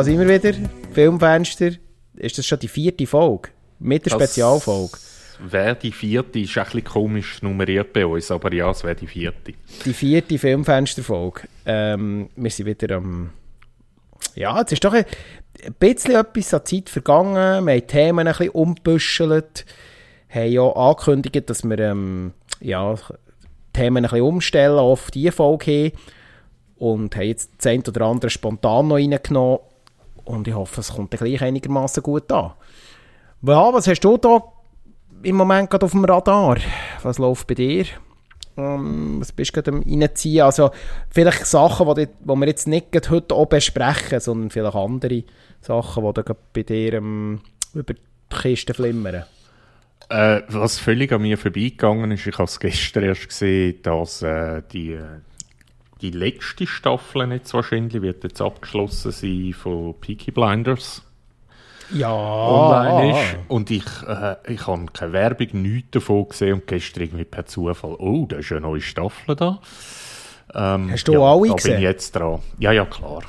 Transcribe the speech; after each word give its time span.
da 0.00 0.04
sind 0.04 0.18
wir 0.18 0.42
wieder. 0.42 0.56
Filmfenster. 0.92 1.72
Ist 2.14 2.38
das 2.38 2.46
schon 2.46 2.58
die 2.58 2.68
vierte 2.68 3.06
Folge? 3.06 3.50
Mit 3.80 4.06
der 4.06 4.12
Spezialfolge? 4.12 4.96
Wäre 5.40 5.74
die 5.74 5.92
vierte, 5.92 6.38
ist 6.38 6.56
ein 6.56 6.64
bisschen 6.64 6.84
komisch 6.84 7.42
nummeriert 7.42 7.92
bei 7.92 8.06
uns, 8.06 8.30
aber 8.30 8.50
ja, 8.54 8.70
es 8.70 8.82
wäre 8.82 8.94
die 8.94 9.06
vierte. 9.06 9.52
Die 9.84 9.92
vierte 9.92 10.38
Filmfensterfolge. 10.38 11.42
Ähm, 11.66 12.30
wir 12.34 12.50
sind 12.50 12.64
wieder 12.64 12.96
am. 12.96 13.30
Ja, 14.34 14.58
jetzt 14.58 14.72
ist 14.72 14.84
doch 14.84 14.94
ein 14.94 15.04
bisschen 15.78 16.14
etwas 16.14 16.54
an 16.54 16.64
Zeit 16.64 16.88
vergangen. 16.88 17.66
Wir 17.66 17.74
haben 17.74 17.86
Themen 17.86 18.26
ein 18.26 18.32
bisschen 18.32 18.50
umbüschelt. 18.50 19.66
Haben 20.30 20.50
ja 20.50 20.62
angekündigt, 20.62 21.50
dass 21.50 21.62
wir 21.62 21.78
ähm, 21.78 22.32
ja, 22.60 22.94
Themen 23.74 23.98
ein 23.98 24.02
bisschen 24.04 24.22
umstellen 24.22 24.78
auf 24.78 25.10
diese 25.10 25.32
Folge 25.32 25.70
hin. 25.70 25.92
Und 26.76 27.16
haben 27.16 27.26
jetzt 27.26 27.50
das 27.58 27.66
eine 27.66 27.82
oder 27.82 28.06
andere 28.06 28.30
spontan 28.30 28.88
noch 28.88 28.96
reingenommen. 28.96 29.58
Und 30.30 30.46
ich 30.46 30.54
hoffe, 30.54 30.80
es 30.80 30.92
kommt 30.94 31.10
gleich 31.10 31.42
einigermaßen 31.42 32.02
gut 32.02 32.30
an. 32.32 32.52
Ja, 33.42 33.72
was 33.72 33.86
hast 33.86 34.00
du 34.00 34.16
da 34.16 34.42
im 35.22 35.36
Moment 35.36 35.70
gerade 35.70 35.86
auf 35.86 35.92
dem 35.92 36.04
Radar? 36.04 36.56
Was 37.02 37.18
läuft 37.18 37.46
bei 37.46 37.54
dir? 37.54 37.86
Um, 38.56 39.20
was 39.20 39.32
bist 39.32 39.56
du 39.56 39.62
gerade 39.62 39.76
am 39.76 39.82
reinziehen? 39.82 40.42
Also 40.42 40.70
vielleicht 41.08 41.46
Sachen, 41.46 41.94
die, 41.94 42.06
die 42.06 42.28
wir 42.28 42.46
jetzt 42.46 42.66
nicht 42.66 43.10
heute 43.10 43.34
auch 43.34 43.46
besprechen, 43.46 44.20
sondern 44.20 44.50
vielleicht 44.50 44.74
andere 44.74 45.24
Sachen, 45.60 46.04
die 46.04 46.22
da 46.22 46.36
bei 46.52 46.62
dir 46.62 46.98
um, 46.98 47.40
über 47.74 47.94
die 47.94 48.00
Kiste 48.28 48.74
flimmern. 48.74 49.24
Äh, 50.08 50.42
was 50.48 50.78
völlig 50.78 51.12
an 51.12 51.22
mir 51.22 51.38
vorbeigegangen 51.38 52.10
ist, 52.10 52.26
ich 52.26 52.34
habe 52.34 52.44
es 52.44 52.58
gestern 52.58 53.04
erst 53.04 53.28
gesehen, 53.28 53.80
dass 53.82 54.22
äh, 54.22 54.62
die, 54.72 54.98
die 56.00 56.10
letzte 56.10 56.66
Staffel 56.66 57.30
jetzt 57.32 57.54
wahrscheinlich 57.54 58.02
wird 58.02 58.24
jetzt 58.24 58.40
abgeschlossen 58.40 59.12
sein 59.12 59.52
von 59.52 59.94
Peaky 60.00 60.30
Blinders 60.30 61.02
ja. 61.92 62.12
online 62.12 63.12
ist. 63.12 63.36
Und 63.48 63.70
ich, 63.70 63.84
äh, 64.06 64.36
ich 64.48 64.66
habe 64.66 64.86
keine 64.92 65.12
Werbung, 65.12 65.62
nichts 65.62 65.90
davon 65.92 66.28
gesehen 66.28 66.54
und 66.54 66.66
gestern 66.66 67.04
irgendwie 67.04 67.24
per 67.24 67.46
Zufall, 67.46 67.96
oh, 67.98 68.26
da 68.26 68.36
ist 68.36 68.50
eine 68.52 68.62
neue 68.62 68.80
Staffel 68.80 69.36
da. 69.36 69.60
Ähm, 70.54 70.90
Hast 70.90 71.06
du 71.06 71.12
ja, 71.12 71.20
alle 71.20 71.48
da 71.48 71.54
gesehen? 71.54 71.70
bin 71.72 71.78
ich 71.78 71.84
jetzt 71.84 72.12
dran. 72.12 72.40
Ja, 72.58 72.72
ja, 72.72 72.84
klar. 72.84 73.22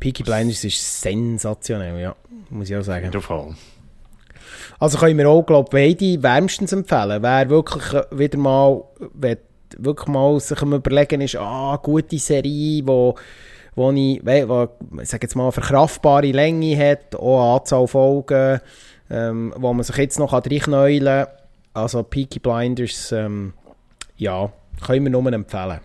Peaky 0.00 0.22
Blinders 0.22 0.64
ist 0.64 1.00
sensationell, 1.00 2.00
ja, 2.00 2.14
muss 2.50 2.68
ich 2.68 2.76
auch 2.76 2.82
sagen. 2.82 3.06
In 3.06 3.12
dem 3.12 3.22
Fall. 3.22 3.54
Also 4.78 4.98
können 4.98 5.16
wir 5.16 5.28
auch, 5.28 5.42
glaube 5.42 5.78
ich, 5.78 5.96
beide 5.96 6.22
wärmstens 6.22 6.72
empfehlen. 6.72 7.22
Wer 7.22 7.48
wirklich 7.48 7.92
äh, 7.92 8.04
wieder 8.10 8.38
mal, 8.38 8.84
wer 9.14 9.38
wirklich 9.78 10.08
mal 10.08 10.38
sich 10.40 10.60
am 10.62 10.72
überlegen 10.74 11.20
ist, 11.20 11.36
ah, 11.36 11.78
gute 11.82 12.18
Serie, 12.18 12.86
wo 12.86 13.14
wo 13.76 13.90
ich, 13.90 14.24
wo, 14.24 14.68
ich 15.00 15.08
sage 15.08 15.24
jetzt 15.24 15.34
mal, 15.34 15.44
eine 15.44 15.52
verkraftbare 15.52 16.30
Länge 16.30 16.76
hat, 16.76 17.16
auch 17.16 17.42
eine 17.42 17.60
Anzahl 17.60 17.86
Folgen, 17.88 18.60
ähm, 19.10 19.52
wo 19.56 19.72
man 19.72 19.82
sich 19.82 19.96
jetzt 19.96 20.18
noch 20.18 20.32
reinknäulen 20.32 21.26
kann. 21.26 21.34
Also 21.74 22.02
Peaky 22.04 22.38
Blinders, 22.38 23.10
ähm, 23.12 23.52
ja, 24.16 24.52
können 24.84 25.04
wir 25.04 25.10
nur 25.10 25.32
empfehlen. 25.32 25.80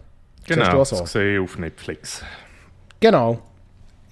Genau, 0.46 0.84
so? 0.84 1.00
das 1.00 1.12
sehe 1.12 1.36
ich 1.36 1.40
auf 1.40 1.58
Netflix. 1.58 2.24
Genau, 3.00 3.40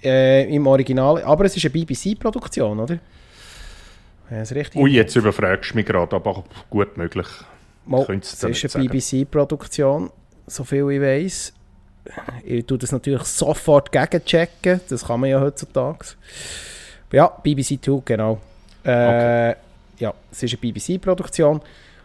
äh, 0.02 0.52
im 0.52 0.66
Original, 0.66 1.22
aber 1.22 1.44
es 1.44 1.56
ist 1.56 1.64
eine 1.64 1.70
BBC-Produktion, 1.70 2.80
oder? 2.80 2.98
Ja, 4.30 4.42
Ui, 4.74 4.90
jetzt 4.90 5.16
überfragst 5.16 5.72
du 5.72 5.76
mich 5.76 5.86
gerade, 5.86 6.14
aber 6.14 6.44
gut 6.68 6.96
möglich. 6.96 7.26
Mal, 7.88 8.06
es 8.20 8.44
ist 8.44 8.76
eine 8.76 8.88
BBC-Produktion, 8.88 10.10
so 10.46 10.64
viel 10.64 10.90
ich 10.90 11.00
weiß 11.00 11.52
ich 12.44 12.66
tue 12.66 12.78
das 12.78 12.92
natürlich 12.92 13.22
sofort 13.24 13.92
gegenchecken. 13.92 14.80
Das 14.88 15.06
kann 15.06 15.20
man 15.20 15.30
ja 15.30 15.40
heutzutage. 15.40 16.14
Ja, 17.12 17.28
BBC 17.42 17.82
2, 17.82 18.02
genau. 18.04 18.38
Äh, 18.84 18.90
okay. 18.90 19.54
Ja, 19.98 20.14
es 20.30 20.42
ist 20.42 20.52
eine 20.52 20.60
BBC-Produktion. 20.60 21.60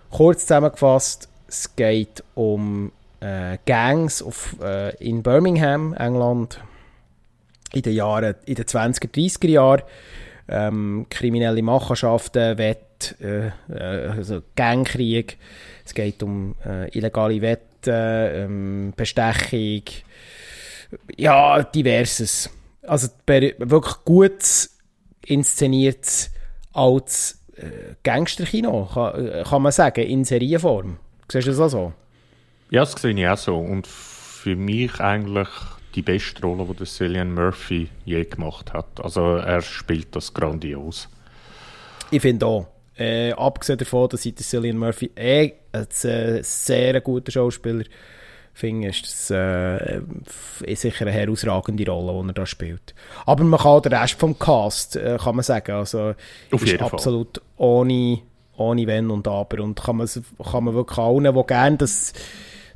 Kurz 0.10 0.42
zusammengefasst, 0.42 1.30
es 1.48 1.76
geht 1.76 2.24
um 2.36 2.92
äh, 3.20 3.58
Gangs 3.66 4.22
auf, 4.22 4.56
äh, 4.62 4.96
in 4.98 5.24
Birmingham, 5.24 5.94
England, 5.94 6.60
in 7.74 7.82
den 7.82 7.94
Jahren, 7.94 8.36
in 8.46 8.56
den 8.56 8.66
20er, 8.66 9.12
30er 9.12 9.48
Jahren. 9.48 9.82
Ähm, 10.50 11.06
kriminelle 11.10 11.62
Machenschaften, 11.62 12.58
Wett, 12.58 13.16
äh, 13.22 13.48
äh, 13.70 14.08
also 14.10 14.42
Gangkrieg. 14.56 15.38
Es 15.86 15.94
geht 15.94 16.24
um 16.24 16.56
äh, 16.66 16.90
illegale 16.98 17.42
Wette 17.42 18.32
ähm, 18.34 18.94
Bestechung, 18.96 19.84
ja, 21.18 21.64
diverses. 21.64 22.50
Also 22.84 23.10
wirklich 23.28 23.96
gut 24.06 24.70
inszeniert 25.26 26.30
als 26.74 27.40
äh, 27.56 27.96
Gangsterkino, 28.04 28.90
kann, 28.94 29.28
äh, 29.28 29.44
kann 29.44 29.62
man 29.62 29.72
sagen, 29.72 30.06
in 30.06 30.24
Serienform. 30.24 30.98
Siehst 31.32 31.48
du 31.48 31.52
das 31.52 31.60
auch 31.60 31.70
so? 31.70 31.94
Ja, 32.70 32.82
das 32.82 32.94
sehe 32.94 33.14
ich 33.14 33.28
auch 33.28 33.38
so. 33.38 33.58
Und 33.58 33.88
für 33.88 34.56
mich 34.56 35.00
eigentlich 35.00 35.48
die 35.96 36.02
beste 36.02 36.42
Rolle, 36.42 36.66
die 36.74 36.86
Cillian 36.86 37.34
Murphy 37.34 37.90
je 38.06 38.24
gemacht 38.26 38.74
hat. 38.74 39.00
Also 39.02 39.36
er 39.36 39.62
spielt 39.62 40.16
das 40.16 40.34
grandios. 40.34 41.08
Ich 42.12 42.22
finde 42.22 42.46
auch. 42.46 42.68
Äh, 42.96 43.32
abgesehen 43.32 43.80
davon, 43.80 44.10
dass 44.10 44.26
ich 44.26 44.36
Cillian 44.36 44.78
Murphy 44.78 45.10
eh 45.16 45.54
ein 45.74 46.44
sehr 46.44 47.02
guter 47.02 47.32
Schauspieler 47.32 47.84
finde, 48.54 48.90
ist 48.90 49.06
das 49.06 49.32
äh, 49.32 50.02
sicher 50.76 51.06
eine 51.06 51.12
herausragende 51.12 51.90
Rolle, 51.90 52.22
die 52.22 52.30
er 52.30 52.34
da 52.34 52.46
spielt. 52.46 52.94
Aber 53.26 53.44
man 53.44 53.60
kann 53.60 53.72
auch 53.72 53.82
den 53.82 53.94
Rest 53.94 54.20
vom 54.20 54.38
Cast, 54.38 54.96
äh, 54.96 55.18
kann 55.22 55.36
man 55.36 55.44
sagen, 55.44 55.72
also 55.72 56.14
Auf 56.52 56.64
ist 56.64 56.80
absolut 56.80 57.42
ohne, 57.58 58.20
ohne 58.56 58.88
Wenn 58.88 59.10
und 59.10 59.28
Aber 59.28 59.64
und 59.64 59.82
kann 59.82 59.98
man, 59.98 60.08
kann 60.08 60.64
man 60.64 60.74
wirklich 60.76 61.00
allen, 61.00 61.36
die 61.36 61.44
gerne 61.48 61.78
das, 61.78 62.14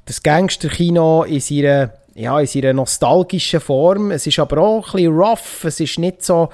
das 0.06 0.24
Gangsterkino 0.24 1.24
in 1.24 1.40
seiner, 1.40 1.94
ja, 2.16 2.40
in 2.40 2.48
seiner 2.48 2.74
nostalgischen 2.74 3.60
Form, 3.60 4.10
es 4.10 4.26
ist 4.26 4.40
aber 4.40 4.58
auch 4.58 4.88
ein 4.88 4.92
bisschen 4.94 5.16
rough, 5.16 5.64
es 5.64 5.80
ist 5.80 6.00
nicht 6.00 6.24
so 6.24 6.50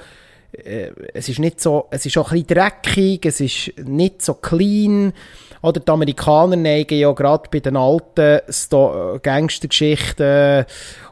äh, 0.52 0.90
es 1.14 1.28
ist 1.28 1.38
nicht 1.38 1.60
so, 1.60 1.86
es 1.90 2.06
ist 2.06 2.16
auch 2.18 2.30
ein 2.30 2.42
bisschen 2.44 2.58
dreckig, 2.58 3.26
es 3.26 3.40
ist 3.40 3.72
nicht 3.84 4.22
so 4.22 4.34
clean. 4.34 5.12
Oder 5.64 5.80
die 5.80 5.90
Amerikaner 5.90 6.56
neigen 6.56 6.98
ja 6.98 7.10
gerade 7.12 7.48
bei 7.50 7.58
den 7.58 7.74
alten 7.78 8.40
Sto 8.50 9.18
Gangstergeschichten 9.22 10.66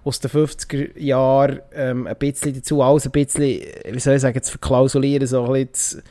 aus 0.04 0.20
den 0.20 0.30
50er 0.30 1.00
Jahren 1.00 1.60
ähm, 1.74 2.06
ein 2.06 2.16
bisschen 2.16 2.52
dazu, 2.52 2.82
alles 2.82 3.06
ein 3.06 3.12
bisschen, 3.12 3.62
wie 3.90 3.98
soll 3.98 4.16
ich 4.16 4.20
sagen, 4.20 4.42
zu 4.42 4.50
verklausulieren, 4.50 5.26
so 5.26 5.44
ein 5.44 5.66
bisschen 5.66 6.02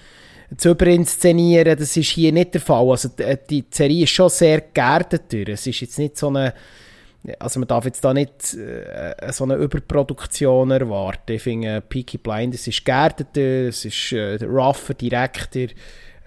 zu, 0.50 0.57
zu 0.57 0.69
überinszenieren. 0.72 1.78
Das 1.78 1.96
ist 1.96 2.09
hier 2.09 2.31
nicht 2.31 2.56
der 2.56 2.62
Fall. 2.62 2.90
Also 2.90 3.09
die, 3.09 3.38
die 3.47 3.66
Serie 3.69 4.06
ist 4.06 4.09
schon 4.09 4.29
sehr 4.29 4.62
geerdet. 4.73 5.31
Es 5.31 5.68
ist 5.68 5.81
jetzt 5.81 6.00
nicht 6.00 6.18
so 6.18 6.29
eine 6.29 6.56
also 7.38 7.59
man 7.59 7.68
darf 7.68 7.85
jetzt 7.85 8.03
da 8.03 8.16
nicht 8.16 8.56
äh, 8.56 9.31
so 9.31 9.44
eine 9.44 9.53
Überproduktion 9.53 10.72
erwarten. 10.72 11.34
Ich 11.34 11.44
finde, 11.44 11.75
äh, 11.75 11.81
Peaky 11.81 12.18
Blinders 12.18 12.66
ist 12.66 12.84
geerdeter, 12.84 13.68
es 13.68 13.85
ist 13.85 14.12
äh, 14.13 14.44
rougher, 14.44 14.96
direkter 14.96 15.67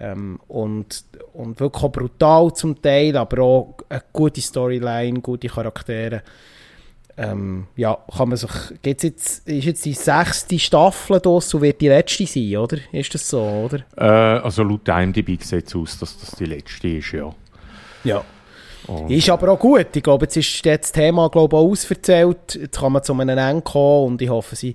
ähm, 0.04 0.38
und, 0.48 1.04
und 1.32 1.60
wirklich 1.60 1.82
auch 1.82 1.92
brutal 1.92 2.52
zum 2.52 2.80
Teil, 2.80 3.16
aber 3.16 3.42
auch 3.42 3.76
eine 3.88 4.02
gute 4.12 4.40
Storyline, 4.40 5.20
gute 5.20 5.48
Charaktere. 5.48 6.22
Ähm, 7.16 7.68
ja, 7.76 7.96
kann 8.16 8.28
man 8.28 8.36
sich, 8.36 8.50
geht's 8.82 9.04
jetzt, 9.04 9.48
ist 9.48 9.64
jetzt 9.64 9.84
die 9.84 9.94
sechste 9.94 10.58
Staffel 10.58 11.20
das 11.20 11.54
und 11.54 11.62
wird 11.62 11.80
die 11.80 11.88
letzte 11.88 12.26
sein, 12.26 12.56
oder? 12.56 12.78
Ist 12.90 13.14
das 13.14 13.28
so, 13.28 13.40
oder? 13.40 13.84
Äh, 13.96 14.42
also 14.42 14.64
laut 14.64 14.88
IMDb 14.88 15.40
sieht 15.40 15.68
es 15.68 15.76
aus, 15.76 15.98
dass 15.98 16.18
das 16.18 16.32
die 16.32 16.46
letzte 16.46 16.88
ist, 16.88 17.12
ja. 17.12 17.32
Ja. 18.02 18.24
Und 18.88 19.10
ist 19.10 19.30
aber 19.30 19.52
auch 19.52 19.58
gut. 19.58 19.94
Ich 19.94 20.02
glaube, 20.02 20.24
jetzt 20.24 20.36
ist 20.36 20.66
das 20.66 20.92
Thema 20.92 21.30
glaube 21.30 21.56
auch 21.56 21.70
ausverzählt. 21.70 22.56
Jetzt 22.56 22.78
kann 22.78 22.92
man 22.92 23.02
zu 23.02 23.14
einem 23.14 23.30
Ende 23.30 23.62
kommen 23.62 24.06
und 24.08 24.20
ich 24.20 24.28
hoffe, 24.28 24.56
sie 24.56 24.74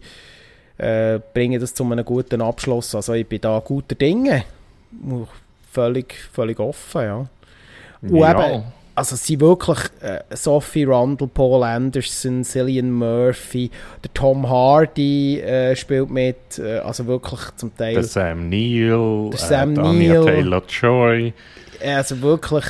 äh, 0.78 1.20
bringen 1.34 1.60
das 1.60 1.74
zu 1.74 1.84
einem 1.84 2.06
guten 2.06 2.42
Abschluss. 2.42 2.96
Also 2.96 3.14
ich 3.14 3.28
bin 3.28 3.42
da 3.42 3.60
guter 3.60 3.96
Dinge. 3.96 4.46
Völlig, 5.71 6.15
völlig 6.33 6.59
offen, 6.59 7.01
ja. 7.01 7.30
Und 8.01 8.15
ja. 8.15 8.31
eben, 8.31 8.63
also 8.95 9.15
sie 9.15 9.39
wirklich 9.39 9.80
äh, 10.01 10.19
Sophie 10.36 10.83
Rundle, 10.83 11.27
Paul 11.27 11.63
Anderson, 11.63 12.44
Cillian 12.44 12.91
Murphy, 12.91 13.71
der 14.03 14.13
Tom 14.13 14.50
Hardy 14.50 15.39
äh, 15.39 15.75
spielt 15.75 16.09
mit, 16.09 16.59
äh, 16.59 16.80
also 16.80 17.07
wirklich 17.07 17.39
zum 17.56 17.75
Teil. 17.77 17.94
Der 17.94 18.03
Sam 18.03 18.50
Neill, 18.50 19.30
der 19.30 19.39
Sam 19.39 19.77
äh, 19.77 19.80
Anya 19.80 20.24
Taylor-Joy. 20.24 21.33
Also 21.81 22.21
wirklich 22.21 22.65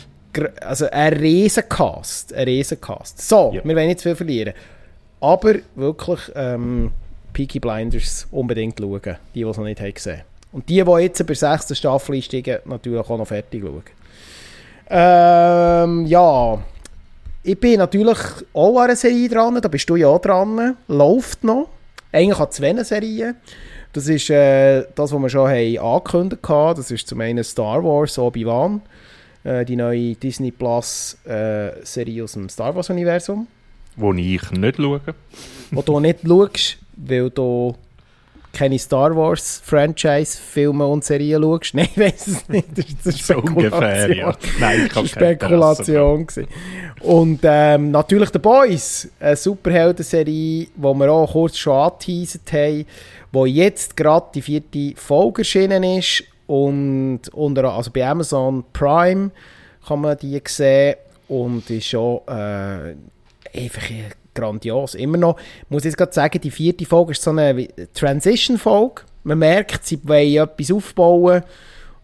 also 0.62 0.86
ein 0.90 1.12
Riesencast, 1.12 2.32
ein 2.32 2.44
Riesencast. 2.44 3.20
So, 3.20 3.52
ja. 3.54 3.62
wir 3.62 3.76
wollen 3.76 3.88
nicht 3.88 4.00
zu 4.00 4.08
viel 4.08 4.16
verlieren. 4.16 4.54
Aber 5.20 5.56
wirklich 5.74 6.20
ähm, 6.34 6.92
Peaky 7.32 7.58
Blinders 7.58 8.26
unbedingt 8.30 8.78
schauen, 8.78 9.00
die, 9.02 9.14
die 9.34 9.42
es 9.42 9.56
noch 9.56 9.64
nicht 9.64 9.80
haben 9.80 9.92
gesehen 9.92 10.22
Und 10.52 10.68
die, 10.68 10.82
die 10.82 10.90
jetzt 11.00 11.18
bei 11.18 11.34
der 11.34 11.36
sechsten 11.36 11.74
Staffel 11.74 12.14
einsteigen, 12.14 12.58
natürlich 12.64 13.00
auch 13.00 13.18
noch 13.18 13.26
fertig 13.26 13.62
schauen. 13.62 13.82
Ähm, 14.90 16.06
ja, 16.06 16.58
ich 17.42 17.60
bin 17.60 17.78
natürlich 17.78 18.18
auch 18.54 18.78
an 18.78 18.84
einer 18.84 18.96
Serie 18.96 19.28
dran, 19.28 19.60
da 19.60 19.68
bist 19.68 19.88
du 19.90 19.96
ja 19.96 20.08
auch 20.08 20.20
dran, 20.20 20.76
läuft 20.88 21.44
noch. 21.44 21.68
eigentlich 22.12 22.38
an 22.38 22.50
zwei 22.50 22.82
Serien. 22.84 23.36
Das 23.92 24.06
ist 24.08 24.30
äh, 24.30 24.84
das, 24.94 25.12
was 25.12 25.20
wir 25.20 25.28
schon 25.28 25.48
haben 25.48 25.78
angekündigt 25.78 26.48
haben. 26.48 26.76
Das 26.76 26.90
ist 26.90 27.08
zum 27.08 27.20
einen 27.20 27.42
Star 27.42 27.82
Wars 27.82 28.18
Obi-Wan, 28.18 28.82
äh, 29.44 29.64
die 29.64 29.76
neue 29.76 30.14
Disney 30.14 30.50
Plus 30.50 31.16
äh, 31.24 31.70
Serie 31.84 32.24
aus 32.24 32.32
dem 32.32 32.48
Star 32.48 32.74
Wars 32.74 32.90
Universum. 32.90 33.46
Wo 33.96 34.12
ich 34.12 34.50
nicht 34.52 34.76
schaue. 34.76 35.00
Wo 35.70 35.82
du 35.82 36.00
nicht 36.00 36.20
schaust, 36.26 36.78
weil 36.96 37.30
du 37.30 37.74
keine 38.52 38.78
Star 38.78 39.14
Wars 39.16 39.62
Franchise 39.64 40.38
Filme 40.38 40.86
und 40.86 41.04
Serien 41.04 41.42
schaust. 41.42 41.74
Nein, 41.74 41.88
ich 41.94 41.98
weiß 41.98 42.26
es 42.26 42.48
nicht. 42.48 42.68
Das 42.76 42.86
ist 42.86 43.30
eine 43.30 43.40
Spekulation. 43.40 43.70
So 43.70 43.78
ungefähr, 43.78 44.16
ja. 44.16 44.36
Nein, 44.58 44.86
ich 44.86 44.94
habe 44.94 45.08
Spekulation 45.08 46.26
gewesen. 46.26 46.48
Und 47.00 47.40
ähm, 47.44 47.90
natürlich 47.90 48.30
The 48.32 48.38
Boys, 48.38 49.08
eine 49.20 49.36
Superhelden-Serie, 49.36 50.66
die 50.66 50.68
wir 50.74 51.12
auch 51.12 51.32
kurz 51.32 51.56
schon 51.56 51.74
angeteasert 51.74 52.52
haben, 52.52 52.86
wo 53.32 53.46
jetzt 53.46 53.96
gerade 53.96 54.26
die 54.34 54.42
vierte 54.42 54.92
Folge 54.96 55.42
erschienen 55.42 55.84
ist 55.84 56.24
und 56.46 57.20
unter, 57.32 57.72
also 57.72 57.90
bei 57.90 58.06
Amazon 58.06 58.64
Prime 58.72 59.30
kann 59.86 60.00
man 60.00 60.16
die 60.16 60.40
sehen 60.46 60.96
und 61.28 61.68
ist 61.70 61.88
schon 61.88 62.20
äh, 62.26 62.94
einfach 63.54 63.90
grandios. 64.38 64.94
Immer 64.94 65.18
noch, 65.18 65.38
ich 65.38 65.70
muss 65.70 65.84
jetzt 65.84 65.96
gerade 65.96 66.12
sagen, 66.12 66.40
die 66.40 66.50
vierte 66.50 66.84
Folge 66.86 67.12
ist 67.12 67.22
so 67.22 67.30
eine 67.30 67.68
Transition-Folge. 67.94 69.02
Man 69.24 69.38
merkt, 69.38 69.86
sie 69.86 70.00
wollen 70.04 70.36
etwas 70.36 70.70
aufbauen 70.70 71.42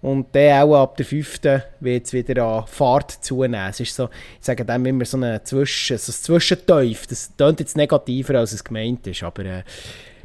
und 0.05 0.27
dann 0.33 0.69
auch 0.69 0.83
ab 0.83 0.99
der 0.99 1.07
fünften 1.07 1.63
wird 1.81 2.05
es 2.05 2.13
wieder 2.13 2.45
an 2.45 2.67
Fahrt 2.67 3.11
zunehmen. 3.25 3.71
Es 3.71 3.81
ist 3.81 3.97
so, 3.97 4.11
ich 4.39 4.45
sage 4.45 4.65
dem 4.65 4.85
immer 4.85 5.07
so 5.07 5.17
ein 5.17 5.41
Zwischen, 5.45 5.97
so 5.97 6.13
Zwischenteuf. 6.13 7.07
Das 7.07 7.31
klingt 7.37 7.61
jetzt 7.61 7.77
negativer, 7.77 8.35
als 8.35 8.53
es 8.53 8.63
gemeint 8.63 9.07
ist, 9.07 9.23
aber 9.23 9.47
äh, 9.47 9.63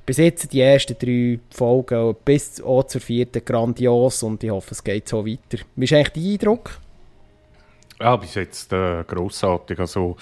bis 0.06 0.18
jetzt 0.18 0.52
die 0.52 0.60
ersten 0.60 0.98
drei 1.00 1.40
Folgen 1.50 2.16
bis 2.26 2.62
auch 2.62 2.84
zur 2.84 3.00
vierten 3.00 3.46
grandios 3.46 4.22
und 4.22 4.44
ich 4.44 4.50
hoffe, 4.50 4.72
es 4.72 4.84
geht 4.84 5.08
so 5.08 5.26
weiter. 5.26 5.64
Wie 5.78 5.86
ist 5.86 5.94
eigentlich 5.94 6.10
dein 6.10 6.34
Eindruck? 6.34 6.80
Ja, 8.00 8.16
bis 8.16 8.36
jetzt 8.36 8.72
äh, 8.72 9.04
grossartig. 9.04 9.80
Also 9.80 10.16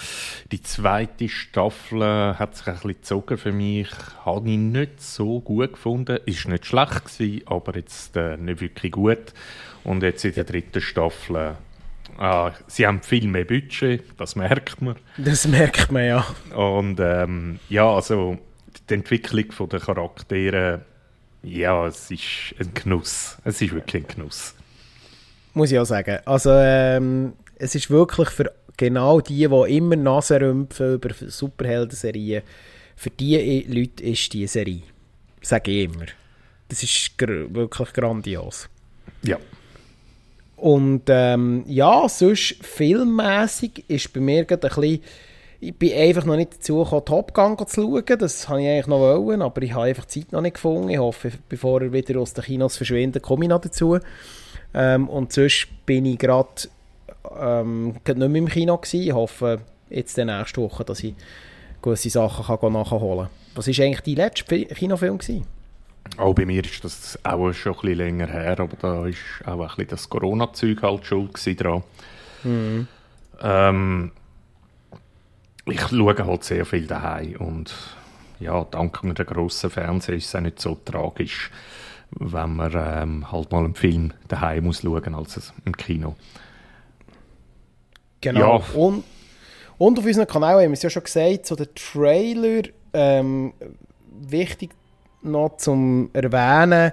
die 0.52 0.62
zweite 0.62 1.30
Staffel 1.30 2.02
äh, 2.02 2.34
hat 2.34 2.56
sich 2.56 2.68
ein 2.68 2.74
bisschen 2.74 2.94
gezogen 2.94 3.38
für 3.38 3.52
mich. 3.52 3.90
Habe 4.26 4.50
ich 4.50 4.58
nicht 4.58 5.02
so 5.02 5.40
gut 5.42 5.74
gefunden. 5.74 6.20
Ist 6.26 6.48
nicht 6.48 6.66
schlecht 6.66 7.06
gewesen, 7.06 7.42
aber 7.46 7.76
jetzt 7.76 8.18
äh, 8.18 8.36
nicht 8.38 8.62
wirklich 8.62 8.92
gut. 8.92 9.34
Und 9.84 10.02
jetzt 10.02 10.26
in 10.26 10.34
der 10.34 10.44
dritten 10.46 10.82
Staffel 10.82 11.56
äh, 12.20 12.52
sie 12.68 12.88
haben 12.88 13.02
viel 13.02 13.28
mehr 13.28 13.46
Budget, 13.46 14.04
das 14.18 14.36
merkt 14.36 14.82
man. 14.82 14.96
Das 15.18 15.48
merkt 15.48 15.92
man, 15.92 16.06
ja. 16.06 16.26
Und 16.56 17.00
ähm, 17.00 17.60
ja, 17.70 17.88
also 17.88 18.38
die 18.90 18.94
Entwicklung 18.94 19.70
der 19.70 19.80
Charaktere, 19.80 20.82
ja, 21.44 21.86
es 21.86 22.10
ist 22.10 22.56
ein 22.60 22.74
Genuss. 22.74 23.38
Es 23.44 23.62
ist 23.62 23.74
wirklich 23.74 24.04
ein 24.04 24.08
Genuss. 24.08 24.56
Muss 25.54 25.72
ich 25.72 25.80
auch 25.80 25.86
sagen. 25.86 26.20
Also 26.26 26.52
ähm, 26.54 27.34
es 27.60 27.76
ist 27.76 27.90
wirklich 27.90 28.30
für 28.30 28.52
genau 28.78 29.22
die, 29.22 29.48
die 29.48 29.78
immer 29.78 29.96
Nase 29.96 30.40
rümpfen 30.40 30.96
über 30.96 31.10
Superhelden-Serien, 31.14 32.44
für 32.96 33.10
diese 33.12 33.68
Leute 33.72 34.04
ist 34.04 34.34
diese 34.34 34.48
Serie. 34.48 34.82
Sage 35.42 35.72
ich 35.72 35.86
immer. 35.86 36.06
Das 36.70 36.84
ist 36.84 37.14
wirklich 37.20 37.94
grandios. 37.94 38.68
Ja. 39.24 39.38
Und 40.56 41.04
ähm, 41.08 41.64
ja, 41.68 42.10
sonst 42.10 42.56
filmmäßig 42.62 43.86
ist 43.88 44.12
bei 44.14 44.20
mir 44.20 44.46
gerade 44.46 44.68
ein 44.68 44.76
bisschen 44.76 45.02
ich 45.60 45.76
bin 45.76 45.94
einfach 45.94 46.26
noch 46.26 46.36
nicht 46.36 46.56
dazu 46.56 46.84
gekommen, 46.84 47.06
Top 47.06 47.34
Gun 47.34 47.58
zu 47.68 47.82
schauen. 47.82 48.20
Das 48.20 48.48
habe 48.48 48.62
ich 48.62 48.68
eigentlich 48.68 48.88
noch 48.88 49.00
wollen, 49.00 49.42
aber 49.42 49.62
ich 49.64 49.74
habe 49.74 49.86
einfach 49.86 50.06
die 50.06 50.22
Zeit 50.22 50.32
noch 50.32 50.42
nicht 50.42 50.56
gefunden. 50.56 50.90
Ich 50.90 51.00
hoffe, 51.00 51.32
bevor 51.50 51.82
er 51.82 51.92
wieder 51.92 52.20
aus 52.20 52.34
den 52.34 52.44
Kinos 52.44 52.78
verschwindet, 52.78 53.24
komme 53.24 53.46
ich 53.46 53.50
noch 53.50 53.62
dazu. 53.62 53.98
Ähm, 54.74 55.10
und 55.10 55.34
sonst 55.34 55.68
bin 55.86 56.06
ich 56.06 56.20
gerade 56.20 56.70
ähm, 57.40 57.96
nicht 58.06 58.18
mehr 58.18 58.36
im 58.36 58.48
Kino 58.48 58.78
gewesen. 58.78 59.02
Ich 59.02 59.14
hoffe 59.14 59.62
jetzt 59.90 60.18
in 60.18 60.28
der 60.28 60.40
nächsten 60.40 60.62
Woche, 60.62 60.84
dass 60.84 61.04
ich 61.04 61.16
gewisse 61.82 62.10
Sachen 62.10 62.46
kann 62.58 62.74
nachholen 62.74 63.28
kann. 63.28 63.30
Was 63.56 63.68
war 63.68 63.86
eigentlich 63.86 64.02
dein 64.02 64.16
letzter 64.16 64.58
Kinofilm? 64.76 65.18
Gewesen? 65.18 65.46
Auch 66.16 66.34
bei 66.34 66.46
mir 66.46 66.64
ist 66.64 66.84
das 66.84 67.20
auch 67.24 67.52
schon 67.52 67.74
ein 67.74 67.82
bisschen 67.82 67.98
länger 67.98 68.28
her, 68.28 68.60
aber 68.60 68.78
da 68.80 68.88
war 68.88 69.06
auch 69.06 69.08
ein 69.08 69.68
bisschen 69.68 69.88
das 69.90 70.10
Corona-Zeug 70.10 70.82
halt 70.82 71.06
schuld 71.06 71.60
dran. 71.60 71.84
Mhm. 72.44 72.88
Ähm, 73.42 74.12
ich 75.66 75.82
schaue 75.82 76.18
halt 76.18 76.44
sehr 76.44 76.66
viel 76.66 76.88
daheim 76.88 77.36
und 77.38 77.74
ja, 78.40 78.64
dank 78.72 79.04
einem 79.04 79.16
grossen 79.16 79.70
Fernseher 79.70 80.16
ist 80.16 80.28
es 80.28 80.36
auch 80.36 80.42
nicht 80.42 80.62
so 80.62 80.78
tragisch, 80.86 81.52
wenn 82.12 82.56
man 82.56 82.72
ähm, 82.76 83.32
halt 83.32 83.52
mal 83.52 83.66
einen 83.66 83.76
Film 83.76 84.14
daheim 84.28 84.66
muss 84.66 84.82
schauen 84.82 85.16
als 85.16 85.54
im 85.66 85.76
Kino. 85.76 86.16
Genau. 88.22 88.60
Ja. 88.60 88.80
Und, 88.80 89.04
und 89.78 90.00
auf 90.00 90.06
unseren 90.06 90.28
Kanal 90.28 90.64
haben 90.64 90.70
wir 90.70 90.74
es 90.74 90.84
ja 90.84 90.90
schon 90.90 91.04
gesagt, 91.04 91.46
so 91.46 91.56
der 91.56 91.74
Trailer, 91.74 92.64
ähm, 92.94 93.54
wichtig 94.10 94.72
noch 95.22 95.58
zum 95.58 96.10
Erwähnen, 96.14 96.92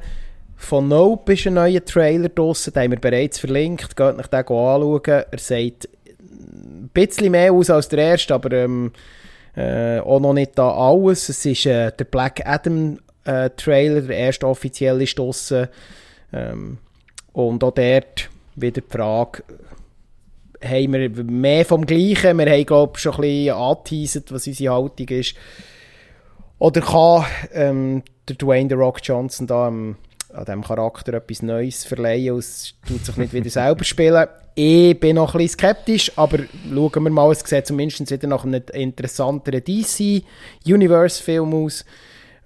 von 0.56 0.88
Nope 0.88 1.34
ist 1.34 1.46
ein 1.46 1.54
neuer 1.54 1.84
Trailer 1.84 2.28
draussen, 2.28 2.72
den 2.72 2.82
haben 2.84 2.90
wir 2.92 3.00
bereits 3.00 3.38
verlinkt, 3.38 3.96
geht 3.96 4.16
nach 4.16 4.28
den 4.28 4.38
anschauen. 4.38 5.00
Er 5.04 5.38
sagt 5.38 5.88
ein 6.24 6.90
bisschen 6.92 7.32
mehr 7.32 7.52
aus 7.52 7.70
als 7.70 7.88
der 7.88 7.98
erste, 7.98 8.34
aber 8.34 8.52
ähm, 8.52 8.92
äh, 9.56 9.98
auch 9.98 10.20
noch 10.20 10.32
nicht 10.32 10.58
da 10.58 10.70
alles. 10.70 11.28
Es 11.28 11.44
ist 11.44 11.66
äh, 11.66 11.92
der 11.92 12.04
Black 12.04 12.46
Adam 12.46 12.98
äh, 13.24 13.50
Trailer, 13.50 14.02
der 14.02 14.16
erste 14.16 14.46
offizielle 14.46 15.04
ist 15.04 15.18
draussen. 15.18 15.68
Ähm, 16.32 16.78
und 17.32 17.62
auch 17.64 17.72
dort 17.72 18.30
wieder 18.54 18.80
die 18.80 18.90
Frage, 18.90 19.42
haben 20.64 20.92
wir 20.92 21.24
mehr 21.24 21.64
vom 21.64 21.86
Gleichen. 21.86 22.38
Wir 22.38 22.50
haben, 22.50 22.66
glaube 22.66 22.92
ich, 22.96 23.02
schon 23.02 23.14
ein 23.14 23.20
bisschen 23.20 23.54
angeteasert, 23.54 24.32
was 24.32 24.46
unsere 24.46 24.74
Haltung 24.74 25.08
ist. 25.08 25.34
Oder 26.58 26.80
kann 26.80 27.26
ähm, 27.52 28.02
der 28.28 28.36
Dwayne 28.36 28.68
The 28.68 28.74
Rock 28.74 29.00
Johnson 29.02 29.46
da 29.46 29.68
ähm, 29.68 29.96
an 30.32 30.44
diesem 30.44 30.64
Charakter 30.64 31.14
etwas 31.14 31.42
Neues 31.42 31.84
verleihen 31.84 32.32
und 32.32 32.38
es 32.38 32.74
tut 32.86 33.04
sich 33.04 33.16
nicht 33.16 33.32
wieder 33.32 33.50
selber 33.50 33.84
spielen? 33.84 34.26
Ich 34.56 34.98
bin 35.00 35.16
noch 35.16 35.34
ein 35.34 35.38
bisschen 35.38 35.58
skeptisch, 35.58 36.12
aber 36.16 36.38
schauen 36.72 37.02
wir 37.02 37.10
mal, 37.10 37.30
es 37.32 37.40
sieht 37.40 37.66
zumindest 37.66 38.10
wieder 38.10 38.28
nach 38.28 38.44
einem 38.44 38.62
interessanteren 38.72 39.64
DC-Universe-Film 39.64 41.54
aus. 41.54 41.84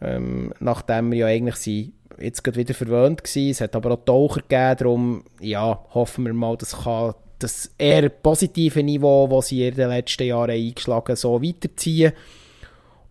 Ähm, 0.01 0.55
nachdem 0.59 1.11
wir 1.11 1.19
ja 1.19 1.27
eigentlich 1.27 1.57
sie 1.57 1.93
jetzt 2.21 2.43
gerade 2.45 2.57
wieder 2.57 2.75
verwöhnt 2.75 3.23
waren. 3.23 3.51
Es 3.51 3.61
hat 3.61 3.77
aber 3.77 3.93
auch 3.93 4.05
Taucher 4.05 4.41
gegeben, 4.41 4.77
darum 4.79 5.25
ja, 5.41 5.85
hoffen 5.93 6.25
wir 6.25 6.33
mal, 6.33 6.57
das 6.57 6.83
kann 6.83 7.15
das 7.39 7.71
eher 7.79 8.09
positive 8.09 8.83
Niveau, 8.83 9.29
das 9.29 9.49
sie 9.49 9.67
in 9.67 9.75
den 9.75 9.89
letzten 9.89 10.27
Jahren 10.27 10.51
eingeschlagen 10.51 11.17
so 11.17 11.43
weiterziehen. 11.43 12.13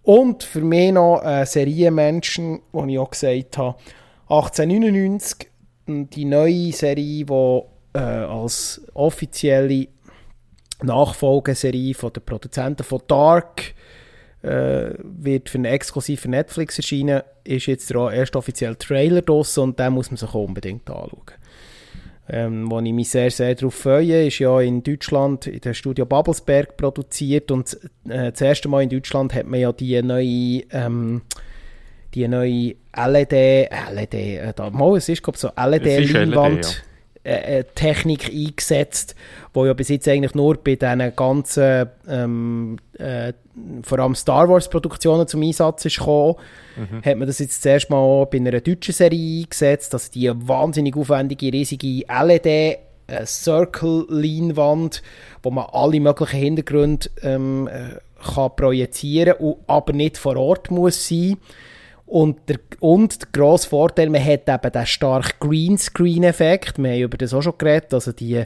Und 0.04 0.44
für 0.44 0.62
mich 0.62 0.92
noch 0.92 1.20
ein 1.20 1.46
Serienmenschen, 1.46 2.62
wo 2.72 2.86
ich 2.86 3.00
auch 3.00 3.12
gesagt 3.12 3.58
habe, 3.58 3.78
1899, 4.30 5.50
die 5.88 6.26
neue 6.26 6.72
Serie, 6.72 7.26
die 7.26 7.62
äh, 7.94 8.00
als 8.00 8.82
offizielle 8.94 9.88
Nachfolgeserie 10.84 11.94
von 11.94 12.14
den 12.14 12.24
Produzenten 12.24 12.84
von 12.84 13.02
Dark 13.08 13.74
äh, 14.44 14.92
wird 15.02 15.50
für 15.50 15.58
einen 15.58 15.66
exklusiven 15.66 16.32
Netflix 16.32 16.78
erscheinen, 16.78 17.24
ist 17.44 17.66
jetzt 17.66 17.90
der 17.90 18.12
erste 18.12 18.38
offizielle 18.38 18.78
Trailer 18.78 19.22
draussen 19.22 19.64
und 19.64 19.80
den 19.80 19.94
muss 19.94 20.12
man 20.12 20.18
sich 20.18 20.34
unbedingt 20.34 20.90
anschauen 20.90 21.34
ähm, 22.30 22.70
wo 22.70 22.80
ich 22.80 22.94
mich 22.94 23.10
sehr, 23.10 23.32
sehr 23.32 23.56
darauf 23.56 23.74
freue, 23.74 24.28
ist 24.28 24.40
ja 24.40 24.60
in 24.60 24.84
Deutschland 24.84 25.48
in 25.48 25.62
der 25.62 25.74
Studio 25.74 26.06
Babelsberg 26.06 26.76
produziert 26.78 27.52
und 27.52 27.74
äh, 28.10 28.32
das 28.32 28.42
erste 28.42 28.68
Mal 28.68 28.84
in 28.84 28.90
Deutschland 28.90 29.34
hat 29.34 29.46
man 29.46 29.60
ja 29.60 29.72
die 29.72 30.02
neue 30.02 30.64
ähm, 30.72 31.22
die 32.14 32.28
neue 32.28 32.76
LED, 32.96 33.70
LED, 33.94 34.14
äh, 34.14 34.54
da, 34.56 34.70
mal, 34.70 34.98
es 34.98 35.08
ist 35.10 35.24
glaube 35.24 35.38
so 35.38 35.50
LED-Leinwand 35.50 36.66
äh, 36.66 36.87
äh, 37.28 37.64
Technik 37.76 38.30
eingesetzt, 38.30 39.16
wo 39.54 39.66
ja 39.66 39.74
bis 39.74 39.90
jetzt 39.90 40.08
eigentlich 40.08 40.36
nur 40.36 40.56
bei 40.56 40.76
diesen 40.76 41.16
ganzen 41.16 41.90
ähm, 42.08 42.78
äh, 42.98 43.34
vor 43.84 44.00
allem 44.00 44.16
Star 44.16 44.48
Wars 44.48 44.70
Produktionen 44.70 45.28
zum 45.28 45.42
Einsatz 45.42 45.86
ist 45.86 45.98
gekommen, 45.98 46.36
mhm. 46.76 47.04
hat 47.04 47.18
man 47.18 47.28
das 47.28 47.40
jetzt 47.40 47.64
zuerst 47.64 47.90
mal 47.90 48.26
bei 48.26 48.38
einer 48.38 48.62
deutschen 48.62 48.94
Serie 48.94 49.44
eingesetzt, 49.44 49.94
dass 49.94 50.12
die 50.12 50.32
wahnsinnig 50.34 50.96
aufwendige, 50.96 51.52
riesige 51.52 52.06
LED 52.08 52.46
äh, 52.46 52.78
Circle-Leinwand, 53.26 55.02
wo 55.44 55.52
man 55.52 55.66
alle 55.72 56.00
möglichen 56.00 56.40
Hintergründe 56.40 57.10
ähm, 57.24 57.68
äh, 57.68 58.00
kann 58.24 58.56
projizieren 58.56 59.38
kann, 59.38 59.56
aber 59.68 59.94
nicht 59.94 60.18
vor 60.18 60.38
Ort 60.38 60.72
muss 60.72 61.08
sein 61.08 61.38
und 62.08 62.38
der, 62.48 62.60
und 62.80 63.22
der 63.22 63.30
grosse 63.34 63.68
Vorteil, 63.68 64.10
man 64.10 64.24
hat 64.24 64.48
eben 64.48 64.72
den 64.72 64.86
starken 64.86 65.50
Greenscreen-Effekt. 65.50 66.78
Wir 66.78 66.92
haben 66.92 67.02
über 67.02 67.18
das 67.18 67.34
auch 67.34 67.42
schon 67.42 67.58
geredet. 67.58 67.94
Also 67.94 68.14
die, 68.14 68.46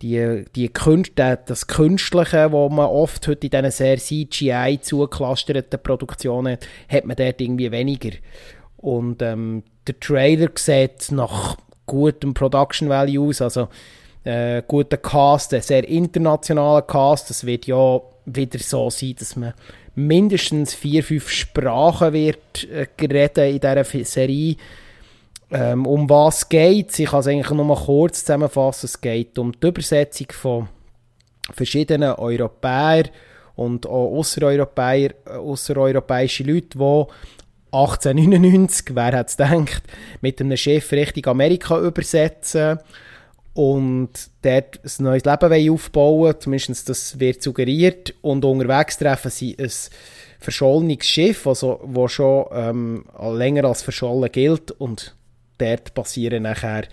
die, 0.00 0.44
die 0.54 0.70
Künste, 0.70 1.38
das 1.44 1.66
Künstliche, 1.66 2.50
wo 2.52 2.70
man 2.70 2.86
oft 2.86 3.28
heute 3.28 3.48
in 3.48 3.50
diesen 3.50 3.70
sehr 3.70 3.98
CGI 3.98 4.78
zugeclusterten 4.80 5.78
Produktionen 5.82 6.54
hat, 6.54 6.66
hat 6.88 7.04
man 7.04 7.16
dort 7.16 7.38
irgendwie 7.38 7.70
weniger. 7.70 8.16
Und 8.78 9.20
ähm, 9.20 9.62
der 9.86 10.00
Trailer 10.00 10.48
sieht 10.54 11.12
nach 11.12 11.56
gutem 11.84 12.32
Production 12.32 12.88
Value 12.88 13.28
aus, 13.28 13.42
also 13.42 13.68
äh, 14.24 14.62
guter 14.66 14.96
Cast, 14.96 15.52
ein 15.52 15.60
sehr 15.60 15.86
internationaler 15.86 16.82
Cast. 16.82 17.30
Es 17.30 17.44
wird 17.44 17.66
ja 17.66 18.00
wieder 18.24 18.58
so 18.58 18.88
sein, 18.88 19.14
dass 19.18 19.36
man 19.36 19.52
mindestens 19.96 20.74
vier, 20.74 21.02
fünf 21.02 21.28
Sprachen 21.28 22.12
wird 22.12 22.64
äh, 22.70 22.86
reden 23.00 23.54
in 23.54 23.60
dieser 23.60 24.04
Serie. 24.04 24.56
Ähm, 25.50 25.86
um 25.86 26.08
was 26.08 26.48
geht 26.48 26.90
es? 26.90 26.98
Ich 26.98 27.10
kann 27.10 27.20
es 27.20 27.26
eigentlich 27.26 27.50
nur 27.50 27.64
mal 27.64 27.76
kurz 27.76 28.20
zusammenfassen. 28.20 28.86
Es 28.86 29.00
geht 29.00 29.38
um 29.38 29.52
die 29.52 29.66
Übersetzung 29.66 30.26
von 30.30 30.68
verschiedenen 31.52 32.12
Europäern 32.12 33.08
und 33.54 33.86
auch 33.86 34.18
Außereuropäer, 34.18 35.10
äh, 35.24 35.30
außereuropäische 35.30 36.44
Leute, 36.44 36.78
die 36.78 37.06
1899, 37.72 38.94
wer 38.94 39.12
hat 39.12 39.28
es 39.28 39.36
gedacht, 39.36 39.82
mit 40.20 40.40
einem 40.40 40.56
Chef 40.56 40.92
Richtung 40.92 41.26
Amerika 41.26 41.78
übersetzen 41.78 42.78
und 43.56 44.10
dort 44.42 44.80
ein 44.84 45.04
neues 45.04 45.24
Leben 45.24 45.70
aufbauen 45.72 46.34
zumindest 46.38 46.90
das 46.90 47.18
wird 47.18 47.42
suggeriert 47.42 48.14
und 48.20 48.44
unterwegs 48.44 48.98
treffen 48.98 49.30
sie 49.30 49.56
ein 49.58 49.70
verschollenes 50.38 51.06
Schiff, 51.06 51.46
also, 51.46 51.80
das 51.90 52.12
schon 52.12 52.44
ähm, 52.52 53.04
länger 53.18 53.64
als 53.64 53.80
verschollen 53.80 54.30
gilt 54.30 54.72
und 54.72 55.16
dort 55.56 55.94
passieren 55.94 56.42
nachher 56.42 56.84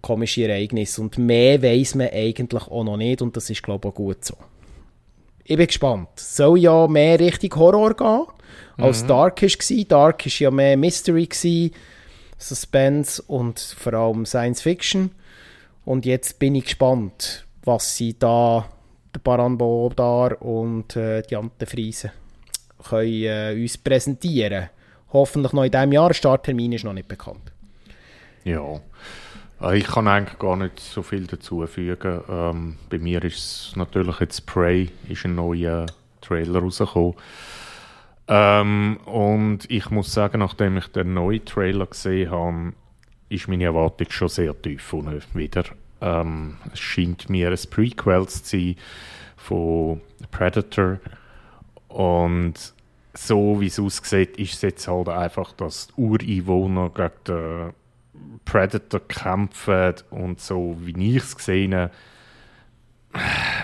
komische 0.00 0.42
Ereignisse 0.48 1.00
und 1.00 1.18
mehr 1.18 1.62
weiß 1.62 1.94
man 1.94 2.08
eigentlich 2.12 2.66
auch 2.66 2.82
noch 2.82 2.96
nicht 2.96 3.22
und 3.22 3.36
das 3.36 3.48
ist 3.48 3.62
glaube 3.62 3.86
ich 3.86 3.92
auch 3.92 3.96
gut 3.96 4.24
so. 4.24 4.34
Ich 5.44 5.56
bin 5.56 5.66
gespannt. 5.66 6.08
Soll 6.16 6.58
ja 6.58 6.88
mehr 6.88 7.20
Richtung 7.20 7.54
Horror 7.56 7.94
gehen, 7.94 8.26
als 8.76 9.04
mhm. 9.04 9.08
Dark 9.08 9.42
war. 9.42 9.84
Dark 9.84 10.26
war 10.26 10.32
ja 10.32 10.50
mehr 10.50 10.76
Mystery, 10.76 11.26
gewesen, 11.26 11.70
Suspense 12.38 13.22
und 13.22 13.60
vor 13.60 13.94
allem 13.94 14.26
Science 14.26 14.62
Fiction. 14.62 15.12
Und 15.84 16.06
jetzt 16.06 16.38
bin 16.38 16.54
ich 16.54 16.64
gespannt, 16.64 17.46
was 17.64 17.96
sie 17.96 18.18
da, 18.18 18.68
der 19.14 19.20
Baran 19.20 19.58
Bodar 19.58 20.40
und 20.42 20.96
äh, 20.96 21.22
die 21.22 21.36
Ante 21.36 21.66
Friese, 21.66 22.12
können 22.88 23.24
äh, 23.24 23.54
uns 23.60 23.78
präsentieren. 23.78 24.68
Hoffentlich 25.12 25.52
noch 25.52 25.64
in 25.64 25.70
diesem 25.70 25.92
Jahr. 25.92 26.14
Starttermin 26.14 26.72
ist 26.72 26.84
noch 26.84 26.92
nicht 26.92 27.08
bekannt. 27.08 27.52
Ja, 28.44 28.80
äh, 29.60 29.78
ich 29.78 29.86
kann 29.86 30.08
eigentlich 30.08 30.38
gar 30.38 30.56
nicht 30.56 30.80
so 30.80 31.02
viel 31.02 31.26
dazu 31.26 31.66
fügen. 31.66 32.20
Ähm, 32.28 32.76
bei 32.88 32.98
mir 32.98 33.22
ist 33.24 33.36
es 33.70 33.76
natürlich 33.76 34.20
jetzt 34.20 34.46
Prey, 34.46 34.90
ist 35.08 35.24
ein 35.24 35.34
neuer 35.34 35.86
Trailer 36.20 36.60
rausgekommen. 36.60 37.14
Ähm, 38.28 38.98
und 39.04 39.70
ich 39.70 39.90
muss 39.90 40.12
sagen, 40.12 40.38
nachdem 40.38 40.76
ich 40.76 40.86
den 40.88 41.14
neuen 41.14 41.44
Trailer 41.44 41.86
gesehen 41.86 42.30
habe, 42.30 42.72
ist 43.32 43.48
meine 43.48 43.64
Erwartung 43.64 44.10
schon 44.10 44.28
sehr 44.28 44.60
tief 44.60 44.92
wieder. 45.34 45.64
Ähm, 46.00 46.56
es 46.72 46.80
scheint 46.80 47.30
mir 47.30 47.50
ein 47.50 47.58
Prequel 47.70 48.26
zu 48.26 48.44
sein 48.44 48.76
von 49.36 50.00
Predator. 50.30 50.98
Und 51.88 52.54
so 53.14 53.60
wie 53.60 53.66
es 53.66 53.78
aussieht, 53.78 54.36
ist 54.36 54.54
es 54.54 54.62
jetzt 54.62 54.88
halt 54.88 55.08
einfach, 55.08 55.52
dass 55.52 55.88
die 55.88 56.00
Ureinwohner 56.00 56.90
gegen 56.90 57.10
den 57.28 57.72
Predator 58.44 59.00
kämpfen 59.06 59.94
und 60.10 60.40
so 60.40 60.76
wie 60.80 61.16
ich 61.16 61.22
es 61.22 61.36
gesehen 61.36 61.74
habe, 61.74 61.92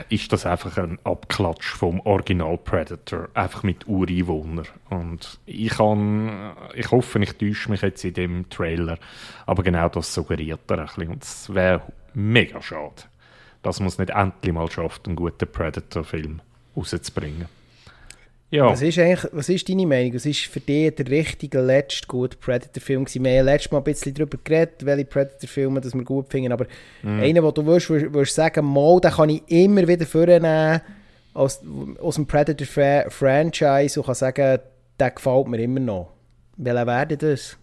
ist 0.09 0.33
das 0.33 0.47
einfach 0.47 0.77
ein 0.79 0.99
Abklatsch 1.05 1.75
vom 1.75 2.01
Original 2.01 2.59
Predator, 2.59 3.29
einfach 3.35 3.63
mit 3.63 3.87
Ureinwohner. 3.89 4.65
Und 4.91 5.39
ich, 5.47 5.71
kann, 5.71 6.53
ich 6.75 6.91
hoffe, 6.91 7.19
ich 7.21 7.33
täusche 7.35 7.71
mich 7.71 7.83
jetzt 7.83 8.05
in 8.05 8.15
dem 8.15 8.51
Trailer, 8.51 8.99
aber 9.47 9.63
genau 9.63 9.89
das 9.89 10.13
suggeriert 10.13 10.61
er 10.69 10.79
ein 10.79 10.87
bisschen. 10.87 11.09
Und 11.09 11.23
es 11.23 11.55
wäre 11.55 11.83
mega 12.15 12.61
schade, 12.61 13.05
dass 13.63 13.81
man 13.81 13.89
es 13.89 13.99
nicht 13.99 14.11
endlich 14.11 14.53
mal 14.53 14.71
schafft, 14.71 15.07
einen 15.07 15.17
guten 15.17 15.51
Predator-Film 15.51 16.41
rauszubringen. 16.77 17.58
Ja. 18.51 18.67
Was 18.67 18.81
ist 18.81 18.99
eigentlich, 18.99 19.31
was 19.33 19.49
ist 19.51 19.69
deine 19.69 19.87
Meinung? 19.87 20.15
Was 20.15 20.25
ist 20.25 20.47
für 20.47 20.61
dich 20.61 20.95
der 20.95 21.07
richtige 21.09 21.61
letzte 21.61 22.07
gute 22.07 22.37
Predator-Film 22.39 23.05
gewesen? 23.05 23.25
Wir 23.25 23.31
haben 23.33 23.47
ja 23.47 23.53
letztes 23.53 23.73
Mal 23.73 23.79
ein 23.79 23.85
bisschen 23.85 24.15
darüber 24.15 24.39
geredet, 24.43 24.87
welche 24.87 25.05
Predator-Filme 25.05 25.83
wir 25.85 26.05
gut 26.05 26.31
finden, 26.31 26.53
aber 26.53 26.65
mm. 27.03 27.21
einer, 27.21 27.43
wo 27.43 27.51
du 27.51 27.67
würdest, 27.67 27.91
würdest 27.91 28.35
sagen, 28.35 28.65
mal, 28.65 29.01
den 29.01 29.11
kann 29.11 29.29
ich 29.29 29.43
immer 29.49 29.87
wieder 29.87 30.07
vornehmen 30.07 30.81
aus, 31.35 31.61
aus 32.01 32.15
dem 32.15 32.27
Predator-Franchise 32.27 34.01
und 34.01 34.07
kann 34.07 34.15
sagen, 34.15 34.61
der 34.99 35.11
gefällt 35.11 35.49
mir 35.49 35.61
immer 35.61 35.81
noch. 35.81 36.13
Welcher 36.57 36.87
wäre 36.87 37.17
das? 37.19 37.59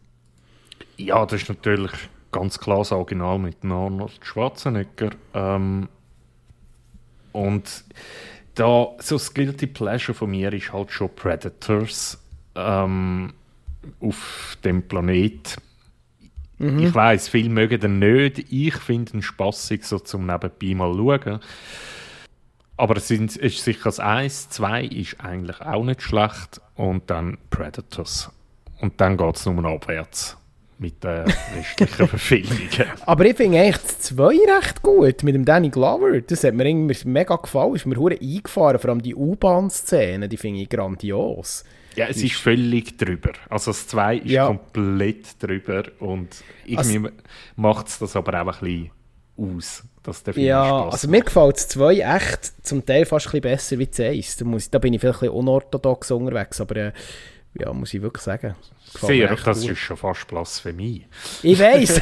Ja, 0.97 1.25
das 1.25 1.41
ist 1.41 1.49
natürlich 1.49 1.91
ganz 2.31 2.59
klar 2.59 2.79
das 2.79 2.91
Original 2.91 3.39
mit 3.39 3.57
Arnold 3.63 4.19
Schwarzenegger. 4.21 5.09
Ähm, 5.33 5.89
und 7.31 7.83
da 8.55 8.89
so 8.99 9.15
das 9.15 9.33
Guilty 9.33 9.67
Pleasure 9.67 10.13
von 10.13 10.31
mir 10.31 10.51
ist 10.53 10.73
halt 10.73 10.91
schon 10.91 11.13
Predators 11.15 12.17
ähm, 12.55 13.33
auf 13.99 14.57
dem 14.63 14.87
Planet. 14.87 15.57
Mhm. 16.57 16.79
Ich 16.79 16.93
weiß, 16.93 17.27
viele 17.27 17.49
mögen 17.49 17.79
den 17.79 17.99
nicht. 17.99 18.51
Ich 18.51 18.75
finde 18.75 19.13
ihn 19.13 19.21
spaßig, 19.21 19.83
so 19.83 19.99
zum 19.99 20.25
nebenbei 20.25 20.73
mal 20.73 20.93
schauen. 20.95 21.39
Aber 22.77 22.97
es 22.97 23.09
ist 23.09 23.63
sicher 23.63 23.85
das 23.85 23.99
1, 23.99 24.49
2 24.49 24.85
ist 24.85 25.21
eigentlich 25.21 25.61
auch 25.61 25.83
nicht 25.83 26.01
schlecht 26.01 26.59
und 26.75 27.09
dann 27.09 27.37
Predators. 27.49 28.31
Und 28.79 28.99
dann 28.99 29.15
geht 29.15 29.35
es 29.35 29.45
nur 29.45 29.63
abwärts 29.65 30.37
mit 30.77 31.03
den 31.03 31.25
restlichen 31.55 32.07
Verfilmungen. 32.07 32.91
Aber 33.05 33.25
ich 33.25 33.35
finde 33.35 33.59
eigentlich 33.59 33.77
das 33.77 33.99
2 33.99 34.23
recht 34.25 34.81
gut 34.81 35.23
mit 35.23 35.35
dem 35.35 35.45
Danny 35.45 35.69
Glover. 35.69 36.19
Das 36.21 36.43
hat 36.43 36.53
mir 36.53 36.65
irgendwie 36.65 36.97
mega 37.07 37.35
gefallen. 37.35 37.75
Ist 37.75 37.85
mir 37.85 37.95
hure 37.95 38.17
eingefahren, 38.19 38.79
vor 38.79 38.89
allem 38.89 39.01
die 39.01 39.15
U-Bahn-Szene, 39.15 40.27
die 40.27 40.37
finde 40.37 40.61
ich 40.61 40.69
grandios. 40.69 41.63
Ja, 41.95 42.07
es 42.07 42.17
ist, 42.17 42.23
ist 42.23 42.35
völlig 42.35 42.97
drüber. 42.97 43.31
Also 43.49 43.71
das 43.71 43.87
2 43.87 44.17
ist 44.17 44.31
ja. 44.31 44.47
komplett 44.47 45.41
drüber 45.41 45.83
und 45.99 46.43
irgendwie 46.65 46.97
also, 46.97 47.09
macht 47.55 47.87
es 47.87 47.99
das 47.99 48.15
aber 48.15 48.41
auch 48.41 48.47
ein 48.47 48.59
bisschen 48.59 48.91
aus. 49.37 49.83
Dass 50.03 50.21
der 50.21 50.33
Film 50.33 50.45
ja, 50.45 50.65
Spaß 50.65 50.93
also 50.93 51.07
mir 51.07 51.21
gefällt 51.21 51.55
das 51.55 51.67
2 51.69 51.99
echt 51.99 52.65
zum 52.65 52.85
Teil 52.85 53.05
fast 53.05 53.27
ein 53.27 53.41
bisschen 53.41 53.41
besser 53.41 53.79
wie 53.79 53.87
das 53.87 53.99
1. 53.99 54.37
Da, 54.37 54.45
muss, 54.45 54.69
da 54.69 54.79
bin 54.79 54.93
ich 54.93 55.01
vielleicht 55.01 55.17
ein 55.17 55.27
bisschen 55.27 55.35
unorthodox 55.35 56.11
unterwegs, 56.11 56.61
aber 56.61 56.75
äh, 56.75 56.91
ja, 57.59 57.73
muss 57.73 57.93
ich 57.93 58.01
wirklich 58.01 58.23
sagen. 58.23 58.55
Sehr, 58.99 59.35
das 59.35 59.61
gut. 59.61 59.71
ist 59.71 59.79
schon 59.79 59.97
fast 59.97 60.27
Blasphemie. 60.27 61.05
Ich 61.43 61.59
weiß. 61.59 62.01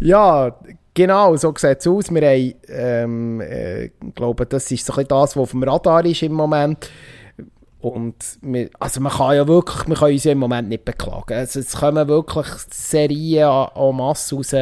ja, 0.00 0.56
genau, 0.94 1.36
so 1.36 1.54
sieht 1.56 1.78
es 1.78 1.86
aus. 1.86 2.12
Wir 2.12 2.28
haben, 2.28 2.54
ähm, 2.68 3.40
äh, 3.40 3.90
glaube, 4.14 4.46
das 4.46 4.70
ist 4.70 4.84
so 4.86 4.92
ein 4.92 4.96
bisschen 4.96 5.08
das, 5.08 5.36
was 5.36 5.42
auf 5.42 5.50
dem 5.50 5.62
Radar 5.62 6.04
ist 6.04 6.22
im 6.22 6.32
Moment. 6.32 6.90
Und 7.78 8.16
wir, 8.40 8.70
also 8.80 9.00
man 9.00 9.12
kann 9.12 9.36
ja 9.36 9.46
wirklich, 9.46 9.86
wir 9.86 9.96
können 9.96 10.14
uns 10.14 10.24
ja 10.24 10.32
im 10.32 10.38
Moment 10.38 10.68
nicht 10.68 10.84
beklagen. 10.84 11.34
Also 11.34 11.60
es 11.60 11.76
kommen 11.76 12.08
wirklich 12.08 12.46
Serien 12.70 13.68
en 13.74 13.96
masse 13.96 14.34
raus. 14.34 14.54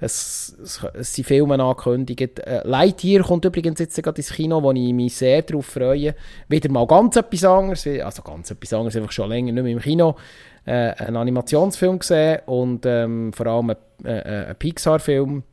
Es, 0.00 0.56
es, 0.60 0.86
es 0.94 1.14
sind 1.14 1.24
Filme 1.24 1.62
angekündigt. 1.62 2.40
Äh, 2.40 2.66
Lightyear 2.66 3.22
kommt 3.22 3.44
übrigens 3.44 3.78
jetzt 3.78 4.02
gerade 4.02 4.18
ins 4.18 4.32
Kino, 4.32 4.62
wo 4.62 4.72
ich 4.72 4.92
mich 4.92 5.14
sehr 5.14 5.42
darauf 5.42 5.66
freue. 5.66 6.16
Wieder 6.48 6.70
mal 6.70 6.86
ganz 6.86 7.16
etwas 7.16 7.44
anderes. 7.44 7.86
Also 7.86 8.22
ganz 8.22 8.50
etwas 8.50 8.72
anderes, 8.72 8.96
einfach 8.96 9.12
schon 9.12 9.28
länger 9.28 9.52
nicht 9.52 9.62
mehr 9.62 9.72
im 9.72 9.80
Kino. 9.80 10.16
Äh, 10.64 10.92
einen 10.96 11.16
Animationsfilm 11.16 12.00
gesehen 12.00 12.40
und 12.46 12.84
ähm, 12.84 13.32
vor 13.32 13.46
allem 13.46 13.70
ein, 13.70 13.76
äh, 14.04 14.46
ein 14.48 14.56
Pixar-Film. 14.56 15.44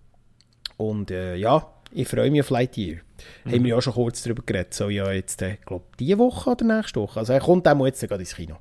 Und 0.78 1.12
äh, 1.12 1.36
ja, 1.36 1.68
ich 1.92 2.08
freue 2.08 2.32
mich 2.32 2.42
auf 2.42 2.50
Lightyear. 2.50 2.98
Mhm. 3.44 3.52
Haben 3.52 3.64
wir 3.64 3.76
ja 3.76 3.82
schon 3.82 3.94
kurz 3.94 4.24
darüber 4.24 4.44
geredet. 4.46 4.74
So 4.74 4.90
ja 4.90 5.12
jetzt, 5.12 5.42
äh, 5.42 5.58
glaube 5.66 5.86
diese 6.00 6.18
Woche 6.18 6.52
oder 6.52 6.66
nächste 6.66 7.00
Woche. 7.00 7.20
Also 7.20 7.34
er 7.34 7.40
kommt 7.40 7.68
auch 7.68 7.86
jetzt 7.86 8.02
gerade 8.02 8.22
ins 8.22 8.36
Kino. 8.36 8.58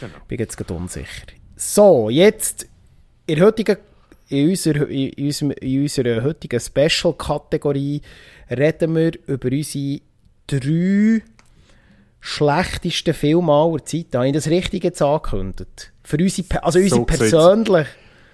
Genau. 0.00 0.14
Bin 0.28 0.38
jetzt 0.38 0.56
gerade 0.56 0.74
unsicher. 0.74 1.26
So, 1.56 2.10
jetzt 2.10 2.66
in, 3.26 3.40
heutigen, 3.42 3.78
in, 4.28 4.50
unserer, 4.50 4.88
in, 4.88 5.12
unserem, 5.16 5.50
in 5.52 5.82
unserer 5.82 6.22
heutigen 6.22 6.60
Special-Kategorie 6.60 8.02
reden 8.50 8.94
wir 8.94 9.12
über 9.26 9.48
unsere 9.50 10.00
drei 10.46 11.22
schlechtesten 12.20 13.14
Filme 13.14 13.52
aller 13.52 13.84
Zeiten. 13.84 14.16
Habe 14.16 14.26
ich 14.28 14.34
das 14.34 14.48
richtig 14.48 14.84
jetzt 14.84 15.00
angekündigt? 15.00 15.92
Für 16.02 16.18
unsere, 16.18 16.62
also 16.62 16.78
unsere 16.78 17.00
so 17.00 17.04
persönlich... 17.04 17.86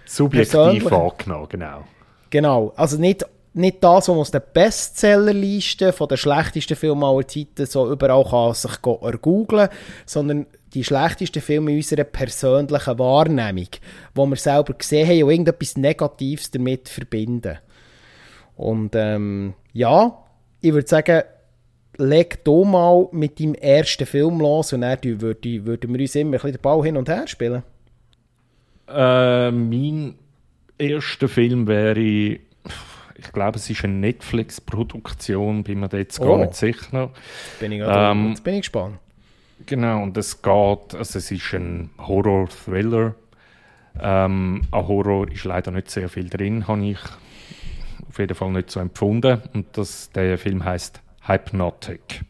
Subjektiv 0.05 0.87
angenommen, 0.93 1.47
genau. 1.49 1.85
Genau, 2.31 2.73
also 2.77 2.99
nicht 2.99 3.25
nicht 3.55 3.85
das, 3.85 4.09
was 4.09 4.09
man 4.09 4.19
aus 4.19 4.31
der 4.31 4.41
Bestsellerliste 4.41 5.93
von 5.93 6.09
den 6.09 6.17
schlechtesten 6.17 6.77
Filmen 6.77 7.05
aller 7.05 7.27
Zeiten 7.29 7.67
so 7.67 7.91
überall 7.91 8.25
kann 8.25 8.55
sich 8.55 8.81
googeln, 8.81 9.69
sondern 10.07 10.47
die 10.73 10.85
schlechtesten 10.85 11.43
Filme 11.43 11.73
in 11.73 11.77
unserer 11.79 12.05
persönlichen 12.05 12.99
Wahrnehmung, 12.99 13.69
wo 14.15 14.27
wir 14.27 14.37
selber 14.37 14.73
gesehen 14.73 15.07
haben 15.07 15.23
und 15.25 15.31
irgendetwas 15.31 15.77
Negatives 15.77 16.51
damit 16.51 16.89
verbinden. 16.89 17.59
Und 18.57 18.95
ähm, 18.95 19.55
ja, 19.73 20.25
ich 20.61 20.73
würde 20.73 20.89
sagen, 20.89 21.23
leg 21.99 22.45
du 22.45 22.65
mal 22.65 23.09
mit 23.13 23.39
deinem 23.39 23.55
ersten 23.55 24.07
Film 24.07 24.41
los 24.41 24.73
und 24.73 24.81
dann 24.81 24.99
würden 25.03 25.95
wir 25.95 26.01
uns 26.01 26.15
immer 26.15 26.31
ein 26.31 26.33
bisschen 26.33 26.53
den 26.53 26.63
Ball 26.63 26.83
hin 26.83 26.97
und 26.97 27.09
her 27.09 27.27
spielen. 27.27 27.63
Äh, 28.89 29.51
mein 29.51 30.15
erster 30.79 31.29
Film 31.29 31.67
wäre, 31.67 32.39
ich 33.25 33.33
glaube, 33.33 33.59
es 33.59 33.71
ist 33.71 33.85
eine 33.85 33.95
Netflix-Produktion, 33.95 35.63
bin 35.63 35.81
mir 35.81 35.89
da 35.89 35.99
jetzt 35.99 36.21
oh. 36.21 36.27
gar 36.27 36.39
nicht 36.39 36.55
sicher. 36.55 37.11
Bin 37.61 37.73
ich 37.73 37.83
ähm, 37.85 38.31
jetzt 38.31 38.45
bin 38.45 38.55
ich 38.55 38.63
gespannt. 38.63 38.99
Genau, 39.67 40.03
und 40.03 40.17
es 40.17 40.43
geht, 40.43 40.95
also 40.95 41.19
es 41.19 41.31
ist 41.31 41.55
ein 41.55 41.91
Horror-Thriller. 41.99 43.15
Ähm, 44.01 44.63
an 44.71 44.89
Horror 44.89 45.31
ist 45.31 45.45
leider 45.45 45.71
nicht 45.71 45.91
sehr 45.91 46.09
viel 46.09 46.29
drin, 46.29 46.67
habe 46.67 46.85
ich 46.85 46.99
auf 48.09 48.19
jeden 48.19 48.35
Fall 48.35 48.51
nicht 48.51 48.71
so 48.71 48.81
empfunden. 48.81 49.43
Und 49.55 49.67
das, 49.77 50.11
der 50.11 50.39
Film 50.39 50.65
heißt 50.65 51.01
Hypnotic. 51.27 52.23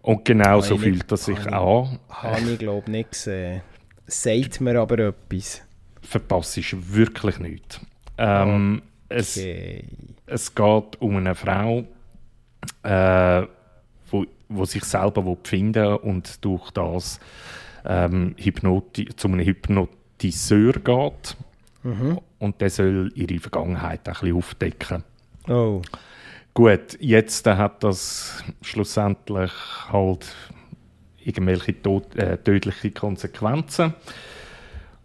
Und 0.00 0.24
genau 0.24 0.60
so 0.60 0.78
fühlt 0.78 1.10
er 1.10 1.16
sich 1.16 1.46
an. 1.46 1.98
Habe 2.08 2.50
ich, 2.52 2.58
glaube 2.58 2.90
nicht 2.90 3.12
gesehen. 3.12 3.62
Sagt 4.06 4.60
mir 4.60 4.78
aber 4.78 4.98
etwas. 4.98 5.62
Verpasst 6.02 6.58
ist 6.58 6.94
wirklich 6.94 7.38
nichts. 7.38 7.80
Ähm, 8.18 8.82
okay. 8.82 8.93
Es, 9.08 9.38
es 10.26 10.54
geht 10.54 11.00
um 11.00 11.16
eine 11.16 11.34
Frau, 11.34 11.84
äh, 12.82 13.46
wo, 14.10 14.24
wo 14.48 14.64
sich 14.64 14.84
selber 14.84 15.36
finden 15.44 15.96
und 15.96 16.44
durch 16.44 16.70
das 16.70 17.20
ähm, 17.84 18.34
Hypnoti 18.38 19.08
zu 19.16 19.28
einem 19.28 19.40
Hypnotiseur 19.40 20.72
geht. 20.72 21.36
Mhm. 21.82 22.20
Und 22.38 22.60
der 22.60 22.70
soll 22.70 23.12
ihre 23.14 23.38
Vergangenheit 23.38 24.08
ein 24.08 24.14
bisschen 24.14 24.36
aufdecken. 24.36 25.04
Oh. 25.48 25.82
Gut, 26.54 26.96
jetzt 27.00 27.46
äh, 27.46 27.56
hat 27.56 27.82
das 27.84 28.42
schlussendlich 28.62 29.52
halt 29.90 30.34
irgendwelche 31.22 31.80
tot, 31.80 32.14
äh, 32.16 32.38
tödliche 32.38 32.90
Konsequenzen. 32.90 33.94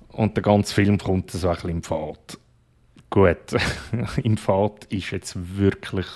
Und 0.10 0.36
der 0.36 0.44
ganze 0.44 0.74
Film 0.74 0.98
kommt 0.98 1.32
so 1.32 1.48
ein 1.48 1.56
bisschen 1.56 1.70
in 1.70 1.84
Fahrt. 1.84 2.38
Gut, 3.10 3.38
in 4.24 4.38
Fahrt 4.38 4.86
ist 4.86 5.12
jetzt 5.12 5.36
wirklich 5.58 6.08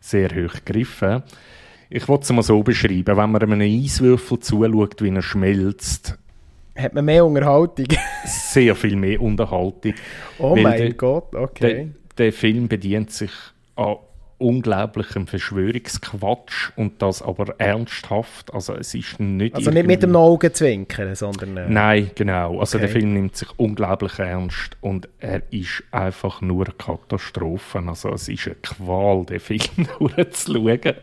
sehr 0.00 0.30
hoch 0.30 0.54
gegriffen. 0.64 1.22
Ich 1.88 2.08
wollte 2.08 2.24
es 2.24 2.32
mal 2.32 2.42
so 2.42 2.62
beschreiben, 2.62 3.16
wenn 3.16 3.30
man 3.30 3.42
einem 3.42 3.60
Eiswürfel 3.60 4.38
zuschaut, 4.38 5.02
wie 5.02 5.10
er 5.10 5.22
schmelzt, 5.22 6.18
hat 6.76 6.94
man 6.94 7.04
mehr 7.04 7.24
Unterhaltung. 7.24 7.86
sehr 8.24 8.74
viel 8.74 8.96
mehr 8.96 9.20
Unterhaltung. 9.20 9.94
Oh 10.38 10.56
mein 10.56 10.96
Gott, 10.96 11.34
okay. 11.34 11.90
Der, 12.16 12.26
der, 12.26 12.32
Film 12.32 12.68
bedient 12.68 13.10
sich 13.10 13.32
an 13.76 13.96
unglaublichem 14.40 15.26
Verschwörungsquatsch 15.26 16.70
und 16.76 17.02
das 17.02 17.22
aber 17.22 17.54
ernsthaft. 17.58 18.52
Also 18.54 18.74
es 18.74 18.94
ist 18.94 19.20
nicht 19.20 19.54
Also 19.54 19.70
nicht 19.70 19.86
mit 19.86 20.02
dem 20.02 20.16
Augenzwinkern, 20.16 21.14
sondern... 21.14 21.56
Äh... 21.56 21.68
Nein, 21.68 22.10
genau. 22.14 22.58
Also 22.60 22.78
okay. 22.78 22.86
der 22.86 22.92
Film 22.94 23.12
nimmt 23.12 23.36
sich 23.36 23.48
unglaublich 23.58 24.18
ernst 24.18 24.76
und 24.80 25.08
er 25.18 25.42
ist 25.52 25.84
einfach 25.90 26.40
nur 26.40 26.66
eine 26.66 26.74
Katastrophe. 26.74 27.82
Also 27.86 28.12
es 28.12 28.28
ist 28.28 28.46
eine 28.46 28.56
Qual, 28.56 29.24
den 29.26 29.40
Film 29.40 29.60
durchzuschauen. 29.98 30.94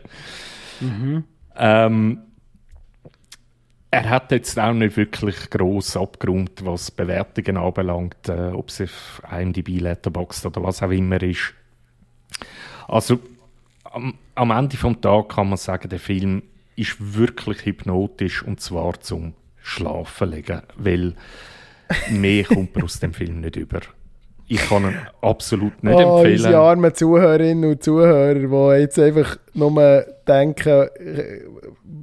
Mhm. 0.80 1.24
Ähm, 1.56 2.18
er 3.90 4.10
hat 4.10 4.32
jetzt 4.32 4.58
auch 4.58 4.74
nicht 4.74 4.96
wirklich 4.96 5.48
gross 5.50 5.96
abgerundet, 5.96 6.64
was 6.64 6.90
Bewertungen 6.90 7.56
anbelangt, 7.56 8.28
äh, 8.28 8.50
ob 8.52 8.68
es 8.68 8.82
auf 8.82 9.22
IMDb, 9.30 9.80
Letterboxd 9.80 10.46
oder 10.46 10.62
was 10.62 10.82
auch 10.82 10.90
immer 10.90 11.22
ist. 11.22 11.54
Also 12.88 13.20
am, 13.84 14.14
am 14.34 14.50
Ende 14.50 14.76
vom 14.76 15.00
Tag 15.00 15.28
kann 15.28 15.48
man 15.48 15.58
sagen, 15.58 15.88
der 15.88 16.00
Film 16.00 16.42
ist 16.76 16.96
wirklich 16.98 17.64
hypnotisch 17.66 18.42
und 18.42 18.60
zwar 18.60 19.00
zum 19.00 19.34
Schlafen 19.62 20.30
legen, 20.30 20.62
weil 20.76 21.14
mehr 22.10 22.44
kommt 22.44 22.74
man 22.74 22.84
aus 22.84 23.00
dem 23.00 23.12
Film 23.12 23.40
nicht 23.40 23.56
über. 23.56 23.80
Ich 24.50 24.66
kann 24.66 24.84
ihn 24.84 24.96
absolut 25.20 25.82
nicht 25.84 25.94
oh, 25.94 26.18
empfehlen. 26.18 26.36
Unsere 26.36 26.56
armen 26.56 26.94
Zuhörerinnen 26.94 27.70
und 27.70 27.82
Zuhörer, 27.82 28.34
die 28.74 28.80
jetzt 28.80 28.98
einfach 28.98 29.36
nur 29.52 30.06
denken, 30.26 30.88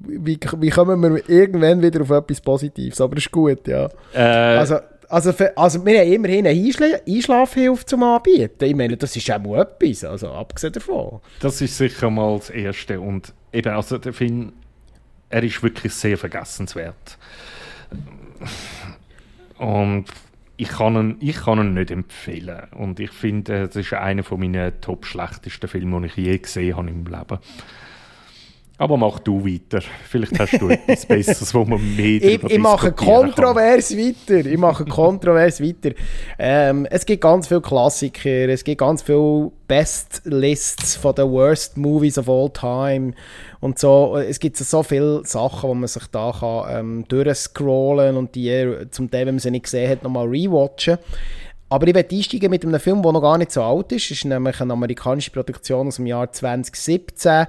wie, 0.07 0.37
wie 0.59 0.69
kommen 0.69 1.01
wir 1.01 1.27
irgendwann 1.27 1.81
wieder 1.81 2.01
auf 2.01 2.11
etwas 2.11 2.41
Positives? 2.41 3.01
Aber 3.01 3.17
ist 3.17 3.31
gut, 3.31 3.67
ja. 3.67 3.89
Äh, 4.13 4.57
also, 4.57 4.77
also, 5.09 5.33
für, 5.33 5.57
also 5.57 5.85
wir 5.85 5.99
haben 5.99 6.11
immerhin 6.11 6.47
eine 6.47 6.59
Einschla 6.59 6.87
Einschlafhilfe 7.07 7.85
zum 7.85 8.03
Anbieten. 8.03 8.63
Ich 8.63 8.75
meine, 8.75 8.97
das 8.97 9.15
ist 9.15 9.29
auch 9.31 9.39
mal 9.39 9.61
etwas, 9.61 10.03
also 10.03 10.31
abgesehen 10.31 10.73
davon. 10.73 11.19
Das 11.39 11.61
ist 11.61 11.77
sicher 11.77 12.09
mal 12.09 12.37
das 12.37 12.49
Erste. 12.49 12.99
Und 12.99 13.33
eben, 13.51 13.73
also 13.73 13.97
der 13.97 14.13
Film, 14.13 14.53
er 15.29 15.43
ist 15.43 15.61
wirklich 15.63 15.93
sehr 15.93 16.17
vergessenswert. 16.17 17.17
Und 19.57 20.05
ich 20.57 20.69
kann, 20.69 20.95
ihn, 20.95 21.17
ich 21.19 21.35
kann 21.35 21.59
ihn 21.59 21.73
nicht 21.73 21.91
empfehlen. 21.91 22.63
Und 22.71 22.99
ich 22.99 23.11
finde, 23.11 23.67
das 23.67 23.75
ist 23.75 23.93
einer 23.93 24.23
meiner 24.37 24.79
top 24.81 25.05
schlechtesten 25.05 25.67
Filme, 25.67 26.01
die 26.01 26.07
ich 26.07 26.15
je 26.15 26.37
gesehen 26.37 26.77
habe 26.77 26.89
im 26.89 27.05
Leben. 27.05 27.39
Aber 28.77 28.97
mach 28.97 29.19
du 29.19 29.45
weiter. 29.45 29.81
Vielleicht 30.09 30.37
hast 30.37 30.61
du 30.61 30.67
etwas 30.69 31.05
Besseres, 31.07 31.53
wo 31.53 31.63
man 31.63 31.95
mehr 31.95 32.21
Ich, 32.21 32.43
ich 32.43 32.59
mache 32.59 32.91
kontrovers 32.91 33.89
kann. 33.89 33.97
weiter. 33.99 34.45
Ich 34.49 34.57
mache 34.57 34.83
kontrovers 34.83 35.61
weiter. 35.61 35.95
Ähm, 36.37 36.85
es 36.89 37.05
gibt 37.05 37.21
ganz 37.21 37.47
viele 37.47 37.61
Klassiker, 37.61 38.49
es 38.49 38.65
gibt 38.65 38.79
ganz 38.79 39.01
viele 39.01 39.51
Best-Lists 39.69 40.97
von 40.97 41.15
den 41.15 41.31
Worst 41.31 41.77
Movies 41.77 42.17
of 42.17 42.27
all 42.27 42.49
time 42.49 43.13
und 43.61 43.79
so. 43.79 44.17
Es 44.17 44.39
gibt 44.39 44.57
so 44.57 44.83
viele 44.83 45.25
Sachen, 45.25 45.69
wo 45.69 45.73
man 45.73 45.87
sich 45.87 46.07
da 46.07 46.33
kann, 46.37 46.65
ähm, 46.69 47.05
durchscrollen 47.07 48.17
und 48.17 48.35
die 48.35 48.65
zum 48.91 49.09
Teil, 49.09 49.25
wenn 49.25 49.35
man 49.35 49.39
sie 49.39 49.51
nicht 49.51 49.63
gesehen 49.63 49.89
hat, 49.89 50.03
nochmal 50.03 50.27
rewatchen. 50.27 50.97
Aber 51.69 51.87
ich 51.87 51.95
werde 51.95 52.15
einsteigen 52.15 52.51
mit 52.51 52.63
einem 52.63 52.79
Film, 52.79 53.01
der 53.01 53.11
noch 53.11 53.21
gar 53.21 53.37
nicht 53.37 53.51
so 53.51 53.63
alt 53.63 53.91
ist. 53.91 54.05
Es 54.05 54.11
ist 54.11 54.25
nämlich 54.25 54.61
eine 54.61 54.73
amerikanische 54.73 55.31
Produktion 55.31 55.87
aus 55.87 55.95
dem 55.95 56.05
Jahr 56.05 56.31
2017 56.31 57.47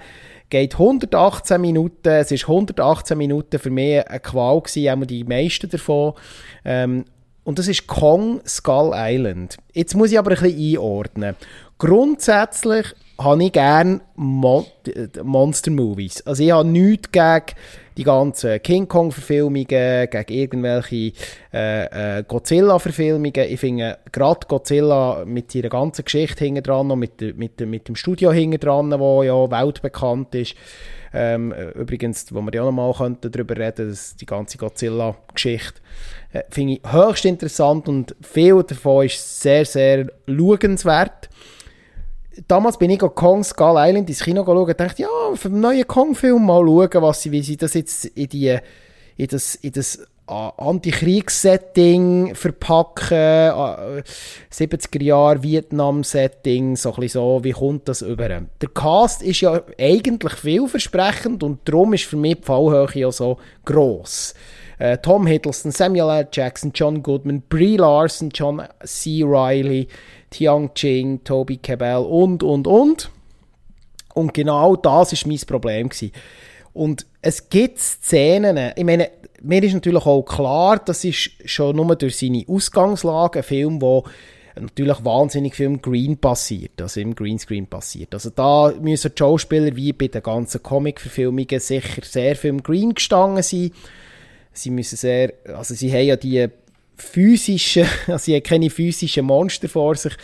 geht 0.50 0.74
118 0.74 1.60
Minuten. 1.60 2.08
Es 2.08 2.30
ist 2.30 2.44
118 2.44 3.16
Minuten 3.16 3.58
für 3.58 3.70
mich 3.70 4.06
eine 4.08 4.20
Qual 4.20 4.60
gewesen, 4.60 4.88
einmal 4.88 5.06
die 5.06 5.24
meisten 5.24 5.68
davon. 5.68 6.14
Ähm, 6.64 7.04
und 7.44 7.58
das 7.58 7.68
ist 7.68 7.86
Kong 7.86 8.40
Skull 8.46 8.92
Island. 8.94 9.56
Jetzt 9.72 9.94
muss 9.94 10.10
ich 10.10 10.18
aber 10.18 10.32
ein 10.32 10.42
bisschen 10.42 10.78
einordnen. 10.78 11.36
Grundsätzlich 11.78 12.86
habe 13.18 13.44
ich 13.44 13.52
gerne 13.52 14.00
Mon 14.16 14.64
Monster 15.22 15.70
Movies. 15.70 16.22
Also 16.26 16.42
ich 16.42 16.50
habe 16.50 16.68
nichts 16.68 17.12
gegen 17.12 17.44
die 17.96 18.04
ganzen 18.04 18.62
King 18.62 18.86
Kong-Verfilmungen, 18.86 19.66
gegen 19.66 20.24
irgendwelche 20.28 21.12
äh, 21.52 22.18
äh, 22.18 22.24
Godzilla-Verfilmungen. 22.26 23.32
Ich 23.34 23.60
finde 23.60 23.98
gerade 24.12 24.46
Godzilla 24.46 25.24
mit 25.24 25.50
seiner 25.50 25.68
ganzen 25.68 26.04
Geschichte 26.04 26.44
hinten 26.44 26.62
dran 26.62 26.90
und 26.90 26.98
mit, 26.98 27.20
mit, 27.36 27.60
mit 27.60 27.88
dem 27.88 27.96
Studio 27.96 28.32
hinten 28.32 28.60
dran, 28.60 28.98
wo 28.98 29.22
ja 29.22 29.50
weltbekannt 29.50 30.34
ist. 30.34 30.54
Ähm, 31.14 31.52
übrigens, 31.74 32.26
wo 32.34 32.42
wir 32.42 32.52
ja 32.52 32.62
auch 32.62 32.72
noch 32.72 32.98
mal 32.98 33.16
darüber 33.20 33.56
reden 33.56 33.88
dass 33.88 34.16
die 34.16 34.26
ganze 34.26 34.58
Godzilla-Geschichte, 34.58 35.80
äh, 36.32 36.42
finde 36.50 36.74
ich 36.74 36.80
höchst 36.92 37.24
interessant 37.24 37.88
und 37.88 38.14
viel 38.20 38.62
davon 38.62 39.06
ist 39.06 39.40
sehr, 39.40 39.64
sehr 39.64 40.06
schauenswert 40.26 41.30
damals 42.48 42.78
bin 42.78 42.90
ich 42.90 42.98
Kong 42.98 43.44
Skull 43.44 43.76
Island 43.76 44.08
ins 44.08 44.20
Kino 44.20 44.44
geschaut 44.44 44.68
und 44.68 44.80
dachte, 44.80 45.02
ja, 45.02 45.08
für 45.34 45.48
einen 45.48 45.60
neuen 45.60 45.86
Kong-Film 45.86 46.44
mal 46.44 46.64
schauen, 46.64 47.02
was 47.02 47.22
sie, 47.22 47.32
wie 47.32 47.42
sie 47.42 47.56
das 47.56 47.74
jetzt 47.74 48.04
in, 48.06 48.28
die, 48.28 48.58
in 49.16 49.26
das, 49.28 49.54
in 49.56 49.72
das 49.72 50.06
uh, 50.30 50.50
Antikriegssetting 50.56 52.34
verpacken, 52.34 53.50
uh, 53.50 54.02
70er 54.52 55.02
Jahre 55.02 55.42
Vietnam-Setting, 55.42 56.76
so 56.76 56.94
ein 56.94 57.08
so, 57.08 57.40
wie 57.42 57.52
kommt 57.52 57.88
das 57.88 58.02
über? 58.02 58.28
Der 58.28 58.68
Cast 58.74 59.22
ist 59.22 59.40
ja 59.40 59.62
eigentlich 59.78 60.32
vielversprechend 60.34 61.42
und 61.42 61.60
darum 61.64 61.94
ist 61.94 62.04
für 62.04 62.16
mich 62.16 62.36
die 62.36 62.44
Fallhöhe 62.44 62.88
ja 62.94 63.10
so 63.10 63.38
gross. 63.64 64.34
Uh, 64.78 64.94
Tom 65.00 65.26
Hiddleston, 65.26 65.70
Samuel 65.70 66.10
L. 66.10 66.28
Jackson, 66.30 66.70
John 66.74 67.02
Goodman, 67.02 67.42
Brie 67.48 67.78
Larson, 67.78 68.28
John 68.28 68.62
C. 68.84 69.22
Reilly, 69.24 69.88
Tiang 70.30 70.74
Ching, 70.74 71.22
Toby 71.24 71.58
Cabell 71.58 71.98
und, 71.98 72.42
und, 72.42 72.66
und. 72.66 73.10
Und 74.14 74.34
genau 74.34 74.76
das 74.76 75.12
war 75.12 75.28
mein 75.28 75.40
Problem. 75.46 75.88
Gewesen. 75.88 76.12
Und 76.72 77.06
es 77.22 77.48
gibt 77.48 77.78
Szenen, 77.78 78.72
ich 78.76 78.84
meine, 78.84 79.10
mir 79.42 79.62
ist 79.62 79.74
natürlich 79.74 80.04
auch 80.04 80.22
klar, 80.22 80.78
das 80.78 81.04
ist 81.04 81.30
schon 81.44 81.76
nur 81.76 81.94
durch 81.96 82.18
seine 82.18 82.44
Ausgangslage 82.48 83.38
ein 83.38 83.44
Film, 83.44 83.80
wo 83.80 84.04
natürlich 84.60 85.04
wahnsinnig 85.04 85.54
viel 85.54 85.66
im 85.66 85.82
Green 85.82 86.16
passiert, 86.16 86.80
also 86.80 87.00
im 87.00 87.14
Greenscreen 87.14 87.66
passiert. 87.66 88.14
Also 88.14 88.30
da 88.30 88.72
müssen 88.80 89.12
die 89.14 89.18
Schauspieler 89.18 89.76
wie 89.76 89.92
bei 89.92 90.08
den 90.08 90.22
ganzen 90.22 90.62
Comic-Verfilmungen 90.62 91.60
sicher 91.60 92.02
sehr 92.02 92.36
viel 92.36 92.50
im 92.50 92.62
Green 92.62 92.94
gestanden 92.94 93.42
sein. 93.42 93.70
Sie 94.52 94.70
müssen 94.70 94.96
sehr, 94.96 95.32
also 95.54 95.74
sie 95.74 95.92
haben 95.92 96.06
ja 96.06 96.16
die 96.16 96.48
physischen, 96.96 97.86
also 98.06 98.18
sie 98.18 98.34
haben 98.34 98.42
keine 98.42 98.70
physischen 98.70 99.26
Monster 99.26 99.68
vor 99.68 99.94
sich 99.94 100.14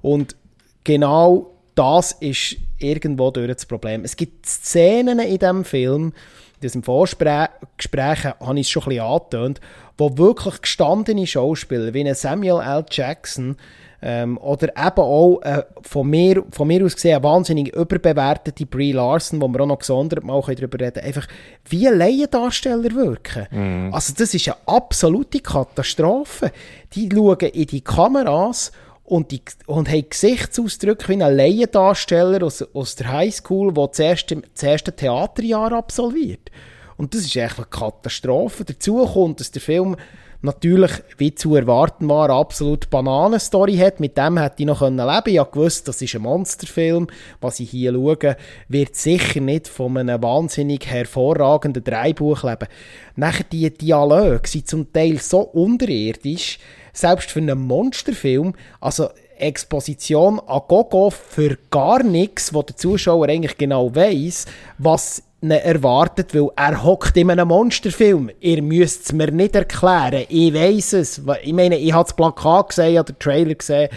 und 0.00 0.36
genau 0.84 1.50
das 1.74 2.12
ist 2.12 2.56
irgendwo 2.78 3.30
durch 3.30 3.48
das 3.48 3.66
Problem. 3.66 4.04
Es 4.04 4.16
gibt 4.16 4.46
Szenen 4.46 5.18
in 5.18 5.38
diesem 5.38 5.64
Film, 5.64 6.12
in 6.56 6.60
diesem 6.62 6.82
Vorgespräch 6.82 7.48
habe 7.78 8.60
ich 8.60 8.66
es 8.66 8.70
schon 8.70 8.82
ein 8.84 8.88
bisschen 8.90 9.04
angetönt, 9.04 9.60
wo 9.98 10.16
wirklich 10.18 10.60
gestandene 10.60 11.26
Schauspieler 11.26 11.94
wie 11.94 12.14
Samuel 12.14 12.62
L. 12.62 12.84
Jackson 12.90 13.56
ähm, 14.02 14.36
oder 14.38 14.68
eben 14.68 14.98
auch 14.98 15.40
äh, 15.42 15.62
von, 15.82 16.10
mir, 16.10 16.42
von 16.50 16.66
mir 16.66 16.84
aus 16.84 16.94
gesehen 16.94 17.14
eine 17.14 17.24
wahnsinnig 17.24 17.72
überbewertete 17.72 18.66
Brie 18.66 18.92
Larson, 18.92 19.40
wo 19.40 19.46
wir 19.48 19.60
auch 19.60 19.66
noch 19.66 19.78
gesondert 19.78 20.24
mal 20.24 20.42
darüber 20.42 20.80
reden 20.80 21.04
einfach 21.04 21.28
wie 21.68 21.86
Laiendarsteller 21.86 22.92
wirken. 22.94 23.46
Mm. 23.50 23.94
Also 23.94 24.12
das 24.16 24.34
ist 24.34 24.48
eine 24.48 24.56
absolute 24.66 25.38
Katastrophe. 25.40 26.50
Die 26.94 27.08
schauen 27.12 27.38
in 27.38 27.66
die 27.66 27.80
Kameras 27.80 28.72
und, 29.04 29.30
die, 29.30 29.42
und 29.66 29.88
haben 29.88 30.08
Gesichtsausdrücke 30.10 31.08
wie 31.08 31.22
ein 31.22 31.36
Laiendarsteller 31.36 32.42
aus, 32.44 32.62
aus 32.74 32.96
der 32.96 33.12
Highschool, 33.12 33.72
der 33.72 33.86
das 33.86 33.98
erste, 34.00 34.42
das 34.52 34.62
erste 34.64 34.96
Theaterjahr 34.96 35.72
absolviert. 35.72 36.50
Und 36.96 37.14
das 37.14 37.22
ist 37.22 37.36
echt 37.36 37.58
eine 37.58 37.66
Katastrophe. 37.66 38.64
Dazu 38.64 39.04
kommt, 39.06 39.40
dass 39.40 39.50
der 39.50 39.62
Film 39.62 39.96
natürlich, 40.42 40.90
wie 41.18 41.34
zu 41.34 41.56
erwarten 41.56 42.08
war, 42.08 42.30
absolut 42.30 42.90
Bananenstory 42.90 43.76
hat. 43.76 44.00
Mit 44.00 44.18
dem 44.18 44.38
hätte 44.38 44.56
ich 44.58 44.66
noch 44.66 44.82
leben 44.82 44.98
können. 44.98 45.24
Ich 45.26 45.56
wusste, 45.56 45.86
das 45.86 46.02
ist 46.02 46.14
ein 46.14 46.22
Monsterfilm. 46.22 47.06
Was 47.40 47.60
ich 47.60 47.70
hier 47.70 47.92
schaue, 47.92 48.36
wird 48.68 48.96
sicher 48.96 49.40
nicht 49.40 49.68
von 49.68 49.96
einem 49.96 50.22
wahnsinnig 50.22 50.86
hervorragenden 50.86 51.84
Dreibuch 51.84 52.42
leben. 52.44 52.68
Nachher 53.16 53.44
die 53.44 53.70
Dialoge 53.70 54.48
sind 54.48 54.68
zum 54.68 54.92
Teil 54.92 55.18
so 55.18 55.40
unterirdisch, 55.40 56.58
selbst 56.92 57.30
für 57.30 57.40
einen 57.40 57.60
Monsterfilm. 57.60 58.54
Also 58.80 59.08
Exposition 59.38 60.40
a 60.46 60.58
Gogo 60.60 61.10
für 61.10 61.58
gar 61.70 62.02
nichts, 62.02 62.54
wo 62.54 62.62
der 62.62 62.76
Zuschauer 62.76 63.28
eigentlich 63.28 63.58
genau 63.58 63.94
weiß, 63.94 64.46
was 64.78 65.22
erwartet, 65.50 66.34
weil 66.34 66.48
er 66.56 66.82
hockt 66.84 67.16
in 67.16 67.30
einem 67.30 67.48
Monsterfilm. 67.48 68.30
Ihr 68.40 68.62
müsst 68.62 69.06
es 69.06 69.12
mir 69.12 69.30
nicht 69.30 69.56
erklären. 69.56 70.24
Ich 70.28 70.54
weiß 70.54 70.92
es. 70.94 71.22
Ich 71.42 71.52
meine, 71.52 71.76
ich 71.76 71.92
habe 71.92 72.04
das 72.04 72.14
Plakat 72.14 72.68
gesehen, 72.68 72.98
oder 72.98 73.12
den 73.12 73.18
Trailer 73.18 73.54
gesehen. 73.54 73.88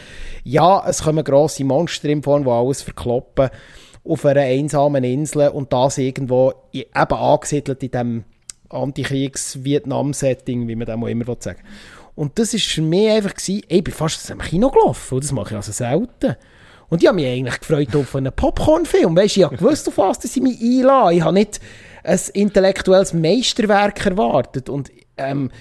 Ja, 0.43 0.84
es 0.88 1.03
kommen 1.03 1.23
grosse 1.23 1.63
Monster 1.63 2.10
in 2.10 2.23
Form, 2.23 2.43
die 2.43 2.49
alles 2.49 2.81
verkloppen 2.81 3.49
auf 4.03 4.25
einer 4.25 4.41
einsamen 4.41 5.03
Insel 5.03 5.49
und 5.49 5.73
das 5.73 5.97
irgendwo 5.97 6.53
eben 6.71 6.91
angesiedelt 6.93 7.81
in 7.84 7.91
diesem 7.91 8.23
Antikriegs-Vietnam-Setting, 8.69 10.67
wie 10.67 10.75
man 10.75 10.88
das 10.88 10.95
immer 11.10 11.38
sagen. 11.39 11.62
Und 12.15 12.39
das 12.39 12.53
war 12.53 12.60
für 12.60 12.81
mich 12.81 13.10
einfach, 13.10 13.34
gewesen, 13.34 13.63
ich 13.67 13.84
bin 13.84 13.93
fast 13.93 14.17
aus 14.17 14.27
dem 14.27 14.39
Kino 14.39 14.69
gelaufen. 14.69 15.19
Das 15.19 15.31
mache 15.31 15.49
ich 15.49 15.55
also 15.55 15.71
selten. 15.71 16.36
Und 16.95 17.01
ich 17.03 17.10
habe 17.10 17.15
mich 17.17 17.27
eigentlich 17.27 17.60
gefreut 17.60 17.93
auf 17.93 18.15
einen 18.15 18.31
Popcorn-Film. 18.31 19.17
Weißt 19.17 19.36
ich 19.36 19.43
habe 19.43 19.58
gewusst, 19.58 19.86
auf 19.89 20.17
ich 20.23 20.41
mich 20.41 20.62
einlasse. 20.62 21.15
Ich 21.15 21.21
habe 21.23 21.34
nicht 21.34 21.60
ein 22.05 22.19
intellektuelles 22.31 23.12
Meisterwerk 23.12 24.05
erwartet. 24.05 24.69
Und, 24.69 24.93
ähm, 25.17 25.51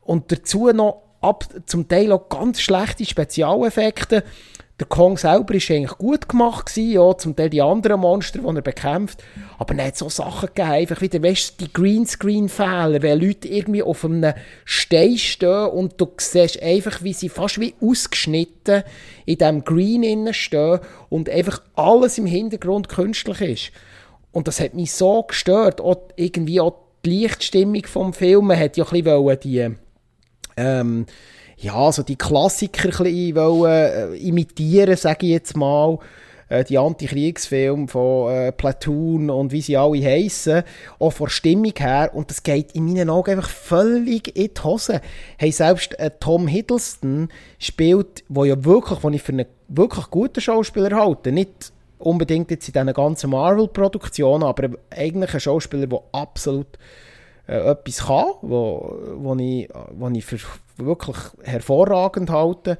und 0.00 0.32
dazu 0.32 0.72
noch 0.72 1.04
ab, 1.20 1.46
zum 1.66 1.86
Teil 1.86 2.10
auch 2.10 2.28
ganz 2.28 2.60
schlechte 2.60 3.06
Spezialeffekte. 3.06 4.24
Der 4.80 4.88
Kong 4.88 5.16
selber 5.16 5.54
war 5.54 5.76
eigentlich 5.76 5.98
gut 5.98 6.28
gemacht, 6.28 6.66
gewesen, 6.66 6.90
ja, 6.90 7.16
zum 7.16 7.36
Teil 7.36 7.48
die 7.48 7.62
anderen 7.62 8.00
Monster, 8.00 8.40
die 8.40 8.56
er 8.56 8.60
bekämpft. 8.60 9.22
Aber 9.56 9.72
er 9.76 9.86
hat 9.86 9.96
so 9.96 10.08
Sachen 10.08 10.48
gegeben, 10.48 10.68
einfach 10.72 11.00
wieder, 11.00 11.22
weißt 11.22 11.60
die 11.60 11.72
Greenscreen-Fehler, 11.72 13.00
wenn 13.00 13.20
Leute 13.20 13.46
irgendwie 13.46 13.84
auf 13.84 14.04
einem 14.04 14.34
Stein 14.64 15.16
stehen 15.16 15.66
und 15.66 16.00
du 16.00 16.10
siehst 16.16 16.60
einfach, 16.60 17.04
wie 17.04 17.12
sie 17.12 17.28
fast 17.28 17.60
wie 17.60 17.74
ausgeschnitten 17.80 18.82
in 19.26 19.38
diesem 19.38 19.64
Green 19.64 20.02
innen 20.02 20.34
stehen 20.34 20.80
und 21.08 21.30
einfach 21.30 21.62
alles 21.76 22.18
im 22.18 22.26
Hintergrund 22.26 22.88
künstlich 22.88 23.40
ist. 23.42 23.72
Und 24.32 24.48
das 24.48 24.58
hat 24.58 24.74
mich 24.74 24.90
so 24.90 25.22
gestört. 25.22 25.80
Auch 25.80 26.08
irgendwie 26.16 26.60
auch 26.60 26.74
die 27.04 27.10
Lichtstimmung 27.10 27.86
vom 27.86 28.12
Film. 28.12 28.48
Man 28.48 28.58
hat 28.58 28.76
ja 28.76 28.84
ein 28.84 29.04
bisschen 29.04 29.40
die, 29.40 29.70
ähm, 30.56 31.06
ja, 31.58 31.92
so 31.92 32.02
die 32.02 32.16
Klassiker 32.16 32.88
ein 33.04 33.34
wollen, 33.34 33.72
äh, 33.72 34.14
imitieren, 34.16 34.96
sage 34.96 35.26
ich 35.26 35.32
jetzt 35.32 35.56
mal. 35.56 35.98
Äh, 36.48 36.64
die 36.64 36.78
Antikriegsfilme 36.78 37.88
von 37.88 38.32
äh, 38.32 38.52
Platoon 38.52 39.30
und 39.30 39.52
wie 39.52 39.62
sie 39.62 39.76
alle 39.76 40.04
heißen, 40.04 40.62
auch 40.98 41.12
von 41.12 41.28
Stimmung 41.28 41.72
her. 41.76 42.10
Und 42.12 42.30
das 42.30 42.42
geht 42.42 42.72
in 42.72 42.84
meinen 42.84 43.10
Augen 43.10 43.32
einfach 43.32 43.48
völlig 43.48 44.36
in 44.36 44.50
die 44.54 44.62
Hose. 44.62 45.00
Hey, 45.38 45.52
selbst 45.52 45.98
äh, 45.98 46.10
Tom 46.20 46.46
Hiddleston 46.46 47.28
spielt, 47.58 48.24
wo 48.28 48.44
ja 48.44 48.62
wirklich, 48.64 49.02
wo 49.02 49.10
ich 49.10 49.22
für 49.22 49.32
einen 49.32 49.46
wirklich 49.68 50.10
guten 50.10 50.40
Schauspieler 50.40 50.94
halte, 50.96 51.32
nicht 51.32 51.72
unbedingt 51.98 52.50
jetzt 52.50 52.68
in 52.68 52.72
diesen 52.74 52.92
ganzen 52.92 53.30
Marvel-Produktionen, 53.30 54.42
aber 54.44 54.70
eigentlich 54.90 55.32
ein 55.32 55.40
Schauspieler, 55.40 55.86
der 55.86 56.02
absolut 56.12 56.66
äh, 57.46 57.70
etwas 57.70 58.06
kann, 58.06 58.26
wo, 58.42 58.98
wo, 59.16 59.34
ich, 59.36 59.68
wo 59.92 60.08
ich 60.10 60.24
für 60.24 60.38
wirklich 60.76 61.16
hervorragend 61.42 62.30
halte, 62.30 62.78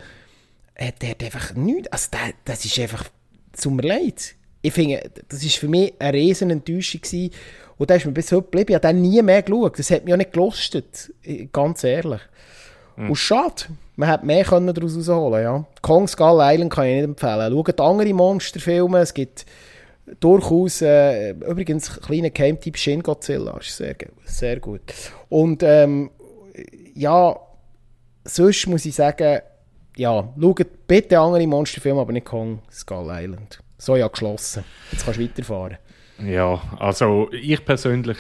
hat 0.79 1.03
der 1.03 1.11
einfach 1.21 1.55
nichts. 1.55 1.91
Also 1.93 2.09
der, 2.13 2.35
das 2.45 2.65
ist 2.65 2.79
einfach, 2.79 3.05
zu 3.53 3.71
mir 3.71 3.83
leid. 3.83 4.35
Ich 4.63 4.73
finde, 4.73 5.11
das 5.29 5.45
war 5.45 5.51
für 5.51 5.69
mich 5.69 5.95
eine 5.99 6.17
riesen 6.17 6.51
Enttäuschung 6.51 7.01
gewesen. 7.03 7.31
Und 7.77 7.91
da 7.91 7.95
ist 7.97 8.07
mir 8.07 8.13
bis 8.13 8.33
heute 8.33 8.43
geblieben. 8.43 8.71
Ich 8.71 8.75
habe 8.77 8.83
dann 8.83 9.03
nie 9.03 9.21
mehr 9.23 9.43
geschaut. 9.43 9.79
Das 9.79 9.91
hat 9.91 10.05
mich 10.05 10.15
auch 10.15 10.19
nicht 10.19 10.33
gelustet, 10.33 11.13
ganz 11.53 11.85
ehrlich. 11.85 12.21
Mhm. 12.97 13.11
Und 13.11 13.17
schade. 13.17 13.65
Man 13.97 14.09
hätte 14.09 14.27
mehr 14.27 14.45
können 14.45 14.75
daraus 14.75 14.93
herausholen 14.93 15.43
ja. 15.43 15.65
Kong 15.81 16.09
Skull 16.09 16.41
Island 16.41 16.73
kann 16.73 16.87
ich 16.87 16.95
nicht 16.95 17.05
empfehlen. 17.05 17.53
Schaut 17.53 17.81
andere 17.81 18.13
Monsterfilme. 18.13 18.99
Es 18.99 19.15
gibt 19.15 19.47
durchaus, 20.21 20.83
äh, 20.83 21.31
übrigens, 21.31 22.01
kleiner 22.01 22.31
Game-Tipp, 22.31 22.77
Shin 22.77 23.03
Godzilla 23.03 23.57
ist 23.59 23.77
sehr, 23.77 23.95
sehr 24.25 24.61
gut. 24.61 24.83
Und 25.29 25.63
ähm, 25.63 26.11
ja, 26.95 27.37
sonst 28.25 28.67
muss 28.67 28.85
ich 28.85 28.95
sagen, 28.95 29.41
ja, 29.97 30.29
schaut 30.41 30.87
bitte 30.87 31.19
andere 31.19 31.47
Monsterfilme, 31.47 32.01
aber 32.01 32.13
nicht 32.13 32.27
Kong 32.27 32.61
Skull 32.71 33.09
Island. 33.11 33.59
So 33.79 33.97
ja 33.97 34.09
geschlossen. 34.09 34.65
Jetzt 34.91 35.05
kannst 35.05 35.21
du 35.21 35.25
weiterfahren. 35.25 35.79
Ja, 36.19 36.61
also 36.79 37.29
ich 37.33 37.65
persönlich, 37.65 38.19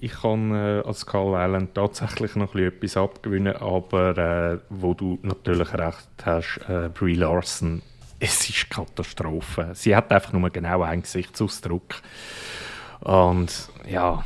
ich 0.00 0.12
kann 0.12 0.54
äh, 0.54 0.82
als 0.86 1.00
Skull 1.00 1.34
Island 1.36 1.74
tatsächlich 1.74 2.36
noch 2.36 2.54
etwas 2.54 2.96
abgewinnen, 2.96 3.56
aber 3.56 4.16
äh, 4.16 4.58
wo 4.68 4.94
du 4.94 5.18
natürlich 5.22 5.72
recht 5.74 6.08
hast, 6.24 6.60
äh, 6.68 6.88
Brie 6.88 7.14
Larson 7.14 7.82
es 8.22 8.48
ist 8.48 8.70
Katastrophe. 8.70 9.70
Sie 9.74 9.96
hat 9.96 10.12
einfach 10.12 10.32
nur 10.32 10.48
genau 10.50 10.82
einen 10.82 11.02
Gesichtsausdruck. 11.02 11.96
Und 13.00 13.68
ja. 13.90 14.24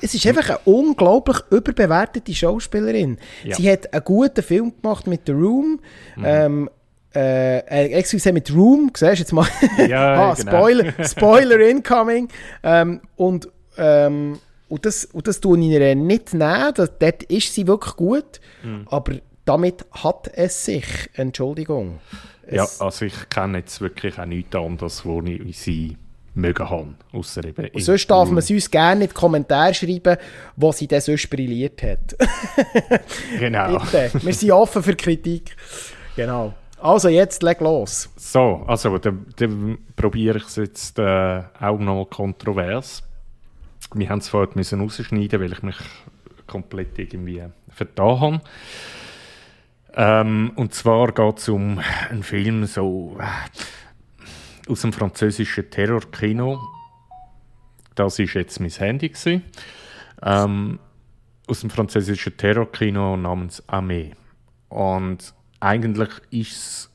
Es 0.00 0.14
ist 0.14 0.26
einfach 0.26 0.48
eine 0.48 0.58
unglaublich 0.64 1.38
überbewertete 1.50 2.34
Schauspielerin. 2.34 3.18
Ja. 3.44 3.56
Sie 3.56 3.70
hat 3.70 3.92
einen 3.92 4.04
guten 4.04 4.42
Film 4.42 4.72
gemacht 4.80 5.06
mit 5.06 5.22
The 5.26 5.32
Room. 5.32 5.80
Mhm. 6.16 6.24
Ähm, 6.24 6.70
äh, 7.14 7.58
äh 7.58 7.92
excuse, 7.92 8.32
mit 8.32 8.52
Room, 8.54 8.90
siehst 8.94 9.02
du 9.02 9.18
jetzt 9.18 9.32
mal? 9.32 9.46
Ja, 9.88 10.14
ah, 10.30 10.34
genau. 10.34 10.50
Spoiler, 10.50 10.92
Spoiler 11.04 11.60
incoming. 11.60 12.28
Ähm, 12.62 13.00
und, 13.16 13.48
ähm, 13.76 14.38
und, 14.68 14.86
das, 14.86 15.06
und 15.06 15.26
das 15.26 15.40
tue 15.40 15.58
ich 15.58 15.66
ihr 15.66 15.94
nicht 15.94 16.34
nehmen. 16.34 16.74
dort 16.74 17.22
ist 17.24 17.54
sie 17.54 17.66
wirklich 17.66 17.96
gut. 17.96 18.40
Mhm. 18.62 18.86
Aber 18.90 19.14
damit 19.44 19.86
hat 19.92 20.30
es 20.34 20.64
sich. 20.64 20.86
Entschuldigung. 21.14 22.00
Ja, 22.50 22.66
also 22.78 23.04
ich 23.04 23.28
kenne 23.28 23.58
jetzt 23.58 23.80
wirklich 23.80 24.18
auch 24.18 24.26
nichts 24.26 24.54
anderes, 24.54 25.04
wo 25.04 25.22
ich 25.22 25.58
sie 25.58 25.96
mögen 26.38 26.68
haben, 26.68 26.96
außer 27.12 27.44
eben 27.44 27.68
Und 27.68 27.80
sonst 27.82 28.10
darf 28.10 28.28
man 28.28 28.38
es 28.38 28.50
uns 28.50 28.70
gerne 28.70 29.04
in 29.04 29.08
die 29.08 29.14
Kommentare 29.14 29.74
schreiben, 29.74 30.16
wo 30.56 30.72
sie 30.72 30.86
das 30.86 31.06
sonst 31.06 31.28
brilliert 31.28 31.82
hat. 31.82 32.16
genau. 33.38 33.78
Bitte. 33.78 34.10
Wir 34.22 34.34
sind 34.34 34.52
offen 34.52 34.82
für 34.82 34.94
Kritik. 34.94 35.56
Genau. 36.16 36.54
Also 36.80 37.08
jetzt 37.08 37.42
leg 37.42 37.60
los. 37.60 38.08
So, 38.16 38.62
also 38.66 38.98
dann, 38.98 39.26
dann 39.36 39.78
probiere 39.96 40.38
ich 40.38 40.44
es 40.44 40.56
jetzt 40.56 40.98
äh, 40.98 41.42
auch 41.60 41.78
noch 41.78 42.06
kontrovers. 42.06 43.02
Wir 43.94 44.08
haben 44.08 44.18
es 44.18 44.28
vorher 44.28 44.54
müssen 44.54 44.80
rausschneiden, 44.80 45.40
weil 45.40 45.52
ich 45.52 45.62
mich 45.62 45.76
komplett 46.46 46.98
irgendwie 46.98 47.42
vertan 47.70 48.20
habe. 48.20 48.40
Ähm, 49.94 50.52
und 50.54 50.74
zwar 50.74 51.12
geht 51.12 51.38
es 51.38 51.48
um 51.48 51.80
einen 52.08 52.22
Film 52.22 52.66
so 52.66 53.16
äh, 53.18 53.24
aus 54.68 54.82
dem 54.82 54.92
französischen 54.92 55.70
Terrorkino. 55.70 56.60
Das 57.94 58.18
ist 58.18 58.34
jetzt 58.34 58.60
mein 58.60 58.70
Handy 58.70 59.12
Ähm, 60.22 60.78
aus 61.46 61.60
dem 61.60 61.70
französischen 61.70 62.36
Terrorkino 62.36 63.16
namens 63.16 63.66
Amé. 63.68 64.12
Und 64.68 65.34
eigentlich 65.60 66.10
ist 66.30 66.52
es 66.52 66.90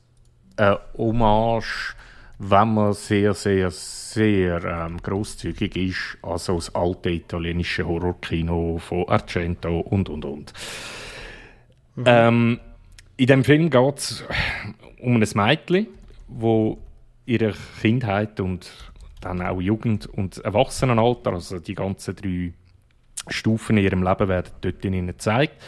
eine 0.58 0.80
Hommage, 0.98 1.96
wenn 2.40 2.74
man 2.74 2.94
sehr, 2.94 3.34
sehr, 3.34 3.72
sehr 3.72 4.64
ähm, 4.64 4.98
großzügig 5.02 5.76
ist, 5.76 6.18
also 6.22 6.56
das 6.56 6.74
alte 6.76 7.10
italienische 7.10 7.88
Horrorkino 7.88 8.78
von 8.80 9.08
Argento 9.08 9.80
und 9.80 10.10
und 10.10 10.26
und. 10.26 10.54
Mhm. 11.96 12.04
Ähm, 12.06 12.60
in 13.18 13.28
dem 13.28 13.44
Film 13.44 13.70
geht 13.70 13.98
es 13.98 14.24
um 15.00 15.16
ein 15.16 15.28
Mädchen, 15.36 15.88
wo 16.28 16.80
ihrer 17.26 17.54
Kindheit 17.82 18.40
und 18.40 18.72
dann 19.22 19.42
auch 19.42 19.62
Jugend 19.62 20.06
und 20.06 20.38
Erwachsenenalter, 20.40 21.34
also 21.34 21.60
die 21.60 21.76
ganzen 21.76 22.16
drei 22.16 22.54
Stufen 23.28 23.78
in 23.78 23.86
ihrem 23.86 24.04
Leben 24.04 24.28
werden 24.28 24.52
dort 24.62 24.84
ihnen 24.84 25.08
gezeigt. 25.08 25.62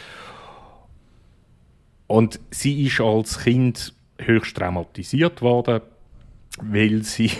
Und 2.06 2.38
sie 2.50 2.86
ist 2.86 3.00
als 3.00 3.38
Kind 3.40 3.94
höchst 4.18 4.56
traumatisiert 4.56 5.42
worden, 5.42 5.80
weil 6.60 7.02
sie, 7.02 7.30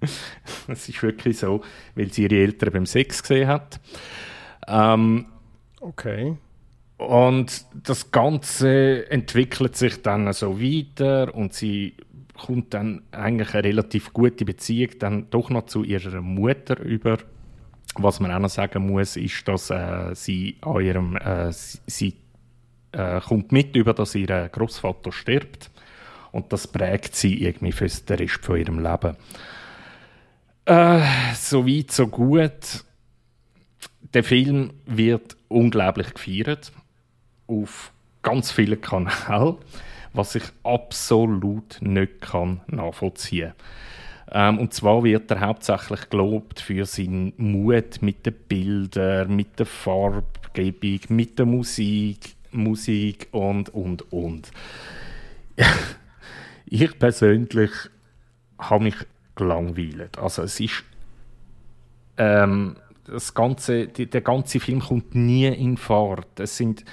es 0.68 0.88
ist 0.88 1.02
wirklich 1.02 1.38
so, 1.38 1.62
weil 1.94 2.12
sie 2.12 2.24
ihre 2.24 2.36
Eltern 2.36 2.72
beim 2.72 2.86
Sex 2.86 3.22
gesehen 3.22 3.48
hat. 3.48 3.80
Ähm, 4.66 5.26
okay. 5.80 6.36
Und 6.98 7.64
das 7.74 8.10
Ganze 8.10 9.08
entwickelt 9.10 9.76
sich 9.76 10.02
dann 10.02 10.32
so 10.32 10.60
weiter 10.60 11.32
und 11.32 11.54
sie 11.54 11.94
kommt 12.38 12.74
dann 12.74 13.02
eigentlich 13.12 13.54
eine 13.54 13.64
relativ 13.64 14.12
gute 14.12 14.44
Beziehung 14.44 14.90
dann 14.98 15.30
doch 15.30 15.50
noch 15.50 15.66
zu 15.66 15.84
ihrer 15.84 16.20
Mutter 16.20 16.80
über. 16.80 17.18
Was 17.94 18.20
man 18.20 18.30
auch 18.32 18.38
noch 18.38 18.48
sagen 18.48 18.86
muss, 18.86 19.16
ist, 19.16 19.46
dass 19.48 19.70
äh, 19.70 20.14
sie 20.14 20.56
an 20.60 20.80
ihrem, 20.80 21.16
äh, 21.16 21.50
sie, 21.52 22.14
äh, 22.92 23.20
kommt 23.20 23.52
mit 23.52 23.74
über, 23.76 23.92
dass 23.94 24.14
ihr 24.14 24.48
Großvater 24.48 25.10
stirbt 25.10 25.70
und 26.32 26.52
das 26.52 26.66
prägt 26.66 27.16
sie 27.16 27.42
irgendwie 27.42 27.72
für 27.72 27.88
den 27.88 28.16
Rest 28.16 28.44
von 28.44 28.56
ihrem 28.56 28.78
Leben. 28.78 29.16
Äh, 30.64 31.00
so 31.34 31.66
weit, 31.66 31.90
so 31.90 32.06
gut. 32.08 32.84
Der 34.14 34.24
Film 34.24 34.72
wird 34.86 35.36
unglaublich 35.48 36.14
gefeiert 36.14 36.72
auf 37.46 37.92
ganz 38.22 38.52
vielen 38.52 38.80
Kanälen, 38.80 39.56
was 40.12 40.34
ich 40.34 40.44
absolut 40.62 41.78
nicht 41.80 42.20
kann 42.20 42.60
nachvollziehen 42.66 43.52
ähm, 44.30 44.58
und 44.58 44.74
zwar 44.74 45.04
wird 45.04 45.30
er 45.30 45.40
hauptsächlich 45.40 46.10
gelobt 46.10 46.60
für 46.60 46.84
seinen 46.84 47.32
Mut 47.36 48.02
mit 48.02 48.26
den 48.26 48.34
Bildern, 48.34 49.34
mit 49.34 49.58
der 49.58 49.66
Farbgebung, 49.66 51.00
mit 51.08 51.38
der 51.38 51.46
Musik, 51.46 52.36
Musik 52.50 53.28
und, 53.32 53.70
und, 53.70 54.12
und. 54.12 54.50
ich 56.66 56.98
persönlich 56.98 57.70
habe 58.58 58.84
mich 58.84 58.96
gelangweilt. 59.34 60.18
Also 60.18 60.42
es 60.42 60.60
ist 60.60 60.84
ähm, 62.18 62.76
das 63.04 63.32
ganze, 63.32 63.86
die, 63.86 64.06
der 64.06 64.20
ganze 64.20 64.60
Film 64.60 64.80
kommt 64.80 65.14
nie 65.14 65.46
in 65.46 65.76
Fahrt. 65.76 66.40
Es 66.40 66.56
sind 66.56 66.84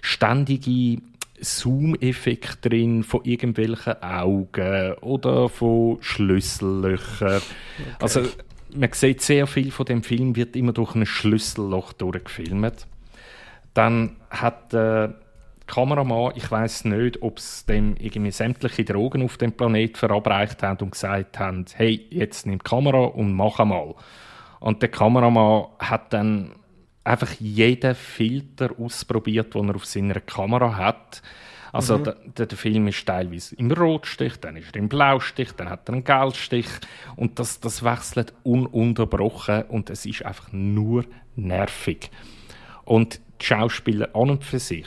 ständige 0.00 1.02
Zoom-Effekte 1.40 2.68
drin 2.68 3.02
von 3.02 3.24
irgendwelchen 3.24 4.02
Augen 4.02 4.94
oder 5.00 5.48
von 5.48 5.98
Schlüssellöchern. 6.00 7.36
Okay. 7.36 7.96
Also 8.00 8.22
man 8.74 8.92
sieht 8.92 9.22
sehr 9.22 9.46
viel 9.46 9.70
von 9.70 9.86
dem 9.86 10.02
Film 10.02 10.36
wird 10.36 10.56
immer 10.56 10.72
durch 10.72 10.94
ein 10.94 11.06
Schlüsselloch 11.06 11.92
durchgefilmt. 11.94 12.86
Dann 13.74 14.16
hat 14.30 14.72
der 14.72 15.14
Kameramann, 15.66 16.32
ich 16.34 16.50
weiß 16.50 16.86
nicht, 16.86 17.22
ob 17.22 17.38
es 17.38 17.66
dem 17.66 17.94
irgendwie 17.98 18.30
sämtliche 18.30 18.84
Drogen 18.84 19.22
auf 19.22 19.36
dem 19.36 19.52
Planet 19.52 19.96
verabreicht 19.96 20.62
haben 20.62 20.80
und 20.80 20.92
gesagt 20.92 21.38
haben, 21.38 21.66
hey, 21.74 22.06
jetzt 22.10 22.46
nimm 22.46 22.58
die 22.58 22.64
Kamera 22.64 23.04
und 23.04 23.34
mach 23.34 23.60
einmal. 23.60 23.94
Und 24.60 24.82
der 24.82 24.88
Kameramann 24.88 25.66
hat 25.78 26.12
dann 26.12 26.52
einfach 27.08 27.32
jeden 27.40 27.94
Filter 27.94 28.70
ausprobiert, 28.78 29.54
den 29.54 29.68
er 29.68 29.76
auf 29.76 29.86
seiner 29.86 30.20
Kamera 30.20 30.76
hat. 30.76 31.22
Also 31.72 31.98
mhm. 31.98 32.04
der, 32.04 32.46
der, 32.46 32.58
Film 32.58 32.88
ist 32.88 33.04
teilweise 33.06 33.54
im 33.56 33.70
Rotstich, 33.70 34.36
dann 34.40 34.56
ist 34.56 34.74
er 34.74 34.80
im 34.80 34.88
Blaustich, 34.88 35.52
dann 35.52 35.68
hat 35.68 35.88
er 35.88 35.94
einen 35.94 36.04
Gelbstich 36.04 36.66
und 37.16 37.38
das, 37.38 37.60
das 37.60 37.84
wechselt 37.84 38.32
ununterbrochen 38.42 39.64
und 39.64 39.90
es 39.90 40.06
ist 40.06 40.24
einfach 40.24 40.50
nur 40.52 41.04
nervig. 41.36 42.10
Und 42.84 43.20
die 43.40 43.44
Schauspieler 43.44 44.08
an 44.14 44.30
und 44.30 44.44
für 44.44 44.58
sich, 44.58 44.86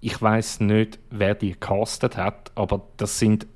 ich 0.00 0.22
weiß 0.22 0.60
nicht, 0.60 1.00
wer 1.10 1.34
die 1.34 1.52
gecastet 1.52 2.16
hat, 2.16 2.52
aber 2.54 2.86
das 2.96 3.18
sind 3.18 3.46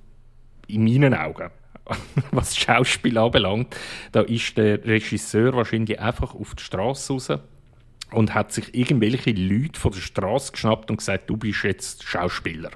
in 0.67 0.85
meinen 0.85 1.15
Augen 1.15 1.51
was 2.33 2.57
Schauspiel 2.57 3.19
anbelangt, 3.19 3.77
da 4.13 4.23
ist 4.23 4.57
der 4.57 4.85
Regisseur 4.85 5.55
wahrscheinlich 5.55 6.01
einfach 6.01 6.35
auf 6.35 6.55
die 6.55 6.63
Straße 6.63 7.13
raus 7.13 7.33
und 8.13 8.35
hat 8.35 8.53
sich 8.53 8.75
irgendwelche 8.75 9.33
Leute 9.33 9.79
von 9.79 9.93
der 9.93 10.01
Straße 10.01 10.53
geschnappt 10.53 10.91
und 10.91 10.99
gesagt, 10.99 11.31
du 11.31 11.37
bist 11.37 11.63
jetzt 11.65 12.03
Schauspieler. 12.03 12.71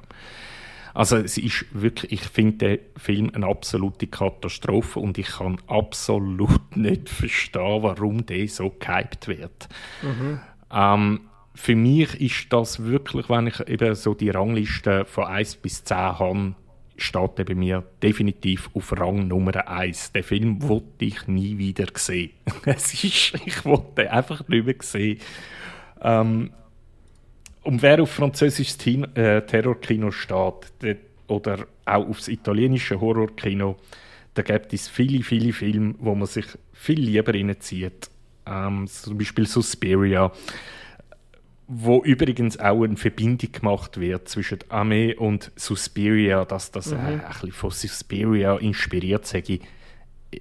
Also 0.94 1.16
es 1.16 1.36
ist 1.38 1.66
wirklich, 1.72 2.12
ich 2.12 2.22
finde 2.22 2.56
den 2.56 2.78
Film 2.96 3.30
eine 3.34 3.46
absolute 3.46 4.06
Katastrophe 4.06 5.00
und 5.00 5.18
ich 5.18 5.26
kann 5.26 5.58
absolut 5.66 6.76
nicht 6.76 7.08
verstehen, 7.08 7.82
warum 7.82 8.24
der 8.24 8.46
so 8.48 8.70
gehypt 8.70 9.26
wird. 9.26 9.68
Mhm. 10.02 10.40
Ähm, 10.72 11.20
für 11.56 11.76
mich 11.76 12.20
ist 12.20 12.52
das 12.52 12.84
wirklich, 12.84 13.28
wenn 13.28 13.48
ich 13.48 13.60
eben 13.68 13.94
so 13.94 14.14
die 14.14 14.30
Rangliste 14.30 15.04
von 15.04 15.24
1 15.24 15.56
bis 15.56 15.84
10 15.84 15.96
habe, 15.96 16.54
steht 16.96 17.38
er 17.38 17.44
bei 17.44 17.54
mir 17.54 17.84
definitiv 18.02 18.70
auf 18.74 18.92
Rang 18.98 19.26
Nummer 19.28 19.68
1. 19.68 20.12
Den 20.12 20.22
Film 20.22 20.62
wollte 20.62 21.04
ich 21.04 21.26
nie 21.26 21.58
wieder 21.58 21.86
sehen. 21.94 22.30
es 22.64 22.92
ist, 23.04 23.34
ich 23.44 23.64
wollte 23.64 24.10
einfach 24.10 24.46
nicht 24.48 24.66
mehr 24.66 24.74
sehen. 24.80 25.18
Ähm, 26.00 26.50
und 27.62 27.82
wer 27.82 28.02
auf 28.02 28.10
französisches 28.10 28.78
äh, 28.86 29.40
Terrorkino 29.42 30.10
steht, 30.10 30.72
der, 30.82 30.96
oder 31.28 31.66
auch 31.86 32.08
aufs 32.08 32.28
italienische 32.28 33.00
Horrorkino, 33.00 33.76
da 34.34 34.42
gibt 34.42 34.72
es 34.72 34.88
viele, 34.88 35.22
viele 35.22 35.52
Filme, 35.52 35.94
wo 35.98 36.14
man 36.14 36.26
sich 36.26 36.46
viel 36.72 37.00
lieber 37.00 37.32
reinzieht. 37.32 38.10
Ähm, 38.46 38.86
zum 38.86 39.16
Beispiel 39.16 39.46
Suspiria 39.46 40.30
wo 41.66 42.02
übrigens 42.02 42.58
auch 42.58 42.82
eine 42.84 42.96
Verbindung 42.96 43.50
gemacht 43.52 43.98
wird 43.98 44.28
zwischen 44.28 44.58
Armee 44.68 45.14
und 45.14 45.50
Suspiria, 45.56 46.44
dass 46.44 46.70
das 46.70 46.92
mhm. 46.92 46.98
ein 46.98 47.22
bisschen 47.26 47.52
von 47.52 47.70
Suspiria 47.70 48.56
inspiriert 48.56 49.26
sage 49.26 49.60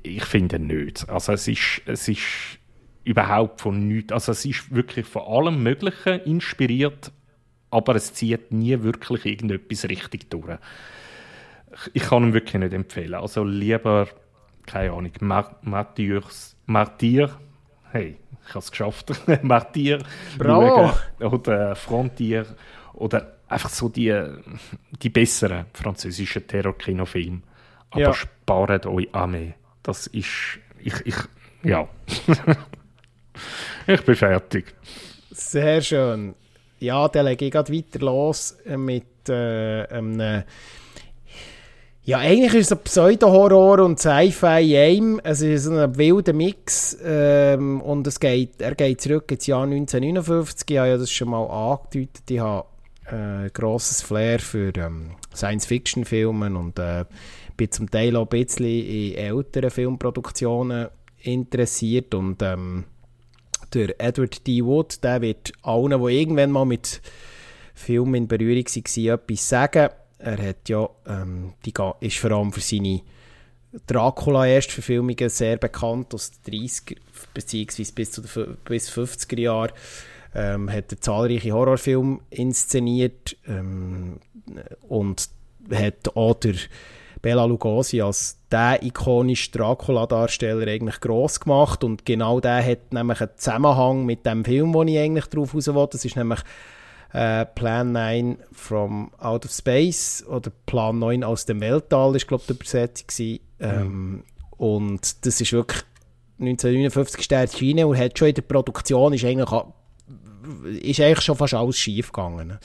ich 0.02 0.26
finde 0.26 0.60
nicht. 0.60 1.08
Also 1.10 1.34
es 1.34 1.48
ist, 1.48 1.82
es 1.86 2.08
ist 2.08 2.60
überhaupt 3.04 3.62
von 3.62 3.88
nichts, 3.88 4.12
also 4.12 4.32
es 4.32 4.46
ist 4.46 4.74
wirklich 4.74 5.06
von 5.06 5.24
allem 5.24 5.62
Möglichen 5.62 6.20
inspiriert, 6.22 7.12
aber 7.70 7.96
es 7.96 8.14
zieht 8.14 8.52
nie 8.52 8.82
wirklich 8.82 9.26
irgendetwas 9.26 9.86
richtig 9.86 10.30
durch. 10.30 10.58
Ich 11.94 12.04
kann 12.04 12.24
ihn 12.24 12.34
wirklich 12.34 12.62
nicht 12.62 12.74
empfehlen. 12.74 13.16
Also 13.16 13.44
lieber, 13.44 14.08
keine 14.66 14.94
Ahnung, 14.94 15.12
Martyrs, 15.62 16.56
Martyr, 16.66 17.38
hey, 17.92 18.18
ich 18.48 18.50
habe 18.50 18.60
es 18.60 18.72
geschafft, 18.72 19.14
Martyr 19.44 20.00
Bravo. 20.38 20.92
oder 21.20 21.76
Frontier 21.76 22.46
oder 22.94 23.38
einfach 23.48 23.70
so 23.70 23.90
die, 23.90 24.14
die 25.02 25.10
besseren 25.10 25.66
französischen 25.74 26.48
Terrorkinofilme. 26.48 27.42
Aber 27.92 28.02
ja. 28.02 28.14
spart 28.14 28.86
euch 28.86 29.08
Armee. 29.14 29.54
Das 29.84 30.08
ist, 30.08 30.60
ich, 30.80 30.94
ich, 31.06 31.16
ja. 31.64 31.88
ich 33.88 34.02
bin 34.02 34.16
fertig. 34.16 34.74
Sehr 35.32 35.82
schön. 35.82 36.36
Ja, 36.80 37.08
dann 37.08 37.26
lege 37.26 37.46
ich 37.46 37.52
gerade 37.52 37.72
weiter 37.72 38.00
los 38.00 38.58
mit 38.76 39.30
äh, 39.30 39.86
einem 39.88 40.44
ja, 42.06 42.18
eigentlich 42.18 42.54
ist 42.54 42.72
es 42.72 42.78
ein 42.78 42.84
Pseudo-Horror 42.84 43.80
und 43.80 43.98
Sci-Fi 43.98 44.98
in 44.98 45.22
Es 45.24 45.42
ist 45.42 45.70
ein 45.70 45.96
wilder 45.96 46.34
Mix 46.34 46.98
ähm, 47.02 47.80
und 47.80 48.06
es 48.08 48.20
geht, 48.20 48.62
er 48.62 48.76
geht 48.76 49.00
zurück 49.00 49.32
ins 49.32 49.48
Jahr 49.48 49.64
1959. 49.64 50.70
Ich 50.70 50.78
habe 50.78 50.90
ja 50.90 50.98
das 50.98 51.10
schon 51.10 51.30
mal 51.30 51.46
angedeutet. 51.46 52.30
Ich 52.30 52.40
habe 52.40 52.68
äh, 53.06 53.50
grosses 53.52 54.02
Flair 54.02 54.40
für 54.40 54.76
ähm, 54.76 55.12
Science-Fiction-Filme 55.34 56.54
und 56.58 56.78
äh, 56.78 57.06
bin 57.56 57.72
zum 57.72 57.90
Teil 57.90 58.18
auch 58.18 58.24
ein 58.24 58.28
bisschen 58.28 58.66
in 58.66 59.16
älteren 59.16 59.72
Filmproduktionen 59.72 60.90
interessiert 61.22 62.14
und 62.16 62.42
ähm, 62.42 62.84
der 63.74 64.00
Edward 64.02 64.46
D. 64.46 64.64
Wood, 64.66 65.02
der 65.06 65.22
wird 65.22 65.54
allen, 65.62 66.06
die 66.06 66.20
irgendwann 66.20 66.52
mal 66.52 66.66
mit 66.66 67.02
Filmen 67.74 68.16
in 68.16 68.28
Berührung 68.28 68.66
waren, 68.66 69.14
etwas 69.14 69.50
sagen 69.50 69.90
er 70.24 70.42
hat 70.42 70.70
ja, 70.70 70.90
ähm, 71.08 71.54
die 71.66 71.74
ist 72.00 72.18
vor 72.18 72.32
allem 72.32 72.54
für 72.54 72.62
seine 72.62 73.02
Dracula-Erstverfilmungen 73.88 75.30
sehr 75.30 75.58
bekannt, 75.58 76.14
aus 76.14 76.32
den 76.32 76.54
30er 76.54 76.98
bzw. 77.34 77.92
bis 77.94 78.12
zu 78.12 78.22
den 78.22 78.58
bis 78.66 78.90
50er 78.90 79.40
Jahren. 79.40 79.72
Ähm, 80.36 80.72
hat 80.72 80.92
er 80.92 81.00
zahlreiche 81.00 81.52
Horrorfilme 81.52 82.20
inszeniert 82.32 83.36
ähm, 83.48 84.20
und 84.88 85.30
hat 85.72 86.16
auch 86.16 86.34
der 86.36 86.56
Bela 87.22 87.46
Lugosi 87.46 88.02
als 88.02 88.40
der 88.52 88.82
ikonische 88.84 89.52
Dracula-Darsteller 89.52 90.68
eigentlich 90.68 91.00
gross 91.00 91.40
gemacht 91.40 91.84
und 91.84 92.06
genau 92.06 92.40
der 92.40 92.66
hat 92.66 92.92
nämlich 92.92 93.22
einen 93.22 93.38
Zusammenhang 93.38 94.06
mit 94.06 94.26
dem 94.26 94.44
Film, 94.44 94.74
wo 94.74 94.84
ich 94.84 94.98
eigentlich 94.98 95.28
drauf 95.28 95.54
raus 95.54 95.68
will. 95.68 95.88
Das 95.92 96.04
ist 96.04 96.16
nämlich 96.16 96.42
äh, 97.14 97.46
Plan 97.46 97.92
9 97.92 98.40
from 98.52 99.12
Out 99.20 99.46
of 99.46 99.52
Space 99.52 100.26
oder 100.28 100.52
Plan 100.66 100.98
9 101.00 101.24
aus 101.24 101.46
dem 101.46 101.62
Weltall 101.62 102.16
ist, 102.16 102.28
glaube 102.28 102.42
ich, 102.42 102.48
die 102.48 102.54
Übersetzung 102.54 103.08
gewesen. 103.08 103.40
Ähm, 103.60 104.24
und 104.58 105.26
das 105.26 105.40
ist 105.40 105.54
wirklich 105.54 105.84
1959 106.40 107.32
erschienen 107.32 107.86
und 107.86 107.98
hat 107.98 108.18
schon 108.18 108.30
in 108.30 108.36
der 108.36 108.42
Produktion 108.42 109.14
ist 109.14 109.24
eigentlich, 109.24 109.50
ist 110.82 111.00
eigentlich 111.00 111.22
schon 111.22 111.36
fast 111.36 111.54
alles 111.54 111.78
schief 111.78 112.12
gegangen. 112.12 112.58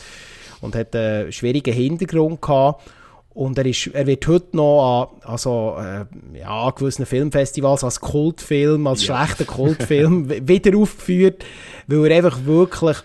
Und 0.60 0.74
hat 0.74 0.96
einen 0.96 1.30
schwierigen 1.30 1.74
Hintergrund 1.74 2.40
gehabt. 2.42 2.90
Und 3.30 3.56
er, 3.56 3.66
ist, 3.66 3.86
er 3.88 4.06
wird 4.06 4.26
heute 4.26 4.56
noch 4.56 5.12
an 5.22 5.30
also, 5.30 5.76
äh, 5.78 6.06
ja, 6.36 6.70
gewissen 6.70 7.06
Filmfestivals 7.06 7.84
als 7.84 8.00
Kultfilm, 8.00 8.86
als 8.88 9.06
ja. 9.06 9.24
schlechter 9.24 9.44
Kultfilm 9.44 10.28
wieder 10.48 10.76
aufgeführt, 10.76 11.44
weil 11.86 12.10
er 12.10 12.16
einfach 12.16 12.44
wirklich, 12.46 12.96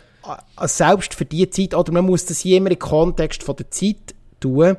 selbst 0.61 1.13
für 1.13 1.25
die 1.25 1.49
Zeit, 1.49 1.73
oder 1.75 1.91
man 1.91 2.05
muss 2.05 2.25
das 2.25 2.39
hier 2.39 2.57
immer 2.57 2.71
im 2.71 2.79
Kontext 2.79 3.43
von 3.43 3.55
der 3.55 3.69
Zeit 3.71 4.15
tun, 4.39 4.77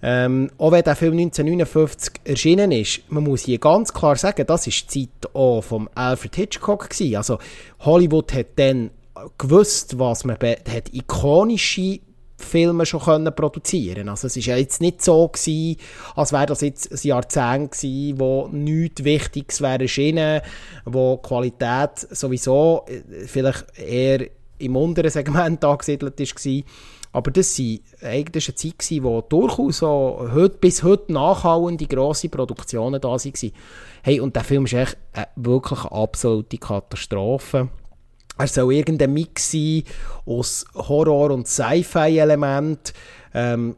ähm, 0.00 0.50
auch 0.58 0.70
wenn 0.70 0.84
der 0.84 0.94
Film 0.94 1.14
1959 1.14 2.20
erschienen 2.24 2.70
ist, 2.70 3.00
man 3.08 3.24
muss 3.24 3.42
hier 3.42 3.58
ganz 3.58 3.92
klar 3.92 4.16
sagen, 4.16 4.46
das 4.46 4.66
ist 4.66 4.94
die 4.94 5.08
Zeit 5.08 5.34
auch 5.34 5.62
von 5.62 5.88
Alfred 5.94 6.36
Hitchcock 6.36 6.90
gewesen. 6.90 7.16
Also 7.16 7.38
Hollywood 7.80 8.32
hat 8.32 8.46
dann 8.56 8.90
gewusst, 9.36 9.98
was 9.98 10.24
man 10.24 10.36
hat 10.36 10.92
ikonische 10.94 11.98
Filme 12.40 12.86
schon 12.86 13.00
können 13.00 13.34
produzieren 13.34 14.08
Also 14.08 14.28
es 14.28 14.36
ist 14.36 14.46
ja 14.46 14.56
jetzt 14.56 14.80
nicht 14.80 15.02
so 15.02 15.26
gewesen, 15.26 15.76
als 16.14 16.32
wäre 16.32 16.46
das 16.46 16.60
jetzt 16.60 16.92
ein 16.92 16.98
Jahrzehnt 17.02 17.72
gewesen, 17.72 18.20
wo 18.20 18.48
nichts 18.52 19.02
Wichtiges 19.02 19.60
wäre 19.60 19.82
erschienen, 19.82 20.40
wo 20.84 21.16
Qualität 21.16 21.98
sowieso 22.10 22.84
äh, 22.86 23.26
vielleicht 23.26 23.76
eher 23.76 24.28
im 24.58 24.76
unteren 24.76 25.10
Segment 25.10 25.64
angesiedelt 25.64 26.18
war. 26.18 26.62
Aber 27.12 27.30
das 27.30 27.58
war 27.58 27.64
eine 28.02 28.24
Zeit, 28.54 28.78
gewesen, 28.78 29.02
wo 29.02 29.22
durchaus 29.22 29.78
so 29.78 30.28
heute, 30.32 30.58
bis 30.58 30.82
heute 30.82 31.12
nachhallende 31.12 31.86
grosse 31.86 32.28
Produktionen 32.28 33.00
da 33.00 33.08
waren. 33.08 33.52
Hey, 34.02 34.20
und 34.20 34.36
der 34.36 34.44
Film 34.44 34.66
ist 34.66 34.74
echt 34.74 34.98
eine 35.14 35.26
wirklich 35.36 35.80
eine 35.84 35.92
absolute 35.92 36.58
Katastrophe. 36.58 37.70
Er 38.36 38.46
soll 38.46 38.74
irgendein 38.74 39.14
Mix 39.14 39.50
sein 39.50 39.82
aus 40.24 40.64
Horror- 40.74 41.32
und 41.32 41.48
Sci-Fi-Elementen. 41.48 42.92
Ähm, 43.34 43.74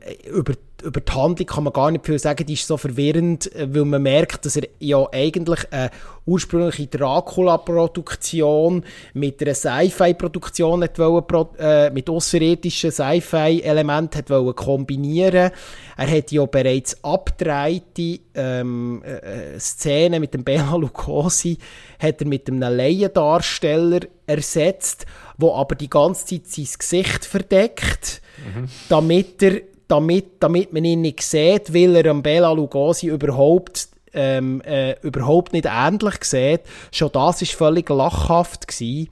über 0.82 1.00
die 1.00 1.12
Handlung 1.12 1.46
kann 1.46 1.64
man 1.64 1.72
gar 1.72 1.90
nicht 1.90 2.06
viel 2.06 2.18
sagen, 2.18 2.46
die 2.46 2.54
ist 2.54 2.66
so 2.66 2.76
verwirrend, 2.76 3.54
äh, 3.54 3.74
weil 3.74 3.84
man 3.84 4.02
merkt, 4.02 4.44
dass 4.44 4.56
er 4.56 4.68
ja 4.78 5.06
eigentlich 5.12 5.60
eine 5.72 5.90
ursprüngliche 6.26 6.86
Dracula-Produktion 6.86 8.84
mit 9.14 9.42
einer 9.42 9.54
Sci-Fi-Produktion 9.54 10.82
äh, 10.82 11.90
mit 11.90 12.08
außerirdischen 12.08 12.90
Sci-Fi-Elementen 12.90 14.54
kombinieren 14.54 15.50
Er 15.96 16.10
hat 16.10 16.32
ja 16.32 16.46
bereits 16.46 17.02
abgedrehte 17.02 18.20
ähm, 18.34 19.02
äh, 19.04 19.54
äh, 19.54 19.58
Szenen 19.58 20.20
mit 20.20 20.34
dem 20.34 20.44
Bela 20.44 20.76
Lugosi 20.76 21.58
hat 21.98 22.20
er 22.20 22.26
mit 22.26 22.48
einem 22.48 22.60
Laiendarsteller 22.60 24.00
ersetzt, 24.26 25.06
wo 25.36 25.54
aber 25.54 25.74
die 25.74 25.90
ganze 25.90 26.26
Zeit 26.26 26.46
sein 26.46 26.68
Gesicht 26.78 27.24
verdeckt, 27.24 28.22
mhm. 28.38 28.68
damit 28.88 29.42
er 29.42 29.60
damit, 29.90 30.42
damit 30.42 30.72
man 30.72 30.84
ihn 30.84 31.00
nicht 31.00 31.22
sieht, 31.22 31.74
weil 31.74 31.96
er 31.96 32.10
am 32.10 32.22
Bela 32.22 32.52
Lugosi 32.52 33.08
überhaupt, 33.08 33.88
ähm, 34.12 34.60
äh, 34.62 34.94
überhaupt 35.02 35.52
nicht 35.52 35.66
ähnlich 35.70 36.24
sieht. 36.24 36.62
Schon 36.92 37.12
das 37.12 37.42
ist 37.42 37.52
völlig 37.52 37.88
lachhaft 37.88 38.68
gewesen. 38.68 39.08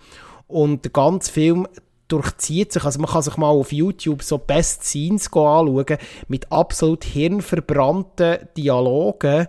Und 0.47 0.85
der 0.85 0.93
ganze 0.93 1.31
Film 1.31 1.67
durchzieht 2.09 2.73
sich, 2.73 2.85
also 2.85 3.01
man 3.01 3.11
kann 3.11 3.23
sich 3.23 3.37
mal 3.37 3.49
auf 3.49 3.71
YouTube 3.71 4.23
so 4.23 4.39
Best 4.39 4.85
Scenes 4.85 5.27
anschauen, 5.27 5.99
mit 6.27 6.51
absolut 6.51 7.05
hirnverbrannten 7.05 8.49
Dialogen, 8.57 9.47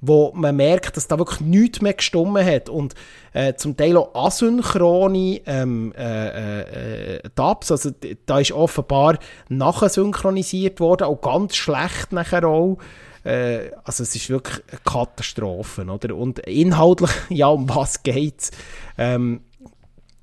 wo 0.00 0.32
man 0.34 0.56
merkt, 0.56 0.96
dass 0.96 1.08
da 1.08 1.18
wirklich 1.18 1.40
nichts 1.40 1.82
mehr 1.82 1.94
gestummen 1.94 2.44
hat 2.44 2.68
und 2.68 2.94
äh, 3.32 3.54
zum 3.54 3.76
Teil 3.76 3.96
auch 3.96 4.14
asynchrone 4.14 5.40
ähm, 5.46 5.92
äh, 5.96 7.16
äh, 7.16 7.22
Tabs, 7.34 7.70
also 7.70 7.90
da 8.26 8.40
ist 8.40 8.52
offenbar 8.52 9.18
nachher 9.48 9.88
synchronisiert 9.88 10.80
worden, 10.80 11.04
auch 11.04 11.20
ganz 11.20 11.56
schlecht 11.56 12.12
nachher 12.12 12.44
auch. 12.44 12.78
Äh, 13.24 13.70
also 13.84 14.02
es 14.02 14.14
ist 14.16 14.30
wirklich 14.30 14.62
eine 14.70 14.80
Katastrophe, 14.84 15.84
oder? 15.84 16.16
Und 16.16 16.40
inhaltlich, 16.40 17.10
ja, 17.28 17.48
um 17.48 17.68
was 17.68 18.02
geht's? 18.02 18.50
Ähm, 18.96 19.42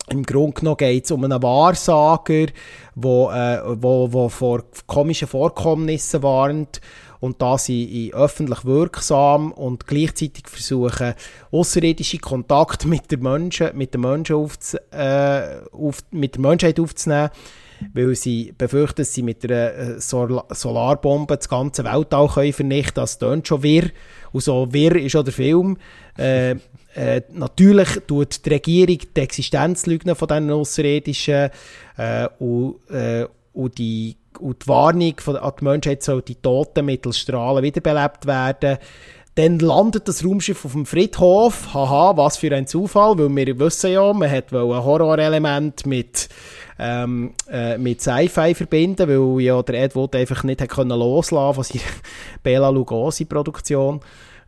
im 0.10 0.24
Grunde 0.24 0.54
genommen 0.54 0.78
geht 0.78 1.04
es 1.04 1.12
um 1.12 1.24
einen 1.26 1.44
Wahrsager, 1.44 2.48
wo, 2.96 3.30
äh, 3.30 3.62
wo, 3.66 4.12
wo 4.14 4.30
vor 4.30 4.64
komischen 4.88 5.28
Vorkommnissen 5.28 6.24
warnt 6.24 6.80
und 7.20 7.42
da 7.42 7.58
sie 7.58 8.12
öffentlich 8.14 8.66
wirksam 8.66 9.52
und 9.52 9.88
gleichzeitig 9.88 10.48
versuchen, 10.48 11.14
außerirdische 11.52 12.20
Kontakte 12.20 12.88
mit 12.88 13.12
der 13.12 13.20
Menschen, 13.20 13.76
mit 13.76 13.94
der 13.94 14.02
Menschen 14.02 14.36
aufzu, 14.36 14.78
äh, 14.92 15.62
auf, 15.72 16.00
mit 16.12 16.36
der 16.36 16.42
Menschheit 16.42 16.80
aufzunehmen, 16.80 17.30
weil 17.94 18.16
sie 18.16 18.54
befürchten, 18.58 19.02
dass 19.02 19.14
sie 19.14 19.24
mit 19.24 19.44
einer 19.46 19.74
äh, 19.74 20.02
Sol 20.02 20.42
Solarbombe 20.50 21.38
das 21.38 21.50
ganze 21.50 21.84
Weltall 21.84 22.28
können 22.28 22.54
vernichten 22.54 22.94
können. 22.94 23.06
Das 23.06 23.20
tönt 23.20 23.48
schon 23.48 23.64
wirr. 23.64 23.90
Und 24.32 24.42
so 24.42 24.72
wirr 24.72 24.96
ist 24.96 25.16
auch 25.16 25.24
der 25.24 25.34
Film. 25.34 25.78
Äh, 26.18 26.56
äh, 26.96 27.22
natürlich 27.34 27.90
tut 28.08 28.46
die 28.46 28.50
Regierung 28.50 29.00
die 29.16 29.22
Existenz 29.22 29.84
von 29.84 29.98
diesen 30.00 30.52
Außerirdischen 30.52 31.50
äh, 31.98 32.28
und, 32.40 32.76
äh, 32.90 33.28
und, 33.54 33.78
die, 33.78 34.18
und 34.40 34.64
die 34.64 34.68
Warnung 34.68 35.14
von, 35.20 35.36
an 35.38 35.54
die 35.60 35.64
Menschheit 35.64 36.04
soll 36.04 36.22
die 36.22 36.36
Toten 36.36 36.86
mittels 36.86 37.20
Strahlen 37.20 37.64
wiederbelebt 37.64 38.26
werden. 38.26 38.78
Dann 39.36 39.60
landet 39.60 40.08
das 40.08 40.26
Raumschiff 40.26 40.66
auf 40.66 40.72
dem 40.72 40.88
Friedhof. 40.88 41.74
Haha, 41.74 42.18
was 42.18 42.38
für 42.38 42.56
ein 42.56 42.66
Zufall, 42.66 43.20
weil 43.20 43.36
wir 43.36 43.60
wissen 43.60 43.92
ja, 43.92 44.12
man 44.12 44.32
hat 44.32 44.52
ein 44.52 44.60
Horrorelement 44.60 45.86
mit, 45.86 46.28
ähm, 46.80 47.34
äh, 47.48 47.78
mit 47.78 48.02
Sci-Fi 48.02 48.56
verbinden, 48.56 49.08
weil 49.08 49.42
ja 49.44 49.62
der 49.62 49.84
Ed 49.84 49.96
Wood 49.96 50.16
einfach 50.16 50.44
nicht 50.44 50.62
hat 50.62 50.70
können 50.70 50.98
loslassen 50.98 51.54
von 51.54 51.64
seiner 51.64 51.84
Bela 52.44 52.70
Lugosi-Produktion. 52.70 54.00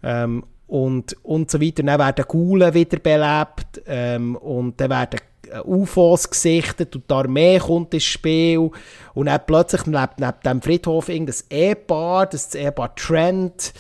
Ähm, 0.02 0.44
und, 0.66 1.18
und 1.24 1.52
so 1.52 1.60
weiter. 1.60 1.84
Dann 1.84 2.00
werden 2.00 2.26
Gulen 2.28 2.74
wiederbelebt 2.74 3.82
ähm, 3.88 4.36
und 4.36 4.80
dann 4.80 4.90
werden 4.90 5.20
UFOs 5.66 6.30
gesichtet 6.30 6.96
und 6.96 7.10
die 7.10 7.14
Armee 7.14 7.60
kommt 7.60 7.94
ins 7.94 8.04
Spiel 8.04 8.70
und 9.14 9.26
dann 9.26 9.42
plötzlich 9.46 9.86
lebt 9.86 10.20
neben 10.20 10.40
dem 10.46 10.62
Friedhof 10.62 11.10
irgendein 11.10 11.36
Ehepaar, 11.50 12.26
das 12.28 12.44
ist 12.44 12.54
das 12.56 12.62
Ehepaar 12.62 12.96
Trent, 12.96 13.74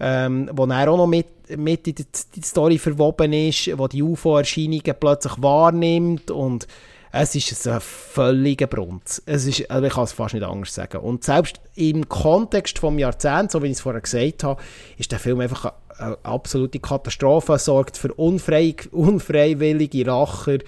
ähm, 0.00 0.50
wo 0.52 0.66
dann 0.66 0.88
auch 0.88 0.96
noch 0.96 1.06
mit, 1.06 1.26
mit 1.56 1.86
in 1.86 1.94
die, 1.94 2.42
Story 2.42 2.78
verwoben 2.78 3.32
ist, 3.32 3.76
wo 3.78 3.88
die 3.88 4.02
UFO-Erscheinungen 4.02 4.94
plötzlich 4.98 5.34
wahrnimmt 5.40 6.30
und 6.30 6.66
es 7.14 7.34
ist 7.34 7.68
ein 7.68 7.78
völliger 7.80 8.66
Brunz. 8.66 9.22
Es 9.26 9.44
ist, 9.44 9.70
also 9.70 9.86
ich 9.86 9.92
kann 9.92 10.04
es 10.04 10.12
fast 10.12 10.32
nicht 10.32 10.44
anders 10.44 10.74
sagen. 10.74 10.96
Und 10.96 11.24
selbst 11.24 11.60
im 11.74 12.08
Kontext 12.08 12.78
vom 12.78 12.98
Jahrzehnt, 12.98 13.50
so 13.50 13.62
wie 13.62 13.66
ich 13.66 13.72
es 13.72 13.82
vorher 13.82 14.00
gesagt 14.00 14.44
habe, 14.44 14.62
ist 14.96 15.12
der 15.12 15.18
Film 15.18 15.40
einfach 15.40 15.74
eine 15.98 16.16
absolute 16.22 16.80
Katastrophe, 16.80 17.58
sorgt 17.58 17.98
für 17.98 18.14
unfrei, 18.14 18.74
unfreiwillige 18.90 20.06
Racher, 20.06 20.58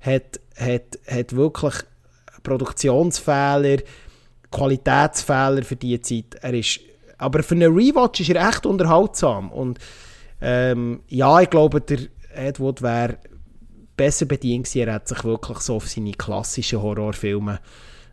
hat, 0.00 0.40
hat, 0.56 0.98
hat 1.06 1.36
wirklich 1.36 1.74
Produktionsfehler, 2.42 3.78
Qualitätsfehler 4.50 5.62
für 5.62 5.76
diese 5.76 6.00
Zeit. 6.00 6.36
Er 6.40 6.54
ist, 6.54 6.80
aber 7.18 7.42
für 7.42 7.54
einen 7.54 7.74
Rewatch 7.74 8.20
ist 8.20 8.30
er 8.30 8.48
echt 8.48 8.64
unterhaltsam. 8.66 9.50
Und 9.50 9.78
ähm, 10.40 11.00
ja, 11.08 11.40
ich 11.40 11.50
glaube, 11.50 11.80
der 11.80 11.98
Edward 12.34 12.82
wäre 12.82 13.18
besser 13.96 14.26
bedient 14.26 14.66
gewesen. 14.66 14.88
Er 14.88 14.94
hat 14.94 15.08
sich 15.08 15.24
wirklich 15.24 15.58
so 15.58 15.76
auf 15.76 15.88
seine 15.88 16.12
klassischen 16.12 16.80
Horrorfilme 16.80 17.60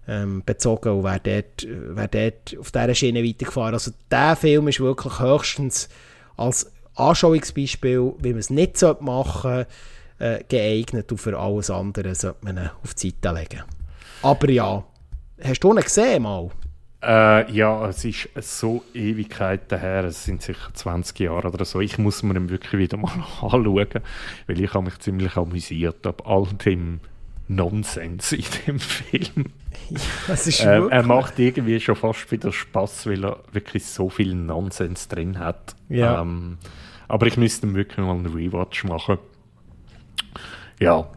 ähm, 0.08 0.44
bezogen 0.46 0.90
und 0.90 1.04
wäre 1.04 1.20
dort, 1.24 1.68
wär 1.68 2.08
dort 2.08 2.60
auf 2.60 2.72
dieser 2.72 2.96
Schiene 2.96 3.24
weitergefahren. 3.24 3.74
Also 3.74 3.92
der 4.12 4.36
Film 4.36 4.68
ist 4.68 4.80
wirklich 4.80 5.20
höchstens 5.20 5.90
als 6.36 6.72
Anschauungsbeispiel, 6.96 8.14
wie 8.20 8.32
man 8.32 8.40
es 8.40 8.50
nicht 8.50 8.82
machen 9.02 9.42
sollte, 9.42 9.68
äh, 10.20 10.44
geeignet 10.48 11.12
und 11.12 11.18
für 11.18 11.38
alles 11.38 11.70
andere 11.70 12.16
sollte 12.16 12.46
man 12.46 12.58
ihn 12.58 12.70
auf 12.84 12.94
die 12.94 13.10
Seite 13.10 13.36
legen. 13.38 13.64
Aber 14.22 14.50
ja, 14.50 14.84
hast 15.44 15.60
du 15.60 15.74
ihn 15.74 15.82
gesehen 15.82 16.24
mal? 16.24 16.50
Äh, 17.04 17.52
ja, 17.52 17.88
es 17.88 18.04
ist 18.04 18.30
so 18.60 18.84
Ewigkeiten 18.94 19.80
her, 19.80 20.06
es 20.06 20.24
sind 20.24 20.42
sicher 20.42 20.74
20 20.74 21.20
Jahre 21.20 21.50
oder 21.50 21.64
so. 21.64 21.80
Ich 21.80 22.00
muss 22.00 22.24
mir 22.24 22.36
ihn 22.36 22.50
wirklich 22.50 22.80
wieder 22.80 22.98
mal 22.98 23.12
anschauen, 23.42 23.66
weil 24.48 24.62
ich 24.62 24.74
habe 24.74 24.86
mich 24.86 24.98
ziemlich 25.00 25.36
amüsiert 25.36 26.08
ab 26.08 26.24
all 26.26 26.48
dem 26.66 27.00
Nonsens 27.48 28.32
in 28.32 28.44
dem 28.66 28.80
Film. 28.80 29.46
Ja, 30.46 30.88
äh, 30.88 30.90
er 30.90 31.04
macht 31.04 31.38
irgendwie 31.38 31.80
schon 31.80 31.98
fast 31.98 32.32
wieder 32.32 32.52
Spaß, 32.52 33.06
weil 33.08 33.24
er 33.24 33.44
wirklich 33.52 33.86
so 33.86 34.10
viel 34.10 34.34
Nonsens 34.34 35.10
drin 35.10 35.38
hat. 35.38 35.76
Ja. 35.90 36.22
Ähm, 36.22 36.58
aber 37.08 37.28
ich 37.28 37.38
müsste 37.38 37.72
wirklich 37.76 37.98
mal 37.98 38.16
einen 38.16 38.34
Rewatch 38.34 38.86
machen. 38.86 39.20
Ja. 40.80 41.08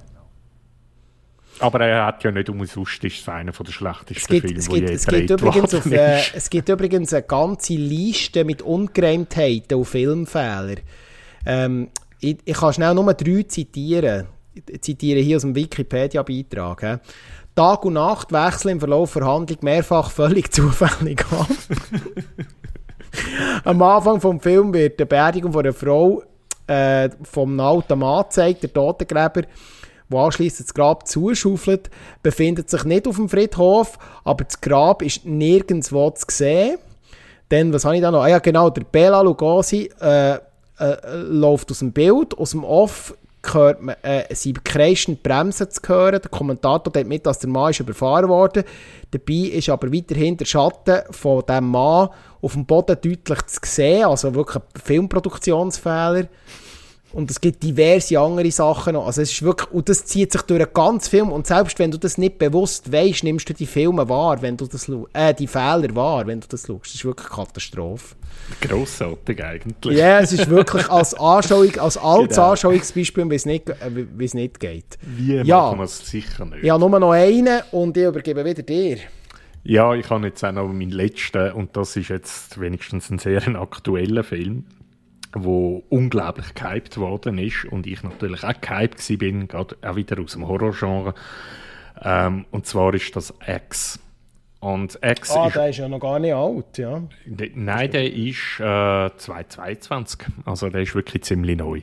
Aber 1.60 1.80
er 1.80 2.06
hat 2.06 2.22
ja 2.22 2.30
nicht 2.30 2.48
umsonst, 2.48 3.02
ist 3.02 3.28
einer 3.28 3.50
der 3.50 3.72
schlechtesten 3.72 4.14
es 4.14 4.26
gibt, 4.28 4.46
Filme, 4.46 4.58
es 4.58 4.68
gibt, 4.68 4.90
es 4.90 5.06
gibt 5.06 5.30
übrigens 5.30 5.74
auf, 5.74 5.86
äh, 5.86 6.20
Es 6.34 6.50
gibt 6.50 6.68
übrigens 6.68 7.12
eine 7.12 7.24
ganze 7.24 7.74
Liste 7.74 8.44
mit 8.44 8.62
Ungereimtheiten 8.62 9.76
und 9.76 9.84
Filmfehlern. 9.84 10.80
Ähm, 11.44 11.88
ich, 12.20 12.38
ich 12.44 12.56
kann 12.56 12.72
schnell 12.72 12.94
nur 12.94 13.12
drei 13.14 13.42
zitieren. 13.42 14.26
Ich 14.54 14.82
zitiere 14.82 15.20
hier 15.20 15.36
aus 15.36 15.42
dem 15.42 15.54
Wikipedia-Beitrag. 15.54 17.00
Tag 17.54 17.84
und 17.84 17.94
Nacht 17.94 18.32
wechseln 18.32 18.72
im 18.72 18.80
Verlauf 18.80 19.14
der 19.14 19.26
Handlung 19.26 19.58
mehrfach 19.62 20.10
völlig 20.10 20.52
zufällig 20.52 21.24
ab. 21.32 21.48
Am 23.64 23.82
Anfang 23.82 24.20
des 24.20 24.42
Films 24.42 24.72
wird 24.74 25.00
die 25.00 25.04
Beerdigung 25.04 25.52
von 25.52 25.64
einer 25.64 25.72
Frau 25.72 26.22
äh, 26.68 27.10
vom 27.22 27.58
alten 27.58 27.98
Mann 27.98 28.24
gezeigt, 28.24 28.62
der 28.62 28.72
Totengräber, 28.72 29.42
der 30.10 30.18
anschliessend 30.18 30.68
das 30.68 30.74
Grab 30.74 31.06
zuschaufelt, 31.06 31.90
befindet 32.22 32.70
sich 32.70 32.84
nicht 32.84 33.06
auf 33.06 33.16
dem 33.16 33.28
Friedhof, 33.28 33.98
aber 34.24 34.44
das 34.44 34.60
Grab 34.60 35.02
ist 35.02 35.24
nirgendwo 35.24 36.10
zu 36.10 36.26
sehen. 36.30 36.78
Dann, 37.48 37.72
was 37.72 37.84
habe 37.84 37.96
ich 37.96 38.02
da 38.02 38.10
noch? 38.10 38.22
Ah 38.22 38.28
ja, 38.28 38.38
genau, 38.38 38.70
der 38.70 38.84
Bela 38.84 39.22
Lugosi 39.22 39.90
äh, 40.00 40.34
äh, 40.34 40.38
läuft 41.12 41.70
aus 41.70 41.78
dem 41.80 41.92
Bild, 41.92 42.36
aus 42.36 42.50
dem 42.50 42.64
Off 42.64 43.14
hört 43.44 43.82
man, 43.82 43.96
äh, 44.02 44.34
sind 44.34 44.64
kreischend 44.64 45.22
Bremsen 45.22 45.70
zu 45.70 45.80
hören. 45.86 46.20
Der 46.22 46.30
Kommentator 46.30 46.92
teilt 46.92 47.06
mit, 47.06 47.26
dass 47.26 47.38
der 47.38 47.50
Mann 47.50 47.70
ist 47.70 47.80
überfahren 47.80 48.28
wurde. 48.28 48.64
Dabei 49.10 49.50
ist 49.52 49.68
aber 49.68 49.92
weiterhin 49.92 50.36
der 50.36 50.44
Schatten 50.44 51.02
von 51.10 51.44
dem 51.46 51.70
Mann 51.70 52.08
auf 52.42 52.52
dem 52.52 52.66
Boden 52.66 52.96
deutlich 53.00 53.46
zu 53.46 53.60
sehen, 53.64 54.04
also 54.04 54.34
wirklich 54.34 54.62
ein 54.62 54.80
Filmproduktionsfehler. 54.82 56.28
Und 57.12 57.30
es 57.30 57.40
gibt 57.40 57.62
diverse 57.62 58.18
andere 58.18 58.50
Sachen 58.50 58.92
noch. 58.92 59.06
Also 59.06 59.22
es 59.22 59.32
ist 59.32 59.42
wirklich, 59.42 59.70
und 59.70 59.88
das 59.88 60.04
zieht 60.04 60.30
sich 60.30 60.42
durch 60.42 60.60
einen 60.60 60.72
ganzen 60.74 61.10
Film. 61.10 61.32
Und 61.32 61.46
selbst 61.46 61.78
wenn 61.78 61.90
du 61.90 61.98
das 61.98 62.18
nicht 62.18 62.38
bewusst 62.38 62.92
weißt, 62.92 63.24
nimmst 63.24 63.48
du 63.48 63.54
die 63.54 63.66
Filme 63.66 64.08
wahr, 64.08 64.42
wenn 64.42 64.58
du 64.58 64.66
das 64.66 64.90
äh, 65.14 65.32
die 65.32 65.46
Fehler 65.46 65.94
wahr, 65.94 66.26
wenn 66.26 66.40
du 66.40 66.46
das 66.48 66.66
schaust. 66.66 66.84
Das 66.84 66.94
ist 66.94 67.04
wirklich 67.04 67.28
eine 67.30 67.46
Katastrophe. 67.46 68.14
Grossartig 68.60 69.42
eigentlich. 69.42 69.96
Ja, 69.96 70.06
yeah, 70.06 70.20
es 70.20 70.32
ist 70.32 70.50
wirklich 70.50 70.88
als 70.90 71.14
Anschauung, 71.14 71.74
als 71.78 71.96
altes 71.96 72.36
genau. 72.36 72.50
Anschauungsbeispiel, 72.50 73.30
wie 73.30 73.34
es 73.34 73.46
nicht, 73.46 73.70
äh, 73.70 73.74
wie 73.92 74.24
es 74.24 74.34
nicht 74.34 74.60
geht. 74.60 74.98
Wie 75.00 75.36
ja. 75.36 75.56
machen 75.56 75.78
wir 75.78 75.84
es 75.84 75.98
sicher 75.98 76.44
nicht. 76.44 76.62
Ja, 76.62 76.76
nur 76.76 76.90
noch 76.98 77.12
einen 77.12 77.62
und 77.72 77.96
ich 77.96 78.04
übergebe 78.04 78.44
wieder 78.44 78.62
dir. 78.62 78.98
Ja, 79.64 79.94
ich 79.94 80.08
habe 80.08 80.26
jetzt 80.26 80.44
auch 80.44 80.52
noch 80.52 80.68
meinen 80.68 80.90
letzten 80.90 81.52
und 81.52 81.76
das 81.76 81.96
ist 81.96 82.08
jetzt 82.08 82.60
wenigstens 82.60 83.10
ein 83.10 83.18
sehr 83.18 83.46
aktueller 83.60 84.24
Film 84.24 84.64
wo 85.34 85.84
unglaublich 85.88 86.54
gehypt 86.54 86.96
worden 86.98 87.38
ist 87.38 87.64
und 87.66 87.86
ich 87.86 88.02
natürlich 88.02 88.44
auch 88.44 88.60
gehypt 88.60 89.18
bin, 89.18 89.48
gerade 89.48 89.76
auch 89.82 89.96
wieder 89.96 90.20
aus 90.20 90.32
dem 90.32 90.46
Horrorgenre. 90.46 91.14
Ähm, 92.02 92.46
und 92.50 92.66
zwar 92.66 92.94
ist 92.94 93.14
das 93.16 93.34
X. 93.46 94.00
Und 94.60 94.98
X 95.02 95.30
ah, 95.30 95.46
ist, 95.46 95.56
der 95.56 95.68
ist 95.68 95.78
ja 95.78 95.88
noch 95.88 96.00
gar 96.00 96.18
nicht 96.18 96.34
alt, 96.34 96.78
ja. 96.78 97.02
De, 97.24 97.52
nein, 97.54 97.90
der 97.90 98.12
ist 98.12 98.58
äh, 98.58 99.10
2022, 99.16 100.26
also 100.44 100.68
der 100.68 100.82
ist 100.82 100.94
wirklich 100.94 101.22
ziemlich 101.22 101.56
neu. 101.56 101.82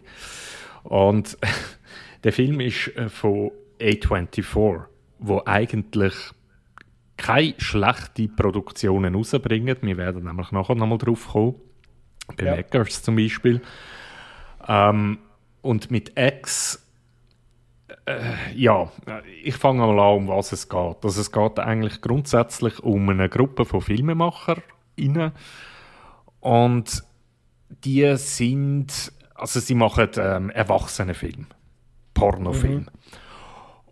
Und 0.83 1.37
der 2.23 2.33
Film 2.33 2.59
ist 2.59 2.87
äh, 2.97 3.07
von 3.07 3.51
A24, 3.79 4.83
wo 5.19 5.41
eigentlich 5.45 6.13
keine 7.17 7.53
schlechten 7.57 8.35
Produktionen 8.35 9.15
rausbringen. 9.15 9.77
Wir 9.81 9.97
werden 9.97 10.25
nämlich 10.25 10.51
nachher 10.51 10.75
nochmal 10.75 10.97
drauf 10.97 11.29
kommen 11.29 11.55
bei 12.37 12.45
ja. 12.45 12.55
Mackers 12.55 13.03
zum 13.03 13.15
Beispiel. 13.15 13.61
Ähm, 14.67 15.19
und 15.61 15.91
mit 15.91 16.13
X, 16.17 16.85
äh, 18.05 18.53
ja, 18.55 18.91
ich 19.43 19.55
fange 19.55 19.79
mal 19.79 19.99
an, 19.99 20.17
um 20.17 20.27
was 20.27 20.51
es 20.51 20.69
geht. 20.69 21.03
Also 21.03 21.21
es 21.21 21.31
geht 21.31 21.59
eigentlich 21.59 22.01
grundsätzlich 22.01 22.79
um 22.79 23.09
eine 23.09 23.29
Gruppe 23.29 23.65
von 23.65 23.81
Filmemachern. 23.81 24.61
Und 26.39 27.03
die 27.83 28.17
sind, 28.17 29.11
also 29.33 29.59
sie 29.59 29.75
machen 29.75 30.09
ähm, 30.17 30.49
Erwachsenenfilm, 30.51 31.47
Pornofilm. 32.13 32.81
Mhm. 32.81 32.87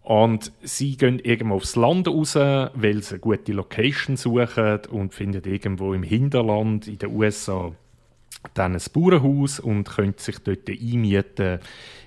Und 0.04 0.52
sie 0.62 0.98
gehen 0.98 1.20
irgendwo 1.20 1.56
aufs 1.56 1.78
Land 1.78 2.08
raus, 2.10 2.36
weil 2.36 3.02
sie 3.02 3.12
eine 3.12 3.20
gute 3.20 3.54
Location 3.54 4.18
suchen 4.18 4.82
und 4.92 5.14
finden 5.14 5.44
irgendwo 5.46 5.94
im 5.94 6.04
Hinterland 6.04 6.88
in 6.88 6.98
den 6.98 7.16
USA 7.16 7.72
dann 8.54 8.74
ein 8.76 8.82
Bauernhaus 8.94 9.60
und 9.60 9.86
könnte 9.86 10.22
sich 10.22 10.40
dort 10.40 10.70
einmieten 10.70 11.60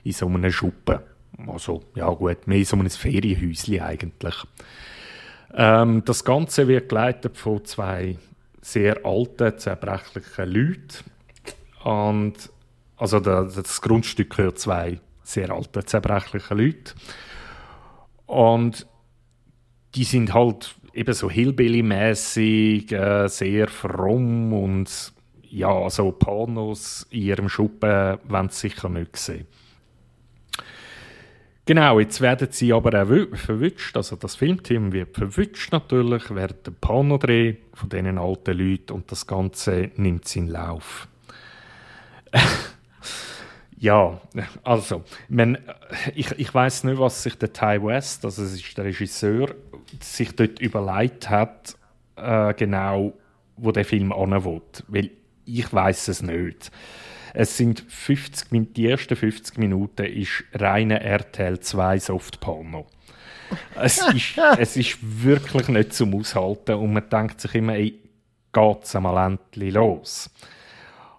in 0.04 0.12
so 0.12 0.26
einem 0.26 0.50
Schuppen. 0.50 0.98
Also, 1.46 1.82
ja 1.94 2.08
gut, 2.10 2.46
mehr 2.46 2.64
so 2.64 2.76
ein 2.76 2.88
Ferienhäuschen 2.88 3.80
eigentlich. 3.80 4.34
Ähm, 5.54 6.02
das 6.04 6.24
Ganze 6.24 6.68
wird 6.68 6.88
geleitet 6.88 7.36
von 7.36 7.64
zwei 7.64 8.16
sehr 8.60 9.04
alten, 9.04 9.58
zerbrechlichen 9.58 10.48
Leuten. 10.48 11.10
Und, 11.84 12.50
also 12.96 13.20
das 13.20 13.80
Grundstück 13.80 14.36
gehört 14.36 14.58
zwei 14.58 15.00
sehr 15.22 15.50
alten, 15.50 15.86
zerbrechlichen 15.86 16.58
Leuten. 16.58 16.94
Und 18.26 18.86
die 19.94 20.04
sind 20.04 20.34
halt 20.34 20.74
eben 20.94 21.14
so 21.14 21.30
Hillbilly-mäßig, 21.30 22.92
äh, 22.92 23.28
sehr 23.28 23.68
fromm 23.68 24.52
und 24.52 25.12
ja, 25.50 25.88
so 25.90 26.12
Pornos 26.12 27.06
in 27.10 27.22
ihrem 27.22 27.48
Schuppen 27.48 28.18
wollen 28.28 28.48
sie 28.48 28.68
sicher 28.68 28.88
nicht 28.88 29.16
sehen. 29.16 29.46
Genau, 31.68 31.98
jetzt 31.98 32.20
werden 32.20 32.46
sie 32.52 32.72
aber 32.72 33.02
auch 33.02 33.36
verwünscht, 33.36 33.96
also 33.96 34.14
das 34.14 34.36
Filmteam 34.36 34.92
wird 34.92 35.16
verwünscht 35.16 35.72
natürlich 35.72 36.32
während 36.32 36.64
dem 36.64 36.76
Pornodreh 36.76 37.56
von 37.74 37.88
diesen 37.88 38.18
alten 38.18 38.56
Leuten 38.56 38.92
und 38.92 39.10
das 39.10 39.26
Ganze 39.26 39.90
nimmt 39.96 40.28
seinen 40.28 40.46
Lauf. 40.46 41.08
ja, 43.78 44.20
also, 44.62 45.02
man, 45.28 45.58
ich, 46.14 46.30
ich 46.38 46.54
weiß 46.54 46.84
nicht, 46.84 47.00
was 47.00 47.24
sich 47.24 47.36
der 47.36 47.52
Ty 47.52 47.82
West, 47.82 48.24
also 48.24 48.44
es 48.44 48.54
ist 48.54 48.78
der 48.78 48.84
Regisseur, 48.84 49.52
sich 50.00 50.36
dort 50.36 50.60
überlegt 50.60 51.28
hat, 51.28 51.76
äh, 52.14 52.54
genau, 52.54 53.12
wo 53.56 53.72
der 53.72 53.84
Film 53.84 54.10
will. 54.10 54.62
Weil 54.86 55.10
ich 55.46 55.72
weiß 55.72 56.08
es 56.08 56.22
nicht. 56.22 56.70
Es 57.32 57.56
sind 57.56 57.84
50, 57.88 58.72
die 58.74 58.88
ersten 58.88 59.16
50 59.16 59.58
Minuten 59.58 60.06
ist 60.06 60.44
reine 60.54 61.02
RTL 61.02 61.60
2 61.60 61.98
Softporno. 61.98 62.86
Es 63.74 63.98
ist, 64.14 64.38
es 64.58 64.76
ist 64.76 64.98
wirklich 65.00 65.68
nicht 65.68 65.92
zum 65.92 66.14
Aushalten 66.14 66.76
und 66.76 66.92
man 66.92 67.08
denkt 67.08 67.40
sich 67.40 67.54
immer, 67.54 67.74
ey, 67.74 67.98
geht's 68.52 68.96
einmal 68.96 69.32
endlich 69.32 69.74
los. 69.74 70.30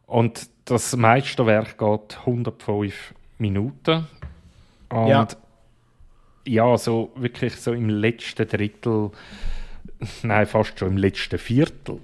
Und 0.07 0.49
das 0.65 0.95
Meisterwerk 0.95 1.77
geht 1.77 2.19
105 2.19 3.13
Minuten. 3.37 4.07
Und 4.89 5.07
ja. 5.07 5.27
ja, 6.45 6.77
so 6.77 7.11
wirklich 7.15 7.55
so 7.55 7.73
im 7.73 7.89
letzten 7.89 8.47
Drittel, 8.47 9.11
nein, 10.23 10.47
fast 10.47 10.79
schon 10.79 10.89
im 10.89 10.97
letzten 10.97 11.37
Viertel, 11.37 11.99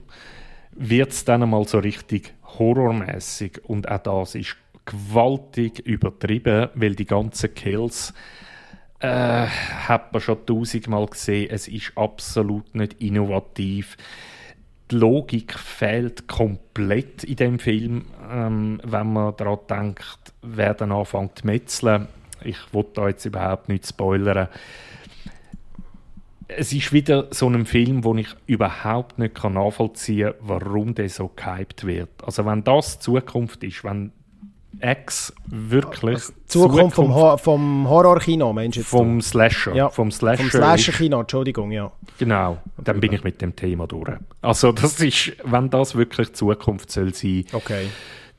wird 0.75 1.11
es 1.11 1.25
dann 1.25 1.43
einmal 1.43 1.67
so 1.67 1.79
richtig 1.79 2.33
horrormäßig 2.57 3.65
und 3.65 3.89
auch 3.89 3.99
das 3.99 4.35
ist 4.35 4.57
gewaltig 4.85 5.79
übertrieben, 5.79 6.69
weil 6.75 6.95
die 6.95 7.05
ganzen 7.05 7.53
Kills 7.53 8.13
äh, 8.99 9.45
hat 9.47 10.13
man 10.13 10.21
schon 10.21 10.45
tausendmal 10.45 11.05
gesehen. 11.07 11.49
Es 11.51 11.67
ist 11.67 11.91
absolut 11.95 12.73
nicht 12.75 13.01
innovativ. 13.01 13.97
Die 14.91 14.95
Logik 14.95 15.57
fehlt 15.57 16.27
komplett 16.27 17.23
in 17.23 17.35
dem 17.35 17.59
Film, 17.59 18.05
ähm, 18.31 18.81
wenn 18.83 19.13
man 19.13 19.35
daran 19.37 19.59
denkt, 19.69 20.33
wer 20.41 20.73
dann 20.73 20.91
anfängt 20.91 21.39
zu 21.39 21.47
metzeln. 21.47 22.07
Ich 22.43 22.73
will 22.73 22.85
da 22.93 23.07
jetzt 23.07 23.25
überhaupt 23.25 23.69
nicht 23.69 23.87
spoilern 23.87 24.49
es 26.57 26.73
ist 26.73 26.93
wieder 26.93 27.27
so 27.31 27.47
ein 27.47 27.65
Film, 27.65 28.03
wo 28.03 28.15
ich 28.15 28.27
überhaupt 28.45 29.19
nicht 29.19 29.43
nachvollziehen 29.43 30.33
kann, 30.33 30.47
warum 30.47 30.95
der 30.95 31.09
so 31.09 31.31
gehypt 31.35 31.85
wird. 31.85 32.09
Also 32.23 32.45
wenn 32.45 32.63
das 32.63 32.99
Zukunft 32.99 33.63
ist, 33.63 33.83
wenn 33.83 34.11
X 34.81 35.33
wirklich 35.45 36.15
also 36.15 36.33
Zukunft, 36.45 36.75
Zukunft 36.75 36.95
vom, 36.95 37.15
Ho 37.15 37.37
vom 37.37 37.89
Horrorkino, 37.89 38.51
Mensch 38.53 38.77
jetzt 38.77 38.87
vom 38.87 39.21
Slasher, 39.21 39.75
ja, 39.75 39.89
vom 39.89 40.11
Slasher, 40.11 40.49
Slasher-Kino, 40.49 41.21
Entschuldigung, 41.21 41.71
ja. 41.71 41.91
Genau, 42.17 42.57
dann 42.77 42.99
bin 42.99 43.13
ich 43.13 43.23
mit 43.23 43.41
dem 43.41 43.55
Thema 43.55 43.87
durch. 43.87 44.11
Also 44.41 44.71
das 44.71 44.99
ist, 44.99 45.33
wenn 45.43 45.69
das 45.69 45.95
wirklich 45.95 46.33
Zukunft 46.33 46.91
soll 46.91 47.13
sein, 47.13 47.45
okay. 47.53 47.87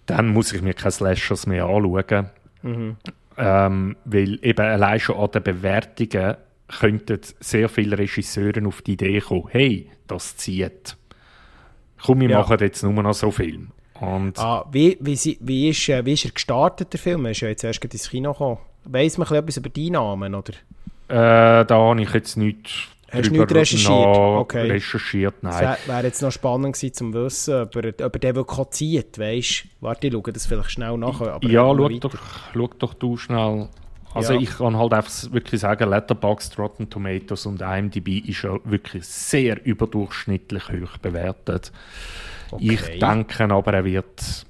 dann 0.07 0.29
muss 0.29 0.53
ich 0.53 0.61
mir 0.61 0.75
keine 0.75 0.91
Slashers 0.91 1.47
mehr 1.47 1.67
anschauen, 1.67 2.31
mhm. 2.63 2.97
ähm, 3.39 3.97
weil 4.05 4.39
eben 4.43 4.67
allein 4.67 5.01
schon 5.01 5.17
an 5.17 5.31
den 5.31 5.43
Bewertungen 5.43 6.37
könnten 6.69 7.21
sehr 7.41 7.69
viele 7.69 7.99
Regisseure 7.99 8.67
auf 8.67 8.83
die 8.83 8.93
Idee 8.93 9.21
kommen, 9.21 9.49
hey, 9.51 9.91
das 10.07 10.37
zieht. 10.37 10.97
Komm, 12.03 12.21
wir 12.21 12.31
ja. 12.31 12.39
machen 12.39 12.59
jetzt 12.61 12.83
nur 12.83 13.03
noch 13.03 13.15
so 13.15 13.31
Film. 13.31 13.71
Und 14.01 14.39
ah, 14.39 14.67
wie, 14.73 14.99
wie, 15.01 15.39
wie, 15.41 15.69
ist, 15.69 15.89
äh, 15.89 16.05
wie 16.05 16.13
ist 16.13 16.25
er 16.25 16.33
gestartet, 16.33 16.93
der 16.93 17.01
Film? 17.01 17.25
Er 17.25 17.31
ist 17.31 17.41
ja 17.41 17.49
jetzt 17.49 17.65
erst 17.65 17.85
ins 17.85 18.11
Kino 18.11 18.33
gekommen. 18.33 18.59
Weiss 18.85 19.17
man 19.17 19.29
etwas 19.33 19.57
über 19.57 19.69
die 19.69 19.91
Namen, 19.91 20.35
oder? 20.35 20.53
Äh, 21.09 21.65
da 21.65 21.69
habe 21.71 22.03
ich 22.03 22.13
jetzt 22.13 22.37
nicht 22.37 22.89
Hast 23.15 23.31
du 23.31 23.33
nicht 23.33 23.55
recherchiert? 23.55 23.93
Okay. 23.93 24.71
recherchiert, 24.71 25.35
nein. 25.43 25.77
Es 25.81 25.89
wäre 25.89 26.03
jetzt 26.03 26.23
noch 26.23 26.33
spannend 26.33 26.75
gewesen, 26.75 26.95
zu 26.95 27.15
wissen, 27.15 27.63
ob 27.63 27.77
er, 27.77 28.07
ob 28.07 28.15
er 28.15 28.19
den 28.19 28.35
wirklich 28.35 28.71
zieht, 28.71 29.19
weißt 29.19 29.65
Warte, 29.81 30.07
ich 30.09 30.13
schaue 30.13 30.33
das 30.33 30.47
vielleicht 30.47 30.71
schnell 30.71 30.99
nach. 30.99 31.21
Aber 31.21 31.47
ja, 31.47 31.63
schau 31.63 31.89
doch, 31.89 32.15
schau 32.53 32.71
doch 32.79 32.95
du 32.95 33.17
schnell. 33.17 33.69
Also 34.15 34.35
ja. 34.35 34.41
ich 34.41 34.51
kann 34.59 34.77
halt 34.77 34.93
einfach 34.93 35.33
wirklich 35.33 35.61
sagen, 35.61 35.91
Letterboxd, 35.91 36.59
Rotten 36.59 36.89
Tomatoes 36.89 37.47
und 37.47 37.61
IMDb 37.61 38.27
ist 38.29 38.43
ja 38.43 38.57
wirklich 38.65 39.05
sehr 39.05 39.65
überdurchschnittlich 39.67 40.69
hoch 40.69 40.99
bewertet. 40.99 41.73
Okay. 42.53 42.75
Ich 42.75 42.99
denke 43.01 43.53
aber, 43.53 43.75
er 43.75 43.85
wird 43.85 44.47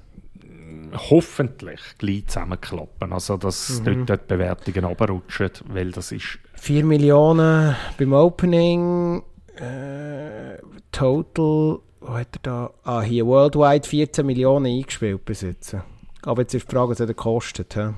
hoffentlich 1.09 1.81
gleich 1.97 2.27
zusammenklappen. 2.27 3.11
Also, 3.11 3.37
dass 3.37 3.81
mhm. 3.81 4.05
dort 4.05 4.21
die 4.21 4.27
Bewertungen 4.27 4.85
runterrutschen, 4.85 5.51
weil 5.69 5.91
das 5.91 6.11
ist... 6.11 6.39
4 6.55 6.85
Millionen 6.85 7.75
beim 7.97 8.13
Opening, 8.13 9.23
äh, 9.55 10.57
total, 10.91 11.79
wo 11.99 12.13
hat 12.13 12.35
er 12.35 12.39
da? 12.43 12.73
Ah, 12.83 13.01
hier, 13.01 13.25
worldwide 13.25 13.87
14 13.87 14.25
Millionen 14.25 14.67
eingespielt 14.67 15.21
jetzt. 15.27 15.75
Aber 16.21 16.41
jetzt 16.41 16.53
ist 16.53 16.67
die 16.67 16.71
Frage, 16.71 16.91
was 16.91 16.99
er 16.99 17.13
kostet. 17.13 17.73
He? 17.75 17.89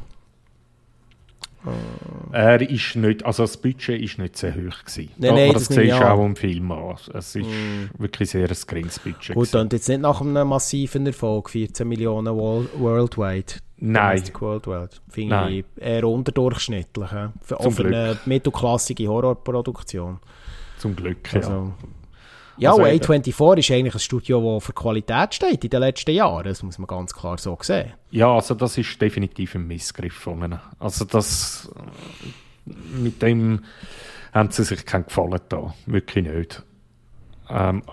Er 2.31 2.61
ist 2.61 2.95
nicht, 2.95 3.25
also 3.25 3.43
das 3.43 3.57
Budget 3.57 4.01
ist 4.01 4.19
nicht 4.19 4.37
sehr 4.37 4.53
hoch 4.53 4.85
gewesen. 4.85 5.09
Nein, 5.17 5.35
nein, 5.35 5.53
das, 5.53 5.67
das 5.67 5.75
siehst 5.75 5.99
du 5.99 6.09
auch 6.09 6.23
im 6.23 6.35
Film 6.35 6.71
an. 6.71 6.95
Es 7.13 7.35
ist 7.35 7.45
mm. 7.45 7.99
wirklich 8.01 8.29
sehr 8.29 8.49
ein 8.49 8.57
geringes 8.67 8.99
Budget. 8.99 9.35
Gut, 9.35 9.53
und 9.55 9.73
jetzt 9.73 9.89
nicht 9.89 10.01
nach 10.01 10.21
einem 10.21 10.47
massiven 10.47 11.05
Erfolg, 11.07 11.49
14 11.49 11.87
Millionen 11.87 12.35
worldwide. 12.35 13.53
Nein. 13.79 14.23
Worldwide. 14.39 14.89
Finde 15.09 15.35
Nein. 15.35 15.53
ich 15.53 15.83
eher 15.83 16.03
unterdurchschnittlich. 16.07 17.09
Für, 17.41 17.57
Zum 17.57 17.71
für 17.73 17.85
eine 17.85 18.17
mittelklassige 18.25 19.07
Horrorproduktion. 19.07 20.19
Zum 20.77 20.95
Glück, 20.95 21.31
ja. 21.33 21.39
Also, 21.39 21.73
ja, 22.57 22.71
also, 22.71 22.83
A24 22.83 23.57
ist 23.59 23.71
eigentlich 23.71 23.93
ein 23.93 23.99
Studio, 23.99 24.55
das 24.55 24.65
für 24.65 24.73
Qualität 24.73 25.33
steht 25.35 25.63
in 25.63 25.69
den 25.69 25.79
letzten 25.79 26.11
Jahren. 26.11 26.43
Das 26.45 26.63
muss 26.63 26.77
man 26.77 26.87
ganz 26.87 27.13
klar 27.13 27.37
so 27.37 27.57
sehen. 27.61 27.93
Ja, 28.11 28.33
also 28.33 28.55
das 28.55 28.77
ist 28.77 29.01
definitiv 29.01 29.55
ein 29.55 29.67
Missgriff 29.67 30.13
von 30.13 30.43
ihnen. 30.43 30.59
Also 30.79 31.05
das, 31.05 31.69
mit 32.65 33.21
dem 33.21 33.63
haben 34.33 34.51
sie 34.51 34.63
sich 34.63 34.85
keinen 34.85 35.05
Gefallen 35.05 35.39
da. 35.49 35.73
Wirklich 35.85 36.25
nicht. 36.25 36.63
Ähm, 37.49 37.83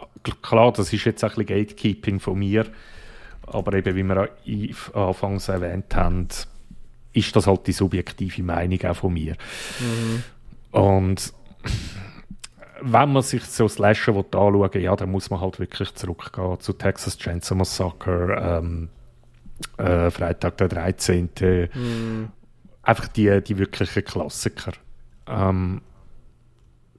klar, 0.43 0.73
das 0.73 0.93
ist 0.93 1.05
jetzt 1.05 1.23
ein 1.25 1.31
bisschen 1.31 1.47
Gatekeeping 1.47 2.21
von 2.21 2.39
mir. 2.39 2.67
Aber 3.47 3.75
eben, 3.75 3.95
wie 3.95 4.03
wir 4.03 4.31
anfangs 4.95 5.49
erwähnt 5.49 5.95
haben, 5.95 6.29
ist 7.12 7.37
das 7.37 7.47
halt 7.47 7.67
die 7.67 7.73
subjektive 7.73 8.43
Meinung 8.43 8.83
auch 8.85 8.97
von 8.97 9.12
mir. 9.12 9.37
Mhm. 9.81 10.23
Und 10.73 11.33
wenn 12.85 13.12
man 13.12 13.22
sich 13.22 13.45
so 13.45 13.66
Slasher 13.66 14.14
anschauen 14.14 14.61
will, 14.61 14.82
ja, 14.82 14.95
dann 14.95 15.11
muss 15.11 15.30
man 15.30 15.41
halt 15.41 15.59
wirklich 15.59 15.95
zurückgehen 15.95 16.61
zu 16.61 16.74
Texas 16.74 17.16
Chainsaw 17.16 17.57
Massacre, 17.57 18.37
ähm, 18.41 18.89
äh, 19.78 20.11
Freitag 20.11 20.59
der 20.59 20.68
13. 20.68 21.30
Mm. 21.72 22.24
Einfach 22.82 23.09
die, 23.09 23.43
die 23.43 23.59
wirklichen 23.59 24.05
Klassiker. 24.05 24.72
Ähm, 25.26 25.80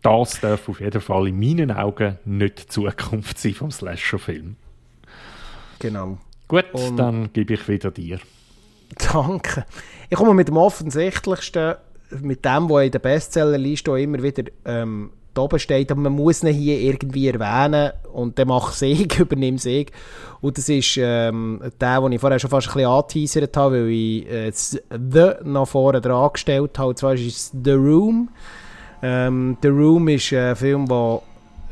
das 0.02 0.40
darf 0.40 0.68
auf 0.70 0.80
jeden 0.80 1.02
Fall 1.02 1.28
in 1.28 1.40
meinen 1.40 1.72
Augen 1.72 2.18
nicht 2.26 2.64
die 2.64 2.68
Zukunft 2.68 3.38
sein 3.38 3.54
vom 3.54 3.72
Slasher-Film. 3.72 4.56
Genau. 5.80 6.18
Gut, 6.48 6.66
Und 6.74 6.98
dann 6.98 7.32
gebe 7.34 7.54
ich 7.54 7.68
wieder 7.68 7.92
dir. 7.92 8.20
Danke. 9.12 9.66
Ich 10.10 10.18
komme 10.18 10.34
mit 10.34 10.48
dem 10.48 10.58
offensichtlichsten, 10.58 11.76
mit 12.22 12.46
dem, 12.46 12.70
was 12.70 12.86
in 12.86 12.92
der 12.92 13.00
Bestsellerliste 13.00 14.00
immer 14.00 14.22
wieder 14.22 14.44
ähm, 14.66 15.12
da 15.36 15.42
oben 15.44 15.60
steht, 15.60 15.92
aber 15.92 16.02
man 16.02 16.14
muss 16.14 16.44
ihn 16.44 16.54
hier 16.54 16.80
irgendwie 16.80 17.28
erwähnen 17.28 17.92
und 18.14 18.40
dann 18.40 18.48
macht 18.48 18.82
ich, 18.82 19.20
übernimmt 19.20 19.66
ich. 19.66 19.92
Und 20.42 20.58
das 20.58 20.70
ist 20.70 20.98
ähm, 20.98 21.62
der, 21.80 22.02
den 22.02 22.12
ich 22.14 22.22
vorher 22.22 22.40
schon 22.40 22.50
fast 22.50 22.68
ein 22.68 22.74
bisschen 22.74 22.90
angeteasert 22.90 23.58
habe, 23.58 23.84
weil 23.84 23.90
ich 23.90 24.30
äh, 24.30 24.52
«The» 24.52 25.44
noch 25.44 25.68
vorne 25.68 26.02
dran 26.02 26.32
gestellt 26.34 26.78
habe. 26.80 26.90
Und 26.90 26.98
zwar 26.98 27.14
ist 27.14 27.28
es 27.28 27.52
«The 27.64 27.72
Room». 27.72 28.30
Ähm, 29.02 29.58
«The 29.62 29.68
Room» 29.70 30.08
ist 30.08 30.34
ein 30.34 30.56
Film, 30.56 30.88
der 30.88 31.22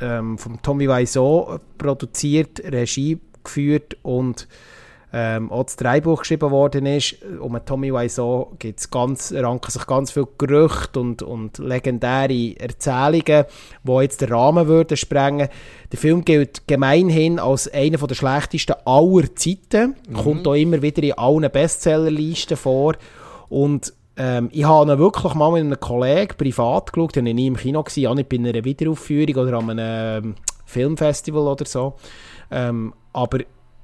ähm, 0.02 0.38
von 0.38 0.62
Tommy 0.62 0.88
Wiseau 0.88 1.60
produziert, 1.78 2.62
Regie 2.66 3.20
geführt 3.44 3.98
und 4.04 4.48
ähm, 5.16 5.52
auch 5.52 5.64
das 5.64 5.76
Drehbuch 5.76 6.22
geschrieben 6.22 6.50
worden 6.50 6.88
ist. 6.88 7.18
Um 7.40 7.58
Tommy 7.64 7.94
Wiseau 7.94 8.52
gibt's 8.58 8.90
ganz, 8.90 9.32
ranken 9.32 9.70
sich 9.70 9.86
ganz 9.86 10.12
viele 10.12 10.28
Gerüchte 10.40 11.00
und, 11.00 11.22
und 11.22 11.60
legendäre 11.60 12.56
Erzählungen, 12.58 13.46
die 13.84 13.92
jetzt 14.02 14.22
den 14.22 14.34
Rahmen 14.34 14.68
würden 14.68 14.98
sprengen. 14.98 15.50
Der 15.92 16.00
Film 16.00 16.26
gilt 16.26 16.68
gemeinhin 16.68 17.38
als 17.38 17.72
einer 17.72 17.98
der 17.98 18.16
schlechtesten 18.16 18.76
aller 18.86 19.36
Zeiten. 19.36 19.96
Mhm. 20.10 20.14
Kommt 20.16 20.48
auch 20.48 20.56
immer 20.56 20.82
wieder 20.82 21.04
in 21.04 21.14
allen 21.14 21.52
Bestsellerlisten 21.52 22.58
vor. 22.58 22.96
Und 23.50 23.94
ähm, 24.18 24.50
ich 24.52 24.64
habe 24.64 24.92
ihn 24.92 24.98
wirklich 24.98 25.36
mal 25.36 25.52
mit 25.52 25.62
einem 25.62 25.80
Kollegen 25.80 26.36
privat 26.36 26.92
geschaut, 26.92 27.18
ich 27.18 27.24
war 27.24 27.34
nie 27.34 27.48
im 27.48 27.58
Kino, 27.58 27.84
gewesen, 27.84 28.08
auch 28.08 28.16
nicht 28.16 28.30
bei 28.30 28.38
einer 28.38 28.64
Wiederaufführung 28.64 29.36
oder 29.36 29.58
an 29.60 29.70
einem 29.70 30.24
ähm, 30.26 30.36
Filmfestival 30.66 31.48
oder 31.48 31.66
so. 31.66 31.94
Ähm, 32.50 32.94
aber 33.12 33.40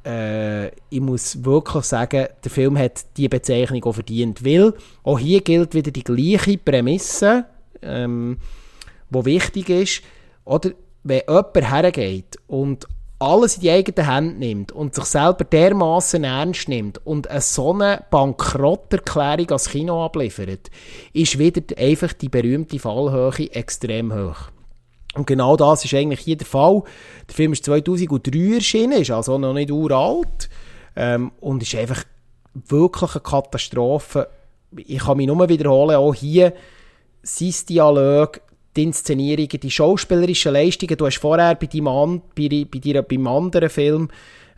äh, 0.05 0.67
ich 0.89 1.01
muss 1.01 1.43
wirklich 1.43 1.83
sagen, 1.85 2.27
der 2.43 2.51
Film 2.51 2.77
hat 2.77 3.05
diese 3.17 3.29
Bezeichnung 3.29 3.83
auch 3.85 3.93
verdient, 3.93 4.43
weil 4.43 4.73
auch 5.03 5.19
hier 5.19 5.41
gilt 5.41 5.73
wieder 5.73 5.91
die 5.91 6.03
gleiche 6.03 6.57
Prämisse, 6.57 7.45
ähm, 7.81 8.37
wichtig 9.09 9.69
ist, 9.69 10.01
oder 10.45 10.71
wenn 11.03 11.21
jemand 11.27 11.71
hergeht 11.71 12.37
und 12.47 12.87
alles 13.19 13.55
in 13.55 13.61
die 13.61 13.71
eigene 13.71 14.07
Hand 14.07 14.39
nimmt 14.39 14.71
und 14.71 14.95
sich 14.95 15.03
selber 15.05 15.43
dermaßen 15.43 16.23
ernst 16.23 16.69
nimmt 16.69 17.05
und 17.05 17.27
eine 17.27 17.41
so 17.41 17.73
eine 17.73 18.05
Bankrotterklärung 18.09 19.51
als 19.51 19.69
Kino 19.69 20.05
abliefert, 20.05 20.71
ist 21.11 21.37
wieder 21.37 21.61
einfach 21.77 22.13
die 22.13 22.29
berühmte 22.29 22.79
Fallhöhe 22.79 23.51
extrem 23.51 24.13
hoch. 24.13 24.49
Und 25.15 25.25
genau 25.25 25.55
das 25.55 25.85
ist 25.85 25.93
eigentlich 25.93 26.21
hier 26.21 26.37
der 26.37 26.47
Fall. 26.47 26.83
Der 27.27 27.35
Film 27.35 27.53
ist 27.53 27.65
2003 27.65 28.55
erschienen, 28.55 29.01
ist 29.01 29.11
also 29.11 29.37
noch 29.37 29.53
nicht 29.53 29.71
uralt 29.71 30.49
ähm, 30.95 31.31
und 31.39 31.63
ist 31.63 31.75
einfach 31.75 32.03
wirklich 32.53 33.15
eine 33.15 33.21
Katastrophe. 33.21 34.29
Ich 34.75 34.99
kann 34.99 35.17
mich 35.17 35.27
nur 35.27 35.49
wiederholen, 35.49 35.95
auch 35.95 36.13
hier 36.13 36.53
sein 37.23 37.53
Dialog, 37.67 38.41
die 38.75 38.83
Inszenierungen, 38.83 39.59
die 39.59 39.71
schauspielerischen 39.71 40.53
Leistungen. 40.53 40.95
Du 40.95 41.05
hast 41.07 41.17
vorher 41.17 41.55
bei, 41.55 41.65
deinem, 41.65 42.21
bei, 42.35 42.65
bei 42.71 42.79
dir, 42.79 43.01
beim 43.01 43.27
anderen 43.27 43.69
Film 43.69 44.09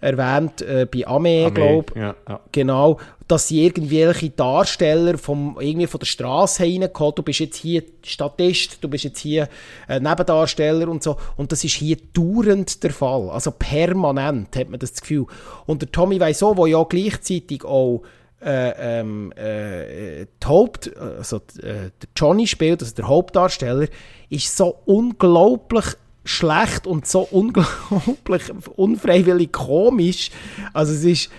erwähnt, 0.01 0.61
äh, 0.61 0.87
bei 0.91 1.07
Ame, 1.07 1.45
Ame 1.45 1.51
glaube 1.51 1.99
ja, 1.99 2.15
ja. 2.27 2.39
Genau, 2.51 2.97
dass 3.27 3.47
sie 3.47 3.65
irgendwelche 3.65 4.31
Darsteller 4.31 5.17
vom, 5.17 5.57
irgendwie 5.59 5.87
von 5.87 5.99
der 5.99 6.07
Straße 6.07 6.63
reingeholt 6.63 7.17
Du 7.17 7.23
bist 7.23 7.39
jetzt 7.39 7.57
hier 7.57 7.83
Statist, 8.03 8.83
du 8.83 8.89
bist 8.89 9.05
jetzt 9.05 9.19
hier 9.19 9.47
äh, 9.87 9.99
Nebendarsteller 9.99 10.89
und 10.89 11.01
so. 11.01 11.15
Und 11.37 11.51
das 11.51 11.63
ist 11.63 11.75
hier 11.75 11.97
dauernd 12.13 12.83
der 12.83 12.91
Fall. 12.91 13.29
Also 13.29 13.51
permanent 13.51 14.55
hat 14.57 14.69
man 14.69 14.79
das 14.79 14.99
Gefühl. 14.99 15.27
Und 15.65 15.81
der 15.81 15.91
Tommy 15.91 16.19
Wiseau, 16.19 16.55
der 16.55 16.67
ja 16.67 16.83
gleichzeitig 16.83 17.63
auch 17.63 18.01
äh, 18.43 18.99
ähm, 18.99 19.31
äh, 19.33 20.25
die 20.25 20.47
Haupt, 20.47 20.91
also 20.97 21.37
äh, 21.37 21.91
der 22.01 22.09
Johnny 22.15 22.47
spielt, 22.47 22.81
also 22.81 22.95
der 22.95 23.07
Hauptdarsteller, 23.07 23.87
ist 24.29 24.57
so 24.57 24.77
unglaublich 24.85 25.85
schlecht 26.23 26.85
und 26.87 27.07
so 27.07 27.21
unglaublich 27.21 28.43
unfreiwillig 28.75 29.51
komisch. 29.51 30.29
Also 30.73 30.93
es 30.93 31.03
ist 31.03 31.29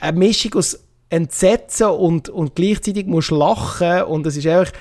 eine 0.00 0.18
Mischung 0.18 0.54
aus 0.54 0.78
Entsetzen 1.08 1.88
und, 1.88 2.28
und 2.28 2.54
gleichzeitig 2.54 3.06
musst 3.06 3.30
du 3.30 3.36
lachen 3.36 4.04
und 4.04 4.26
es 4.26 4.36
ist 4.36 4.46
einfach, 4.46 4.72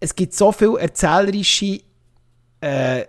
es 0.00 0.14
gibt 0.16 0.34
so 0.34 0.52
viele 0.52 0.80
erzählerische 0.80 1.80
äh, 2.60 3.04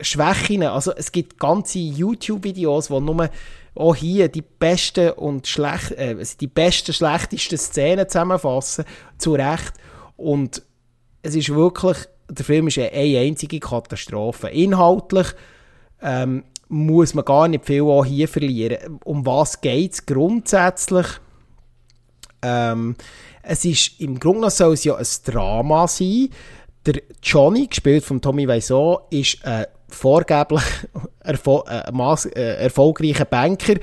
Schwächen. 0.00 0.62
Also 0.62 0.92
es 0.94 1.10
gibt 1.10 1.38
ganze 1.38 1.78
YouTube-Videos, 1.78 2.90
wo 2.90 3.00
nur 3.00 3.28
auch 3.74 3.94
hier 3.94 4.28
die 4.28 4.42
besten 4.42 5.10
und 5.10 5.46
schlecht, 5.46 5.92
äh, 5.92 6.16
die 6.40 6.46
besten, 6.46 6.92
schlechtesten 6.92 7.58
Szenen 7.58 8.08
zusammenfassen, 8.08 8.84
zu 9.18 9.34
Recht. 9.34 9.72
Und 10.16 10.62
es 11.22 11.34
ist 11.34 11.48
wirklich 11.54 12.06
der 12.30 12.44
Film 12.44 12.68
ist 12.68 12.78
eine 12.78 12.92
einzige 12.92 13.60
Katastrophe. 13.60 14.48
Inhaltlich 14.48 15.28
ähm, 16.02 16.44
muss 16.68 17.14
man 17.14 17.24
gar 17.24 17.48
nicht 17.48 17.66
viel 17.66 17.82
auch 17.82 18.04
hier 18.04 18.28
verlieren. 18.28 19.00
Um 19.04 19.26
was 19.26 19.60
geht 19.60 19.92
es 19.92 20.06
grundsätzlich? 20.06 21.06
Ähm, 22.42 22.96
es 23.42 23.64
ist, 23.64 24.00
im 24.00 24.18
Grunde 24.18 24.50
soll 24.50 24.74
es 24.74 24.84
ja 24.84 24.94
ein 24.94 25.06
Drama 25.24 25.88
sein. 25.88 26.28
Der 26.86 27.02
Johnny, 27.22 27.66
gespielt 27.66 28.04
von 28.04 28.20
Tommy 28.20 28.48
Wiseau, 28.48 29.06
ist 29.10 29.44
ein 29.44 29.66
vorgeblich 29.88 30.62
erfol 31.20 31.64
äh, 31.68 32.30
äh, 32.36 32.64
erfolgreicher 32.64 33.24
Banker. 33.24 33.74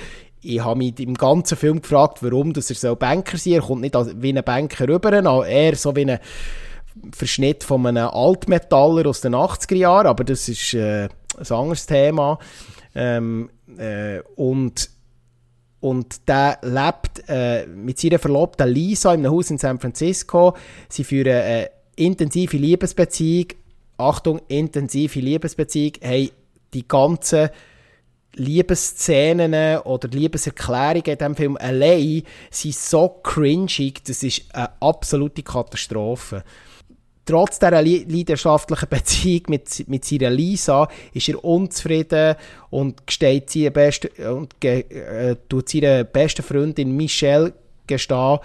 Ich 0.42 0.64
habe 0.64 0.78
mich 0.78 1.00
im 1.00 1.16
ganzen 1.16 1.58
Film 1.58 1.82
gefragt, 1.82 2.24
warum 2.24 2.54
dass 2.54 2.70
er 2.70 2.76
so 2.76 2.96
Banker 2.96 3.38
sein 3.38 3.54
soll. 3.54 3.62
Er 3.62 3.68
kommt 3.68 3.82
nicht 3.82 4.22
wie 4.22 4.36
ein 4.36 4.44
Banker 4.44 4.88
rüber, 4.88 5.46
eher 5.46 5.76
so 5.76 5.96
wie 5.96 6.10
ein 6.10 6.20
Verschnitt 7.12 7.64
von 7.64 7.86
einem 7.86 8.08
Altmetaller 8.08 9.08
aus 9.08 9.22
den 9.22 9.36
80er 9.36 9.76
Jahren, 9.76 10.08
aber 10.08 10.24
das 10.24 10.50
ist 10.50 10.74
äh, 10.74 11.08
ein 11.38 11.52
anderes 11.52 11.86
Thema. 11.86 12.40
Ähm, 12.96 13.50
äh, 13.78 14.20
und 14.36 14.90
und 15.80 16.28
der 16.28 16.58
lebt 16.64 17.24
äh, 17.28 17.68
mit 17.68 18.00
seiner 18.00 18.18
Verlobten 18.18 18.68
Lisa 18.68 19.14
in 19.14 19.26
einem 19.26 19.32
Haus 19.32 19.52
in 19.52 19.60
San 19.60 19.80
Francisco. 19.80 20.56
Sie 20.90 21.04
führen 21.04 21.34
eine 21.34 21.70
intensive 21.96 22.58
Liebesbeziehung. 22.58 23.50
Achtung, 23.98 24.42
intensive 24.48 25.20
Liebesbeziehung. 25.20 25.94
Hey, 26.02 26.32
die 26.74 26.88
ganzen 26.88 27.50
Liebesszenen 28.38 29.80
oder 29.80 30.08
Liebeserklärungen 30.10 31.06
in 31.06 31.18
diesem 31.18 31.36
Film 31.36 31.58
allein 31.58 32.24
sind 32.52 32.76
so 32.76 33.10
cringig, 33.24 34.04
das 34.04 34.24
ist 34.24 34.44
eine 34.54 34.70
absolute 34.82 35.42
Katastrophe. 35.42 36.44
Trotz 37.28 37.60
dieser 37.60 37.82
leidenschaftlichen 37.82 38.88
Beziehung 38.88 39.44
mit, 39.50 39.88
mit 39.90 40.06
seiner 40.06 40.30
Lisa 40.30 40.88
ist 41.14 41.28
er 41.28 41.44
unzufrieden 41.44 42.36
und 42.70 43.06
gesteht 43.06 43.50
seine 43.50 43.72
beste, 43.72 44.10
und 44.34 44.62
ge, 44.62 44.80
äh, 44.80 45.36
tut 45.50 45.68
seiner 45.68 46.06
besten 46.06 46.42
Freundin 46.42 46.96
Michelle 46.96 47.54
gestehen, 47.86 48.40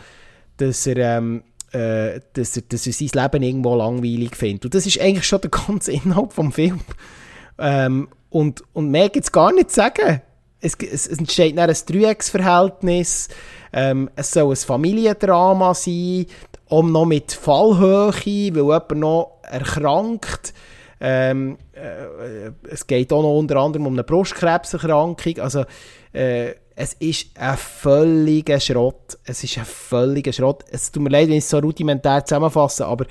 dass 0.57 0.87
er, 0.89 1.19
ähm, 1.19 1.45
äh, 1.71 2.19
dass, 2.33 2.57
er, 2.57 2.63
dass 2.69 2.87
er 2.89 2.93
sein 2.93 3.11
Leben 3.15 3.43
irgendwo 3.45 3.77
langweilig 3.77 4.35
findet. 4.35 4.65
Und 4.65 4.75
das 4.75 4.85
ist 4.85 5.01
eigentlich 5.01 5.27
schon 5.29 5.41
der 5.43 5.51
ganze 5.51 5.93
Inhalt 5.93 6.37
des 6.37 6.53
Films. 6.53 6.83
Ähm, 7.59 8.09
und, 8.31 8.65
und 8.73 8.91
mehr 8.91 9.11
gibt 9.11 9.27
es 9.27 9.31
gar 9.31 9.53
nicht 9.53 9.71
zu 9.71 9.77
sagen. 9.77 10.23
Es, 10.61 10.75
es, 10.75 11.07
es 11.07 11.19
entsteht 11.19 11.57
dann 11.57 11.71
ein 11.71 11.77
Dreiecksverhältnis. 11.87 13.29
Ähm, 13.73 14.11
es 14.17 14.33
soll 14.33 14.53
ein 14.53 14.57
Familiendrama 14.57 15.73
sein, 15.73 16.27
auch 16.73 16.83
noch 16.83 17.05
mit 17.05 17.33
Fallhöhe, 17.33 18.13
weil 18.15 18.57
jemand 18.57 18.91
noch 18.93 19.39
erkrankt. 19.43 20.55
Ähm, 21.01 21.59
äh, 21.73 22.53
es 22.71 22.87
geht 22.87 23.13
auch 23.13 23.23
noch 23.23 23.39
unter 23.39 23.57
anderem 23.57 23.87
um 23.87 23.93
eine 23.93 24.05
Brustkrebserkrankung. 24.05 25.39
Also, 25.41 25.65
äh, 26.13 26.55
es 26.75 26.95
ist 26.95 27.27
ein 27.39 27.57
völliger 27.57 28.59
Schrott. 28.59 29.19
Es 29.25 29.45
ist 29.45 29.59
ein 29.59 29.65
völliger 29.65 30.33
Schrott. 30.33 30.65
Es 30.71 30.91
tut 30.91 31.03
mir 31.03 31.11
leid, 31.11 31.29
wenn 31.29 31.35
ich 31.35 31.45
es 31.45 31.51
so 31.51 31.59
rudimentär 31.59 32.25
zusammenfasse, 32.25 32.87
aber 32.87 33.05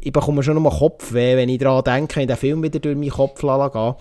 ich 0.00 0.12
bekomme 0.12 0.42
schon 0.42 0.54
noch 0.54 0.62
mal 0.62 0.76
Kopfweh, 0.76 1.36
wenn 1.36 1.48
ich 1.48 1.58
daran 1.58 1.84
denke, 1.84 2.16
wenn 2.16 2.28
der 2.28 2.36
Film 2.38 2.62
wieder 2.62 2.78
durch 2.78 2.96
meinen 2.96 3.10
Kopf 3.10 3.40
geht. 3.42 3.94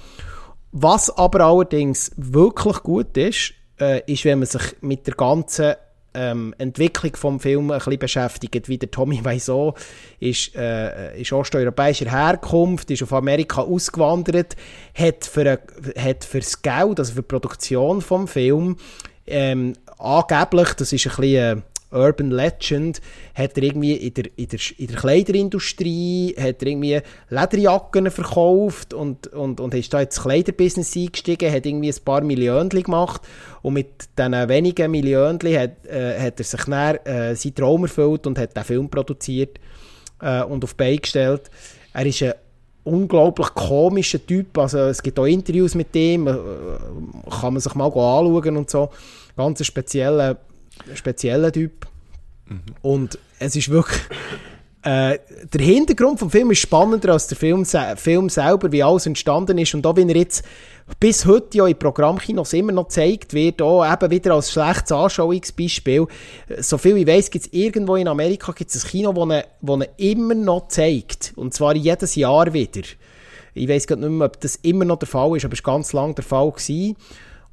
Was 0.72 1.18
aber 1.18 1.42
allerdings 1.42 2.12
wirklich 2.16 2.82
gut 2.84 3.18
ist, 3.18 3.54
äh, 3.80 4.02
ist, 4.10 4.24
wenn 4.24 4.40
man 4.40 4.48
sich 4.48 4.62
mit 4.80 5.06
der 5.08 5.16
ganzen 5.16 5.76
ähm, 6.14 6.54
Entwicklung 6.58 7.16
vom 7.16 7.40
Film 7.40 7.72
ein 7.72 7.78
bisschen 7.78 8.00
beschäftigt, 8.00 8.68
wie 8.68 8.78
der 8.78 8.92
Tommy 8.92 9.22
Wiseau 9.26 9.76
ist, 10.20 10.56
äh, 10.56 11.20
ist 11.20 11.34
osteuropäischer 11.34 12.12
Herkunft, 12.12 12.92
ist 12.92 13.04
auf 13.04 13.14
Amerika 13.14 13.62
ausgewandert, 13.62 14.56
hat 14.94 15.26
für, 15.26 15.42
eine, 15.42 15.60
hat 15.98 16.24
für 16.24 16.40
das 16.40 16.62
Geld, 16.62 17.00
also 17.00 17.14
für 17.14 17.22
die 17.22 17.28
Produktion 17.28 18.02
vom 18.02 18.28
Film, 18.28 18.78
ähm, 19.28 19.74
angeblich, 19.98 20.74
das 20.74 20.94
ist 20.94 21.08
ein 21.08 21.16
bisschen 21.16 21.64
Urban 21.92 22.32
Legend, 22.32 23.02
hat 23.36 23.58
er 23.58 23.64
irgendwie 23.64 23.94
in 23.94 24.14
der, 24.14 24.26
in 24.36 24.48
der, 24.48 24.60
in 24.78 24.88
der 24.88 24.96
Kleiderindustrie 24.96 26.36
hat 26.40 26.62
er 26.62 26.68
irgendwie 26.68 27.02
Lederjacken 27.30 28.10
verkauft 28.10 28.94
und, 28.94 29.28
und, 29.28 29.60
und 29.60 29.74
ist 29.74 29.94
da 29.94 30.02
ins 30.02 30.22
Kleiderbusiness 30.22 30.96
eingestiegen, 30.96 31.52
hat 31.52 31.66
irgendwie 31.66 31.90
ein 31.90 32.04
paar 32.04 32.22
Millionen 32.22 32.70
gemacht 32.70 33.22
und 33.62 33.74
mit 33.74 34.10
diesen 34.18 34.50
wenigen 34.50 34.92
Millionen 34.92 35.40
hat, 35.58 35.86
äh, 35.86 36.20
hat 36.20 36.40
er 36.40 36.44
sich 36.44 36.64
dann 36.64 36.96
äh, 36.98 37.36
seinen 37.36 37.56
Traum 37.56 37.84
erfüllt 37.84 38.26
und 38.28 38.38
hat 38.38 38.56
den 38.56 38.64
Film 38.64 38.90
produziert 38.90 39.60
äh, 40.22 40.44
und 40.44 40.64
auf 40.64 40.76
Bein 40.76 40.98
gestellt. 40.98 41.50
Er 41.94 42.06
ist 42.06 42.24
ein 42.24 42.34
unglaublich 42.84 43.54
komischer 43.54 44.26
Typ, 44.26 44.58
also 44.58 44.80
es 44.80 45.04
gibt 45.04 45.20
auch 45.20 45.26
Interviews 45.26 45.76
mit 45.76 45.96
ihm, 45.96 46.28
äh, 46.28 46.38
kann 47.30 47.54
man 47.54 47.60
sich 47.60 47.76
mal 47.76 47.86
anschauen 47.86 48.58
und 48.58 48.70
so. 48.70 48.90
Ganz 49.36 49.66
spezieller 49.66 50.38
spezieller 50.96 51.52
Typ. 51.52 51.88
Mhm. 52.48 52.62
Und 52.82 53.20
es 53.40 53.56
ist 53.56 53.70
wirklich. 53.70 54.02
Äh, 54.84 55.20
der 55.54 55.62
Hintergrund 55.62 56.18
vom 56.18 56.32
Film 56.32 56.50
ist 56.50 56.60
spannender 56.60 57.14
als 57.14 57.28
der 57.28 57.38
Film, 57.38 57.66
Film 57.66 58.30
selber, 58.30 58.72
wie 58.72 58.82
alles 58.82 59.06
entstanden 59.06 59.60
ist. 59.60 59.76
Und 59.76 59.86
auch 59.86 59.96
wenn 59.96 60.10
er 60.10 60.16
jetzt 60.16 60.44
bis 61.00 61.26
heute 61.28 61.58
ja 61.58 61.68
in 61.68 61.78
Programmkinos 61.78 62.54
immer 62.54 62.72
noch 62.72 62.88
gezeigt 62.88 63.34
wird, 63.36 63.62
auch 63.62 63.86
eben 63.86 64.10
wieder 64.10 64.34
als 64.34 64.52
schlechtes 64.52 64.92
Anschauungsbeispiel. 64.92 66.08
So 66.60 66.80
viel 66.80 66.98
ich 66.98 67.06
weiß, 67.06 67.30
gibt 67.30 67.46
es 67.46 67.54
irgendwo 67.54 67.96
in 67.96 68.08
Amerika 68.08 68.54
gibt's 68.54 68.84
ein 68.84 68.90
Kino, 68.90 69.14
das 69.14 69.46
wo 69.62 69.78
er 69.78 69.88
immer 69.98 70.34
noch 70.34 70.68
zeigt. 70.70 71.34
Und 71.36 71.54
zwar 71.54 71.76
jedes 71.76 72.16
Jahr 72.16 72.52
wieder. 72.52 72.82
Ich 73.54 73.70
weiß 73.70 73.86
gar 73.86 73.98
nicht 73.98 74.10
mehr, 74.10 74.26
ob 74.26 74.40
das 74.40 74.56
immer 74.64 74.86
noch 74.86 74.98
der 74.98 75.08
Fall 75.08 75.38
ist, 75.38 75.46
aber 75.46 75.54
es 75.54 75.64
war 75.64 75.76
ganz 75.76 75.94
lange 75.94 76.16
der 76.16 76.24
Fall. 76.24 76.52
Gewesen 76.52 76.96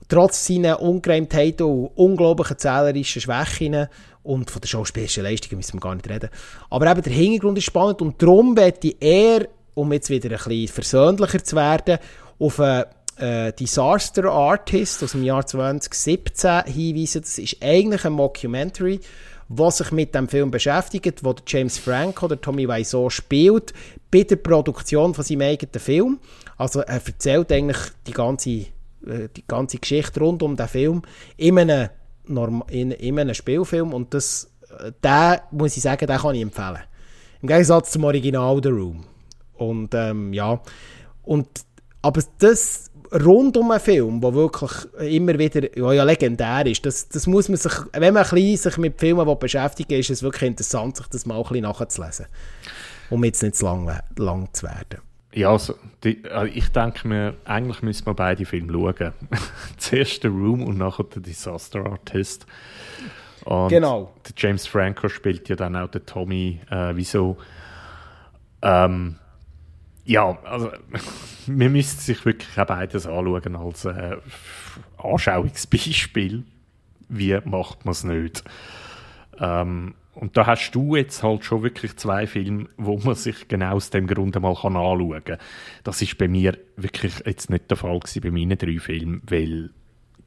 trotz 0.09 0.47
seiner 0.47 0.81
Ungereimtheiten 0.81 1.67
und 1.67 1.91
unglaublichen 1.95 2.59
zählerischen 2.59 3.23
Schwächen 3.23 3.89
und 4.23 4.51
von 4.51 4.61
der 4.61 4.69
schauspielerischen 4.69 5.23
Leistung 5.23 5.57
müssen 5.57 5.75
wir 5.75 5.81
gar 5.81 5.95
nicht 5.95 6.09
reden. 6.09 6.31
Aber 6.71 6.91
eben 6.91 7.03
der 7.03 7.13
Hintergrund 7.13 7.59
ist 7.59 7.65
spannend 7.65 8.03
und 8.03 8.21
darum 8.21 8.55
möchte 8.55 8.95
er, 9.01 9.49
um 9.75 9.93
jetzt 9.93 10.11
wieder 10.11 10.31
ein 10.31 10.37
bisschen 10.37 10.69
versöhnlicher 10.69 11.45
zu 11.45 11.57
werden, 11.57 11.99
auf 12.39 12.61
einen 12.61 12.85
äh, 13.19 13.53
Disaster 13.53 14.25
Artist 14.25 15.03
aus 15.03 15.13
dem 15.13 15.25
Jahr 15.25 15.47
2017 15.47 16.65
hinweisen. 16.65 17.23
Das 17.23 17.39
ist 17.39 17.57
eigentlich 17.63 18.05
ein 18.05 18.13
Mockumentary, 18.13 19.01
was 19.49 19.79
sich 19.79 19.93
mit 19.93 20.15
dem 20.15 20.29
Film 20.29 20.51
beschäftigt, 20.51 21.25
wo 21.25 21.33
der 21.33 21.45
James 21.47 21.79
Franco, 21.79 22.29
der 22.29 22.41
Tommy 22.41 22.69
Wiseau 22.69 23.11
spielt, 23.11 23.73
bei 24.11 24.23
der 24.23 24.37
Produktion 24.37 25.15
von 25.15 25.25
seinem 25.25 25.43
eigenen 25.43 25.81
Film. 25.81 26.19
Also 26.57 26.81
er 26.81 27.01
erzählt 27.05 27.51
eigentlich 27.53 27.79
die 28.07 28.13
ganze 28.13 28.67
die 29.09 29.47
ganze 29.47 29.79
Geschichte 29.79 30.21
rund 30.21 30.43
um 30.43 30.57
den 30.57 30.69
Film 30.69 31.03
in 31.37 31.59
einem, 31.59 31.89
in, 32.69 32.91
in 32.91 33.19
einem 33.19 33.35
Spielfilm 33.35 33.95
und 33.95 34.15
das, 34.15 34.51
äh, 34.79 34.93
den, 35.03 35.41
muss 35.51 35.77
ich 35.77 35.83
sagen, 35.83 36.07
den 36.07 36.19
kann 36.19 36.35
ich 36.35 36.43
empfehlen. 36.43 36.81
Im 37.41 37.49
Gegensatz 37.49 37.93
zum 37.93 38.05
Original 38.05 38.61
The 38.63 38.69
Room. 38.71 39.05
Und 39.55 39.95
ähm, 39.95 40.33
ja, 40.33 40.61
und, 41.23 41.49
aber 42.03 42.23
das 42.39 42.91
rund 43.13 43.57
um 43.57 43.71
einen 43.71 43.81
Film, 43.81 44.21
der 44.21 44.35
wirklich 44.35 44.71
immer 44.99 45.39
wieder 45.39 45.77
ja, 45.77 45.93
ja, 45.93 46.05
legendär 46.05 46.67
ist, 46.67 46.85
das, 46.85 47.09
das 47.09 47.27
muss 47.27 47.49
man 47.49 47.57
sich, 47.57 47.73
wenn 47.93 48.15
man 48.15 48.25
bisschen 48.25 48.57
sich 48.57 48.77
mit 48.79 48.99
Filmen 48.99 49.39
beschäftigt, 49.39 49.91
ist 49.93 50.11
es 50.11 50.23
wirklich 50.23 50.49
interessant, 50.49 50.97
sich 50.97 51.07
das 51.07 51.27
mal 51.27 51.37
ein 51.37 51.43
bisschen 51.43 51.63
nachzulesen. 51.63 52.27
Um 53.11 53.25
jetzt 53.25 53.43
nicht 53.43 53.57
zu 53.57 53.65
lang, 53.65 53.91
lang 54.17 54.49
zu 54.53 54.65
werden. 54.65 55.08
Ja, 55.33 55.51
also, 55.51 55.75
die, 56.05 56.25
äh, 56.25 56.49
ich 56.49 56.69
denke 56.71 57.07
mir, 57.07 57.35
eigentlich 57.45 57.83
müssen 57.83 58.07
wir 58.07 58.15
beide 58.15 58.45
Filme 58.47 58.73
schauen. 58.73 59.13
Zuerst 59.77 60.23
The 60.23 60.29
Room 60.29 60.63
und 60.63 60.79
nachher 60.79 61.05
The 61.13 61.21
Disaster 61.21 61.85
Artist. 61.85 62.47
Und 63.45 63.69
genau. 63.69 64.15
Der 64.27 64.35
James 64.37 64.67
Franco 64.67 65.09
spielt 65.09 65.49
ja 65.49 65.57
dann 65.57 65.77
auch 65.77 65.89
den 65.89 66.05
Tommy. 66.07 66.61
Äh, 66.71 66.97
wieso? 66.97 67.37
Ähm, 68.63 69.17
ja, 70.05 70.39
also 70.45 70.71
wir 71.47 71.69
müssen 71.69 71.99
sich 71.99 72.25
wirklich 72.25 72.59
auch 72.59 72.67
beides 72.67 73.07
anschauen 73.07 73.57
als 73.57 73.85
äh, 73.85 74.17
Anschauungsbeispiel. 74.97 76.45
Wie 77.11 77.41
macht 77.45 77.85
man 77.85 77.93
es 77.93 78.05
nicht? 78.05 78.45
Ähm, 79.39 79.95
und 80.21 80.37
da 80.37 80.47
hast 80.47 80.73
du 80.73 80.97
jetzt 80.97 81.23
halt 81.23 81.45
schon 81.45 81.63
wirklich 81.63 81.97
zwei 81.97 82.27
Filme, 82.27 82.69
wo 82.77 82.99
man 82.99 83.15
sich 83.15 83.47
genau 83.47 83.77
aus 83.77 83.91
dem 83.91 84.09
Grund 84.09 84.35
mal 84.41 84.51
anschauen 84.51 85.25
kann. 85.25 85.39
Das 85.85 86.03
ist 86.03 86.19
bei 86.19 86.27
mir 86.27 86.59
wirklich 86.77 87.15
jetzt 87.25 87.51
nicht 87.51 87.71
der 87.71 87.77
Fall 87.77 88.01
gewesen 88.01 88.23
bei 88.23 88.31
meinen 88.33 88.59
drei 88.59 88.81
Filmen, 88.81 89.23
weil 89.29 89.71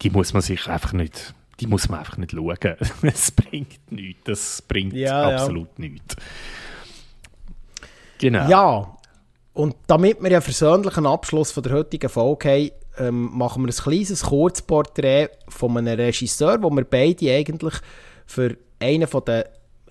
die 0.01 0.09
muss 0.09 0.31
man 0.31 0.41
sich 0.41 0.67
einfach 0.67 0.93
nicht, 0.93 1.33
die 1.59 1.67
muss 1.67 1.89
man 1.89 1.99
einfach 1.99 2.15
nicht 2.17 2.31
schauen. 2.31 2.57
Es 3.01 3.31
bringt 3.31 3.91
nichts, 3.91 4.21
das 4.23 4.61
bringt 4.61 4.93
ja, 4.93 5.35
absolut 5.35 5.67
ja. 5.77 5.89
nichts. 5.89 6.15
Genau. 8.19 8.49
Ja, 8.49 8.97
und 9.51 9.75
damit 9.87 10.23
wir 10.23 10.31
ja 10.31 10.39
versöhnlichen 10.39 11.05
Abschluss 11.05 11.51
von 11.51 11.63
der 11.63 11.73
heutigen 11.73 12.09
Folge 12.09 12.49
haben, 12.49 12.71
ähm, 12.97 13.37
machen 13.37 13.63
wir 13.63 13.73
ein 13.73 13.75
kleines 13.75 14.23
Kurzporträt 14.23 15.29
von 15.49 15.77
einem 15.77 15.99
Regisseur, 15.99 16.63
wo 16.63 16.69
wir 16.69 16.85
beide 16.85 17.33
eigentlich 17.33 17.73
für 18.25 18.55
einen 18.79 19.07
von 19.07 19.25
den 19.25 19.43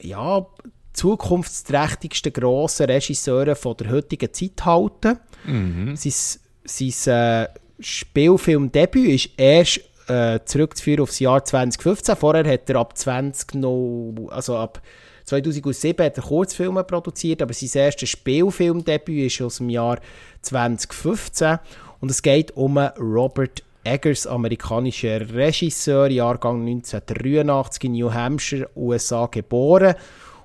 ja, 0.03 0.47
zukunftsträchtigsten 0.93 2.33
grossen 2.33 2.87
Regisseure 2.87 3.55
von 3.55 3.77
der 3.77 3.91
heutigen 3.91 4.33
Zeit 4.33 4.65
halten. 4.65 5.19
Mhm. 5.45 5.97
Sein, 5.97 6.41
sein 6.65 7.15
äh, 7.15 7.49
Spielfilmdebüt 7.79 9.09
ist 9.09 9.31
erst 9.37 9.81
äh, 10.09 10.41
zurückzuführen 10.45 11.01
aufs 11.01 11.21
Jahr 11.21 11.45
2015. 11.45 12.17
Vorher 12.17 12.51
hat 12.53 12.69
er 12.69 12.77
ab 12.77 12.97
20 12.97 13.55
noch, 13.55 14.29
also 14.31 14.57
ab 14.57 14.83
2007 15.25 16.05
hat 16.05 16.17
er 16.17 16.23
Kurzfilme 16.23 16.83
produziert, 16.85 17.41
aber 17.43 17.55
sein 17.55 17.71
erstes 17.83 18.09
Spielfilmdebüt 18.09 19.27
ist 19.27 19.41
aus 19.41 19.59
dem 19.59 19.71
Jahr 19.71 20.01
2015 20.43 21.59
und 22.01 22.11
es 22.11 22.23
geht 22.23 22.57
um 22.57 22.77
Robert 22.79 23.63
Eggers, 23.85 24.27
amerikanischer 24.27 25.33
Regisseur, 25.33 26.09
Jahrgang 26.09 26.67
1983 26.67 27.85
in 27.85 27.93
New 27.93 28.13
Hampshire, 28.13 28.69
USA 28.77 29.27
geboren 29.27 29.95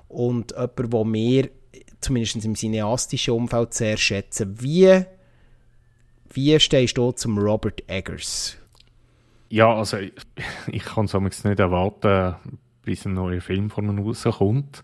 und 0.08 0.52
jemand, 0.52 0.92
der 0.92 1.04
mir 1.04 1.50
zumindest 2.00 2.44
im 2.44 2.54
cineastischen 2.54 3.34
Umfeld 3.34 3.74
sehr 3.74 3.96
schätze. 3.96 4.60
Wie, 4.62 5.04
wie 6.32 6.60
stehst 6.60 6.96
du 6.96 7.12
zum 7.12 7.38
Robert 7.38 7.82
Eggers? 7.88 8.56
Ja, 9.48 9.74
also 9.74 9.98
ich, 9.98 10.84
kann 10.84 11.04
es 11.06 11.44
nicht 11.44 11.60
erwarten, 11.60 12.36
bis 12.82 13.04
ein 13.04 13.14
neuer 13.14 13.40
Film 13.40 13.70
von 13.70 13.88
ihm 13.88 13.98
rauskommt. 13.98 14.82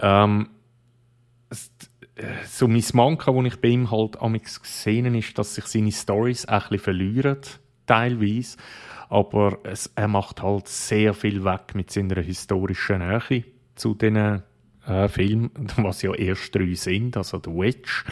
Ähm, 0.00 0.48
so 2.46 2.68
mein 2.68 2.84
Manka, 2.94 3.32
das 3.32 3.44
ich 3.44 3.60
bei 3.60 3.68
ihm 3.68 3.90
halt 3.90 4.20
amix 4.20 4.60
gesehen 4.60 5.14
ist, 5.14 5.38
dass 5.38 5.54
sich 5.54 5.66
seine 5.66 5.92
Stories 5.92 6.46
ein 6.46 6.60
bisschen 6.60 6.78
verlieren, 6.80 7.38
teilweise. 7.88 8.56
Aber 9.08 9.58
es, 9.64 9.90
er 9.94 10.08
macht 10.08 10.42
halt 10.42 10.68
sehr 10.68 11.14
viel 11.14 11.44
weg 11.44 11.74
mit 11.74 11.90
seiner 11.90 12.20
historischen 12.20 12.98
Nähe 12.98 13.44
zu 13.74 13.94
diesen 13.94 14.42
äh, 14.86 15.08
Filmen, 15.08 15.50
was 15.76 16.02
ja 16.02 16.14
erst 16.14 16.54
drei 16.54 16.74
sind, 16.74 17.16
also 17.16 17.40
The 17.42 17.50
Witch, 17.50 18.04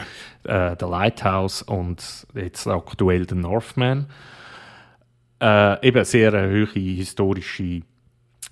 äh, 0.43 0.75
The 0.79 0.85
Lighthouse 0.85 1.61
und 1.61 2.27
jetzt 2.33 2.67
aktuell 2.67 3.27
The 3.27 3.35
Northman. 3.35 4.07
Äh, 5.39 5.87
eben 5.87 6.03
sehr 6.03 6.33
eine 6.33 6.49
hohe 6.49 6.65
historische 6.79 7.81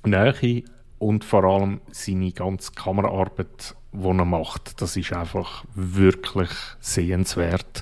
Nähe 0.04 0.64
und 1.00 1.26
vor 1.26 1.44
allem 1.44 1.82
seine 1.92 2.32
ganze 2.32 2.72
Kameraarbeit, 2.74 3.76
die 3.92 4.08
er 4.08 4.26
macht, 4.26 4.82
das 4.82 4.96
ist 4.98 5.14
einfach 5.14 5.66
wirklich 5.74 6.52
sehenswert. 6.80 7.82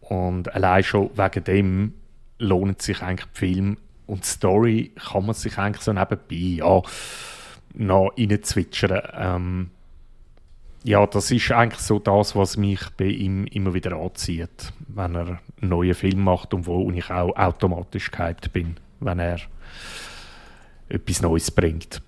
Und 0.00 0.54
allein 0.54 0.82
schon 0.84 1.10
wegen 1.16 1.44
dem 1.44 1.94
lohnt 2.38 2.82
sich 2.82 3.02
eigentlich 3.02 3.30
der 3.30 3.38
Film 3.38 3.76
und 4.06 4.24
die 4.24 4.28
Story 4.28 4.92
kann 5.10 5.26
man 5.26 5.34
sich 5.34 5.58
eigentlich 5.58 5.82
so 5.82 5.92
nebenbei 5.92 6.34
ja, 6.58 6.82
noch 7.74 8.12
reinzwitschern. 8.16 9.02
Ähm, 9.14 9.70
ja, 10.84 11.06
das 11.06 11.30
ist 11.30 11.50
eigentlich 11.50 11.80
so 11.80 11.98
das, 11.98 12.36
was 12.36 12.58
mich 12.58 12.80
bei 12.98 13.06
ihm 13.06 13.46
immer 13.46 13.72
wieder 13.72 13.96
anzieht, 13.96 14.72
wenn 14.88 15.14
er 15.14 15.26
einen 15.60 15.70
neuen 15.70 15.94
Film 15.94 16.20
macht 16.20 16.52
und 16.52 16.66
wo 16.66 16.90
ich 16.90 17.10
auch 17.10 17.34
automatisch 17.36 18.10
gehypt 18.10 18.52
bin, 18.52 18.76
wenn 19.00 19.18
er 19.18 19.38
etwas 20.90 21.22
Neues 21.22 21.50
bringt. 21.50 22.02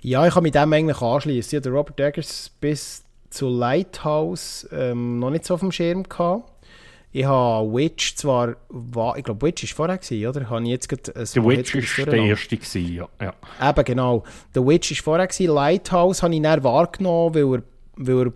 Ja, 0.00 0.26
ich 0.26 0.32
kann 0.32 0.42
mit 0.42 0.54
dem 0.54 0.72
eigentlich 0.72 1.02
anschließen. 1.02 1.56
Ja, 1.56 1.60
der 1.60 1.72
Robert 1.72 2.00
Eggers 2.00 2.50
bis 2.60 3.04
zu 3.28 3.48
Lighthouse 3.48 4.66
ähm, 4.72 5.18
noch 5.18 5.30
nicht 5.30 5.44
so 5.44 5.54
auf 5.54 5.60
dem 5.60 5.72
Schirm 5.72 6.04
gehabt. 6.04 6.50
Ich 7.12 7.24
habe 7.24 7.72
Witch 7.72 8.14
zwar, 8.14 8.56
ich 9.16 9.24
glaube 9.24 9.46
Witch 9.46 9.64
war 9.64 9.76
vorher, 9.76 9.98
gewesen, 9.98 10.26
oder? 10.28 10.48
Habe 10.48 10.62
ich 10.62 10.68
jetzt 10.68 10.88
grad, 10.88 11.08
äh, 11.08 11.26
The 11.26 11.42
Witch 11.42 11.74
war 11.98 12.06
der 12.06 12.22
erste, 12.22 12.56
gewesen, 12.56 12.94
ja. 12.94 13.08
ja. 13.20 13.68
Eben, 13.68 13.84
genau. 13.84 14.22
The 14.54 14.60
Witch 14.60 14.90
war 14.92 15.04
vorher, 15.04 15.26
gewesen. 15.26 15.52
Lighthouse 15.52 16.22
habe 16.22 16.34
ich 16.34 16.42
dann 16.42 16.62
wahrgenommen, 16.62 17.34
weil 17.34 17.58
er, 17.58 17.62
weil 17.96 18.26
er 18.26 18.32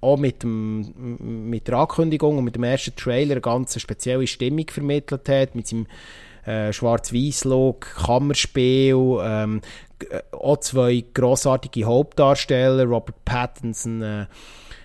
auch 0.00 0.16
mit, 0.16 0.42
dem, 0.42 1.48
mit 1.50 1.66
der 1.66 1.78
Ankündigung 1.78 2.38
und 2.38 2.44
mit 2.44 2.54
dem 2.54 2.62
ersten 2.62 2.94
Trailer 2.94 3.32
eine 3.32 3.40
ganz 3.40 3.78
spezielle 3.78 4.26
Stimmung 4.26 4.66
vermittelt 4.68 5.28
hat, 5.28 5.54
mit 5.56 5.66
seinem 5.66 5.86
äh, 6.46 6.72
Schwarz-Weiß-Look, 6.72 7.96
Kammerspiel, 7.96 9.18
ähm, 9.22 9.60
äh, 10.08 10.20
auch 10.32 10.58
zwei 10.58 11.04
grossartige 11.12 11.84
Hauptdarsteller, 11.84 12.84
Robert 12.84 13.24
Pattinson, 13.24 14.00
äh, 14.00 14.26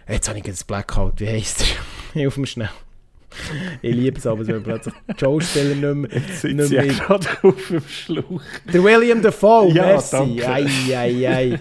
jetzt 0.10 0.28
habe 0.28 0.39
ich 0.39 0.45
das 0.45 0.64
Blackout, 0.64 1.20
wie 1.20 1.28
heisst 1.28 1.62
er? 1.62 1.68
Hilf 2.14 2.38
mir 2.38 2.47
schnell 2.47 2.70
ich 3.81 3.95
liebe 3.95 4.17
es 4.17 4.27
aber, 4.27 4.45
wenn 4.47 4.63
plötzlich 4.63 4.93
die 5.07 5.19
Schauspieler 5.19 5.75
nicht 5.75 5.95
mehr... 5.95 6.21
Jetzt 6.21 6.41
sind 6.41 6.61
sie 6.61 6.75
gerade 6.75 7.27
auf 7.43 7.67
dem 7.69 7.81
Schluch. 7.88 8.41
Der 8.71 8.83
William 8.83 9.21
Dafoe, 9.21 9.71
ja, 9.71 9.86
merci. 9.86 10.11
Danke. 10.11 10.47
Ei, 10.47 10.67
ei, 10.95 11.27
ei. 11.27 11.59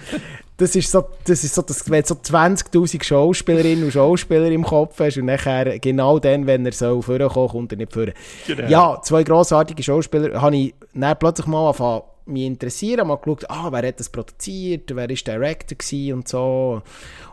Das 0.56 0.76
ist 0.76 0.90
so, 0.90 1.04
das 1.24 1.42
ist 1.42 1.54
so, 1.54 1.62
das, 1.62 1.90
wenn 1.90 2.02
du 2.02 2.08
so 2.08 2.14
20'000 2.14 3.02
Schauspielerinnen 3.02 3.84
und 3.84 3.92
Schauspieler 3.92 4.46
im 4.46 4.62
Kopf 4.62 5.00
hast 5.00 5.16
und 5.16 5.24
nachher 5.24 5.80
genau 5.80 6.20
dann, 6.20 6.46
wenn 6.46 6.64
er 6.64 6.72
so 6.72 7.02
vorkommt, 7.02 7.50
kommt 7.50 7.72
er 7.72 7.78
nicht 7.78 7.92
vor. 7.92 8.06
Genau. 8.46 8.68
Ja, 8.68 9.00
zwei 9.02 9.24
grossartige 9.24 9.82
Schauspieler 9.82 10.40
habe 10.40 10.56
ich 10.56 10.74
dann 10.94 11.18
plötzlich 11.18 11.46
mal 11.46 11.66
angefangen 11.66 12.02
mich 12.26 12.44
interessieren, 12.44 13.08
mal 13.08 13.16
geschaut, 13.16 13.50
ah, 13.50 13.70
wer 13.70 13.86
hat 13.86 14.00
das 14.00 14.08
produziert, 14.08 14.94
wer 14.94 15.10
ist 15.10 15.26
Director 15.26 15.76
und 16.14 16.28
so. 16.28 16.82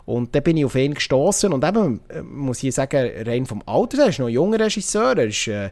Und 0.04 0.34
dann 0.34 0.42
bin 0.42 0.56
ich 0.56 0.64
auf 0.64 0.74
ihn 0.74 0.94
gestoßen 0.94 1.52
und 1.52 1.64
eben, 1.64 2.00
äh, 2.08 2.22
muss 2.22 2.62
ich 2.62 2.74
sagen, 2.74 3.10
rein 3.26 3.46
vom 3.46 3.62
Alter, 3.66 4.02
er 4.02 4.08
ist 4.08 4.18
noch 4.18 4.26
ein 4.26 4.34
junger 4.34 4.60
Regisseur, 4.60 5.16
er 5.16 5.26
ist 5.26 5.48
äh, 5.48 5.70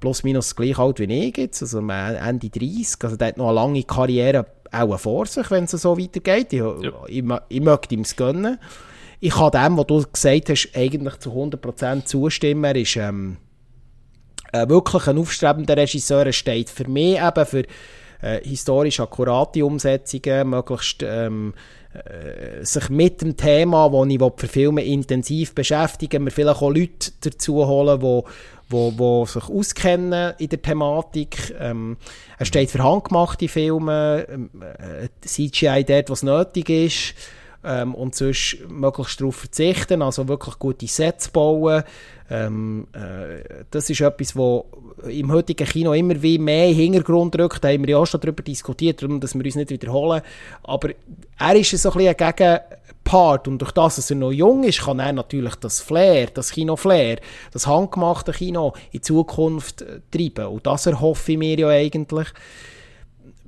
plus 0.00 0.22
minus 0.22 0.56
gleich 0.56 0.78
alt 0.78 0.98
wie 0.98 1.28
ich 1.28 1.36
jetzt, 1.36 1.62
also 1.62 1.78
Ende 1.78 2.48
30, 2.48 3.04
also 3.04 3.16
der 3.16 3.28
hat 3.28 3.36
noch 3.36 3.48
eine 3.48 3.54
lange 3.54 3.82
Karriere 3.82 4.46
auch 4.72 4.98
vor 4.98 5.26
sich, 5.26 5.50
wenn 5.50 5.64
es 5.64 5.70
so 5.72 5.98
weitergeht. 5.98 6.52
Ich, 6.52 6.60
ja. 6.60 6.74
ich, 7.06 7.18
ich, 7.18 7.24
ich 7.48 7.60
möchte 7.60 7.94
ihm 7.94 8.00
es 8.00 8.16
gönnen. 8.16 8.58
Ich 9.20 9.34
kann 9.34 9.50
dem, 9.50 9.78
was 9.78 9.86
du 9.86 10.04
gesagt 10.12 10.50
hast, 10.50 10.70
eigentlich 10.74 11.18
zu 11.18 11.30
100% 11.30 12.04
zustimmen. 12.04 12.64
Er 12.64 12.76
ist 12.76 12.96
ähm, 12.96 13.38
äh, 14.52 14.68
wirklich 14.68 15.06
ein 15.06 15.18
aufstrebender 15.18 15.76
Regisseur. 15.76 16.26
Er 16.26 16.32
steht 16.32 16.68
für 16.68 16.88
mich 16.88 17.18
eben 17.18 17.46
für 17.46 17.64
äh, 18.20 18.40
historisch 18.42 19.00
akkurate 19.00 19.64
Umsetzungen, 19.64 20.50
möglichst 20.50 21.02
ähm, 21.02 21.54
äh, 21.92 22.64
sich 22.64 22.88
mit 22.88 23.22
dem 23.22 23.36
Thema, 23.36 23.88
das 23.88 24.08
ich 24.08 24.18
verfilmen 24.36 24.84
will, 24.84 24.92
intensiv 24.92 25.54
beschäftigen, 25.54 26.24
mir 26.24 26.30
vielleicht 26.30 26.62
auch 26.62 26.70
Leute 26.70 27.12
dazu 27.20 27.66
holen, 27.66 28.00
die 28.00 28.22
wo, 28.68 28.92
wo 28.96 29.26
sich 29.26 29.48
auskennen 29.48 30.34
in 30.38 30.48
der 30.48 30.62
Thematik. 30.62 31.54
Ähm, 31.58 31.96
er 32.38 32.46
steht 32.46 32.70
für 32.70 32.82
handgemachte 32.82 33.48
Filme, 33.48 34.26
ähm, 34.28 34.50
äh, 34.60 35.08
CGI 35.20 35.84
dort, 35.84 36.10
was 36.10 36.22
nötig 36.22 36.68
ist 36.68 37.14
ähm, 37.64 37.94
und 37.94 38.14
sonst 38.14 38.58
möglichst 38.68 39.20
darauf 39.20 39.36
verzichten, 39.36 40.02
also 40.02 40.28
wirklich 40.28 40.58
gute 40.58 40.86
Sets 40.86 41.28
bauen. 41.28 41.84
Ähm, 42.28 42.88
äh, 42.92 43.64
das 43.70 43.88
ist 43.88 44.00
etwas, 44.00 44.34
wo 44.34 44.66
im 45.08 45.30
heutigen 45.30 45.66
Kino 45.66 45.92
immer 45.92 46.20
wie 46.20 46.38
mehr 46.38 46.72
Hintergrund 46.72 47.38
rückt. 47.38 47.62
Da 47.62 47.68
haben 47.68 47.82
wir 47.82 47.90
ja 47.90 47.98
auch 47.98 48.06
schon 48.06 48.20
darüber 48.20 48.42
diskutiert, 48.42 49.02
darum, 49.02 49.20
dass 49.20 49.34
wir 49.34 49.44
uns 49.44 49.54
nicht 49.54 49.70
wiederholen. 49.70 50.22
Aber 50.64 50.90
er 51.38 51.54
ist 51.54 51.70
so 51.70 51.90
ein 51.90 51.96
bisschen 51.96 52.16
ein 52.18 52.34
Gegenpart 52.34 53.46
und 53.46 53.58
durch 53.58 53.72
das, 53.72 53.96
dass 53.96 54.10
er 54.10 54.16
noch 54.16 54.32
jung 54.32 54.64
ist, 54.64 54.82
kann 54.82 54.98
er 54.98 55.12
natürlich 55.12 55.54
das 55.56 55.80
Flair, 55.80 56.26
das 56.34 56.50
Kino-Flair, 56.50 57.20
das 57.52 57.66
handgemachte 57.66 58.32
Kino 58.32 58.72
in 58.90 59.02
Zukunft 59.02 59.82
äh, 59.82 60.00
treiben. 60.10 60.46
Und 60.46 60.66
das 60.66 60.86
erhoffe 60.86 61.32
ich 61.32 61.38
mir 61.38 61.58
ja 61.58 61.68
eigentlich. 61.68 62.28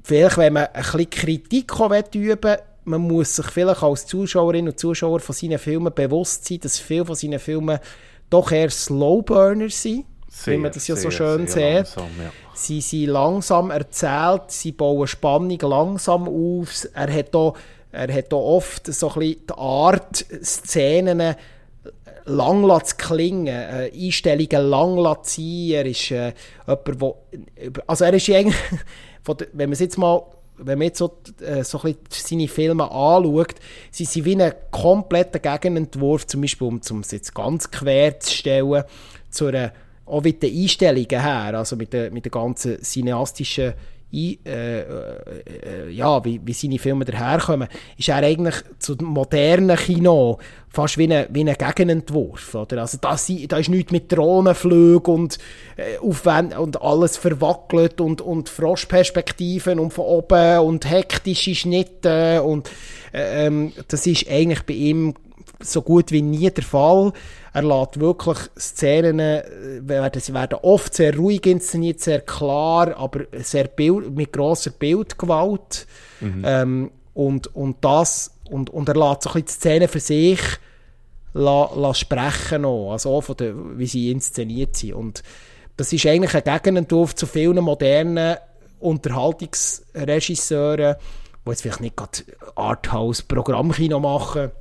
Vielleicht, 0.05 0.39
wenn 0.39 0.53
man 0.53 0.67
ein 0.67 0.83
bisschen 0.83 1.11
Kritik 1.11 1.73
üben 2.15 2.43
will, 2.43 2.59
man 2.85 3.03
muss 3.03 3.37
sich 3.37 3.47
vielleicht 3.47 3.83
als 3.83 4.07
Zuschauerin 4.07 4.69
und 4.69 4.79
Zuschauer 4.79 5.21
von 5.21 5.35
seinen 5.35 5.59
Filmen 5.59 5.93
bewusst 5.93 6.47
sein, 6.47 6.61
dass 6.61 6.79
viele 6.79 7.05
von 7.05 7.15
seinen 7.15 7.39
Filmen 7.39 7.79
doch 8.31 8.53
eher 8.53 8.71
Slowburner 8.71 9.71
sind, 9.71 10.05
sehr, 10.29 10.55
wie 10.55 10.59
man 10.59 10.73
das 10.73 10.87
ja 10.87 10.97
sehr, 10.97 11.11
so 11.11 11.17
schön 11.17 11.47
sieht. 11.47 11.57
Langsam, 11.63 12.11
ja. 12.23 12.31
Sie 12.55 12.81
sind 12.81 13.07
langsam 13.07 13.71
erzählt, 13.71 14.43
sie 14.49 14.73
bauen 14.73 15.07
Spannung 15.07 15.59
langsam 15.61 16.29
auf. 16.29 16.87
Er 16.93 17.13
hat 17.13 17.31
hier, 17.33 17.53
er 17.93 18.15
hat 18.15 18.29
hier 18.29 18.39
oft 18.39 18.87
so 18.87 19.09
ein 19.09 19.19
bisschen 19.19 19.47
die 19.49 19.55
Art, 19.55 20.27
Szenen 20.43 21.35
lang 22.29 22.85
zu 22.85 22.97
klingen, 22.97 23.47
äh, 23.47 23.91
Einstellungen 23.95 24.99
lang 24.99 25.25
zu 25.25 25.41
sein. 25.41 25.71
Er 25.71 25.87
ist 25.87 26.11
äh, 26.11 26.33
jemand, 26.67 27.01
wo, 27.01 27.17
also 27.87 28.05
er 28.05 28.15
ist 28.15 28.29
eigentlich, 28.31 28.57
wenn 29.53 29.69
man 29.69 29.73
es 29.73 29.81
jetzt 29.81 29.99
mal 29.99 30.23
wenn 30.59 30.79
man 30.79 30.89
jetzt 30.89 30.99
so, 30.99 31.19
äh, 31.41 31.65
so 31.65 31.81
ein 31.83 31.97
seine 32.11 32.49
Filme 32.49 32.85
anschaut, 32.85 33.55
sind 33.91 34.09
sie 34.09 34.25
wie 34.25 34.41
ein 34.41 34.53
kompletter 34.71 35.39
Gegenentwurf, 35.39 36.27
zum 36.27 36.41
Beispiel, 36.41 36.69
um 36.69 36.81
es 37.01 37.11
jetzt 37.11 37.35
ganz 37.35 37.71
quer 37.71 38.19
zu 38.21 38.35
stellen, 38.35 38.85
zu 39.31 39.47
einer, 39.47 39.73
auch 40.07 40.23
mit 40.23 40.43
den 40.43 40.57
Einstellungen 40.57 41.09
her, 41.09 41.59
also 41.59 41.77
mit 41.77 41.93
der, 41.93 42.11
mit 42.11 42.25
der 42.25 42.33
ganzen 42.33 42.83
cineastischen 42.83 43.75
ein, 44.13 44.39
äh, 44.47 44.81
äh, 44.81 45.91
ja, 45.91 46.25
wie, 46.25 46.41
wie 46.45 46.53
seine 46.53 46.79
Filme 46.79 47.05
daherkommen, 47.05 47.69
ist 47.97 48.09
er 48.09 48.17
eigentlich 48.17 48.57
zu 48.79 48.97
modernen 49.03 49.77
Kino 49.77 50.39
fast 50.71 50.99
wie 50.99 51.13
ein, 51.13 51.27
wie 51.31 51.49
ein 51.49 51.57
Gegenentwurf. 51.57 52.55
Oder? 52.55 52.83
Also 52.83 52.99
da, 53.01 53.17
da 53.49 53.59
ist 53.59 53.69
nichts 53.69 53.93
mit 53.93 54.11
Drohnenflügen 54.11 55.15
und, 55.15 55.39
äh, 55.77 55.99
und 55.99 56.83
alles 56.83 57.17
verwackelt 57.17 58.01
und, 58.01 58.21
und 58.21 58.49
Froschperspektiven 58.49 59.79
und 59.79 59.93
von 59.93 60.05
oben 60.05 60.61
und 60.61 60.89
hektische 60.89 61.55
Schnitte. 61.55 62.43
Und, 62.43 62.71
äh, 63.13 63.47
ähm, 63.47 63.73
das 63.89 64.07
ist 64.07 64.31
eigentlich 64.31 64.63
bei 64.63 64.75
ihm 64.75 65.15
so 65.61 65.83
gut 65.83 66.13
wie 66.13 66.23
nie 66.23 66.51
der 66.51 66.65
Fall. 66.65 67.13
Er 67.59 67.63
lässt 67.63 67.99
wirklich 67.99 68.39
Szenen, 68.59 69.19
äh, 69.19 69.43
werden, 69.83 70.21
sie 70.21 70.35
werden 70.35 70.59
oft 70.63 70.95
sehr 70.95 71.17
ruhig 71.17 71.45
inszeniert, 71.47 72.01
sehr 72.01 72.21
klar, 72.21 72.97
aber 72.97 73.23
sehr 73.39 73.65
Bild, 73.65 74.15
mit 74.15 74.33
grosser 74.33 74.71
Bildgewalt. 74.71 75.87
Mhm. 76.21 76.43
Ähm, 76.45 76.91
und, 77.15 77.55
und, 77.57 77.79
das, 77.81 78.33
und, 78.49 78.71
und 78.71 78.89
er 78.89 78.95
lässt 78.95 79.23
so 79.23 79.31
ein 79.31 79.43
bisschen 79.43 79.47
die 79.47 79.53
Szenen 79.53 79.89
für 79.89 80.01
sich 80.01 80.41
la, 81.35 81.71
la 81.75 81.93
sprechen 81.95 82.63
noch, 82.63 82.93
also 82.93 83.17
auch 83.17 83.23
von 83.23 83.37
der, 83.37 83.53
wie 83.79 83.87
sie 83.87 84.11
inszeniert 84.11 84.77
sind. 84.77 84.95
Und 84.95 85.23
das 85.77 85.93
ist 85.93 86.07
eigentlich 86.07 86.35
ein 86.35 86.45
Gegenentwurf 86.45 87.15
zu 87.15 87.27
vielen 87.27 87.63
modernen 87.63 88.39
Unterhaltungsregisseuren, 88.81 90.97
die 91.45 91.51
jetzt 91.51 91.61
vielleicht 91.63 91.81
nicht 91.81 91.97
gerade 91.97 92.21
Arthouse-Programmkino 92.55 94.01
machen. 94.01 94.53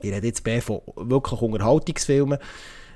Ich 0.00 0.12
rede 0.12 0.26
jetzt 0.26 0.44
mehr 0.44 0.62
von 0.62 0.80
wirklich 0.96 1.40
Unterhaltungsfilmen. 1.40 2.38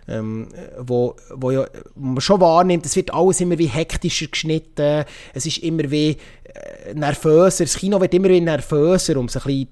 Ähm, 0.09 0.49
wo, 0.79 1.15
wo 1.35 1.51
ja, 1.53 1.67
man 1.95 2.21
schon 2.21 2.41
wahrnimmt, 2.41 2.85
es 2.85 2.97
wird 2.97 3.15
alles 3.15 3.41
immer 3.41 3.59
wie 3.59 3.67
hektischer 3.67 4.27
geschnitten, 4.27 5.05
es 5.35 5.47
ist 5.47 5.59
immer 5.59 5.89
wie 5.91 6.17
äh, 6.45 6.95
nervöser, 6.95 7.65
das 7.65 7.77
Kino 7.77 8.01
wird 8.01 8.15
immer 8.15 8.29
wie 8.29 8.41
nervöser, 8.41 9.17
um 9.19 9.27
es 9.27 9.37
ein 9.37 9.43
bisschen 9.43 9.69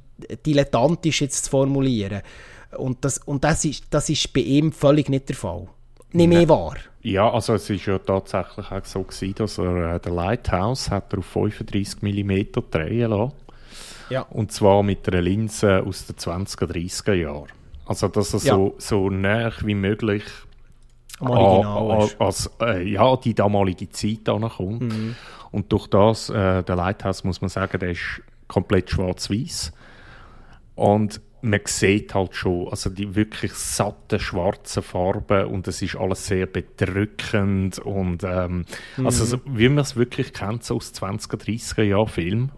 dilettantisch 0.47 1.22
jetzt 1.22 1.47
zu 1.47 1.51
formulieren. 1.51 2.22
Und 2.76 3.05
das, 3.05 3.18
und 3.18 3.43
das, 3.43 3.64
ist, 3.64 3.85
das 3.91 4.11
ist 4.11 4.33
bei 4.33 4.41
ihm 4.41 4.70
völlig 4.70 5.09
nicht 5.09 5.29
der 5.29 5.37
Fall. 5.37 5.66
Nicht 6.12 6.29
mehr 6.29 6.49
wahr. 6.49 6.76
Ja, 7.03 7.31
also 7.31 7.55
es 7.55 7.68
ist 7.70 7.87
ja 7.87 7.99
tatsächlich 7.99 8.70
auch 8.70 8.85
so 8.85 9.03
gewesen, 9.03 9.35
dass 9.37 9.59
er 9.59 9.95
äh, 9.95 10.01
der 10.01 10.12
Lighthouse 10.12 10.91
hat 10.91 11.12
er 11.12 11.20
auf 11.20 11.26
35 11.26 12.03
mm 12.03 12.61
drehen 12.70 13.11
lassen. 13.11 13.33
Ja. 14.11 14.22
Und 14.22 14.52
zwar 14.52 14.82
mit 14.82 15.09
einer 15.09 15.20
Linse 15.22 15.82
aus 15.86 16.06
den 16.06 16.16
20er, 16.16 16.66
30er 16.66 17.14
Jahren. 17.14 17.48
Also, 17.86 18.09
dass 18.09 18.34
er 18.34 18.40
Ja. 18.40 18.54
so, 18.54 18.74
so 18.78 19.11
nah 19.11 19.50
wie 19.62 19.74
möglich 19.74 20.22
Am 21.20 21.30
Original 21.30 21.90
an, 22.02 22.09
als, 22.20 22.50
äh, 22.61 22.82
ja, 22.88 23.16
die 23.16 23.34
damalige 23.34 23.88
Zeit 23.90 24.28
ankommt. 24.28 24.82
Mhm. 24.82 25.14
Und 25.50 25.72
durch 25.72 25.86
das, 25.88 26.28
äh, 26.30 26.62
der 26.62 26.76
Lighthouse, 26.76 27.24
muss 27.24 27.40
man 27.40 27.48
sagen, 27.48 27.78
der 27.80 27.90
ist 27.90 28.22
komplett 28.46 28.90
schwarz-weiß. 28.90 29.72
Und 30.74 31.20
man 31.40 31.61
sieht 31.64 32.14
halt 32.14 32.34
schon, 32.34 32.68
also 32.68 32.90
die 32.90 33.14
wirklich 33.14 33.52
satten 33.52 34.18
schwarzen 34.20 34.82
Farben 34.82 35.46
und 35.46 35.66
es 35.68 35.82
ist 35.82 35.96
alles 35.96 36.26
sehr 36.26 36.46
bedrückend 36.46 37.78
und 37.78 38.24
ähm, 38.24 38.64
Mhm. 38.96 39.06
also 39.06 39.24
so, 39.24 39.38
wie 39.46 39.68
man 39.68 39.78
es 39.78 39.96
wirklich 39.96 40.32
kennt, 40.32 40.64
so 40.64 40.76
aus 40.76 40.92
20er, 40.92 41.36
30er 41.36 41.82
Jahren 41.84 42.09
Film. 42.09 42.50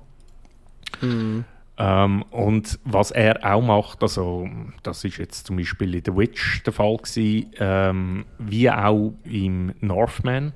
Mhm. 1.01 1.45
Ähm, 1.79 2.23
und 2.31 2.79
was 2.85 3.11
er 3.11 3.43
auch 3.43 3.63
macht, 3.63 4.03
also 4.03 4.49
das 4.83 5.03
ist 5.05 5.17
jetzt 5.17 5.47
zum 5.47 5.57
Beispiel 5.57 5.95
in 5.95 6.03
The 6.05 6.15
Witch 6.15 6.63
der 6.65 6.73
Fall 6.73 6.99
gewesen, 6.99 7.51
ähm, 7.59 8.25
wie 8.39 8.71
auch 8.71 9.15
im 9.25 9.73
Northman. 9.81 10.53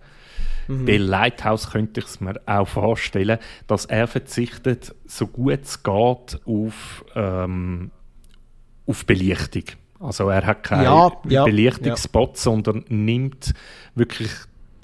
Bei 0.67 0.97
Lighthouse 0.97 1.71
könnte 1.71 2.01
ich 2.01 2.07
es 2.07 2.21
mir 2.21 2.41
auch 2.47 2.67
vorstellen, 2.67 3.39
dass 3.67 3.85
er 3.85 4.07
verzichtet, 4.07 4.95
so 5.05 5.27
gut 5.27 5.61
es 5.63 5.83
geht, 5.83 6.41
auf, 6.47 7.05
ähm, 7.15 7.91
auf 8.87 9.05
Belichtung. 9.05 9.65
Also 10.01 10.29
er 10.29 10.47
hat 10.47 10.63
keine 10.63 10.85
Ja, 10.85 11.13
ja, 11.29 11.45
Belichtungsspot, 11.45 12.37
sondern 12.37 12.85
nimmt 12.89 13.55
wirklich 13.95 14.31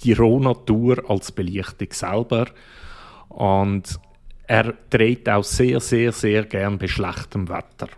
die 0.02 0.12
Rohnatur 0.12 1.02
als 1.08 1.32
Belichtung 1.32 1.88
selber. 1.92 2.46
Und 3.28 3.98
er 4.50 4.74
dreht 4.90 5.28
auch 5.28 5.44
sehr, 5.44 5.78
sehr, 5.78 6.10
sehr 6.10 6.44
gern 6.44 6.76
bei 6.76 6.88
schlechtem 6.88 7.48
Wetter. 7.48 7.88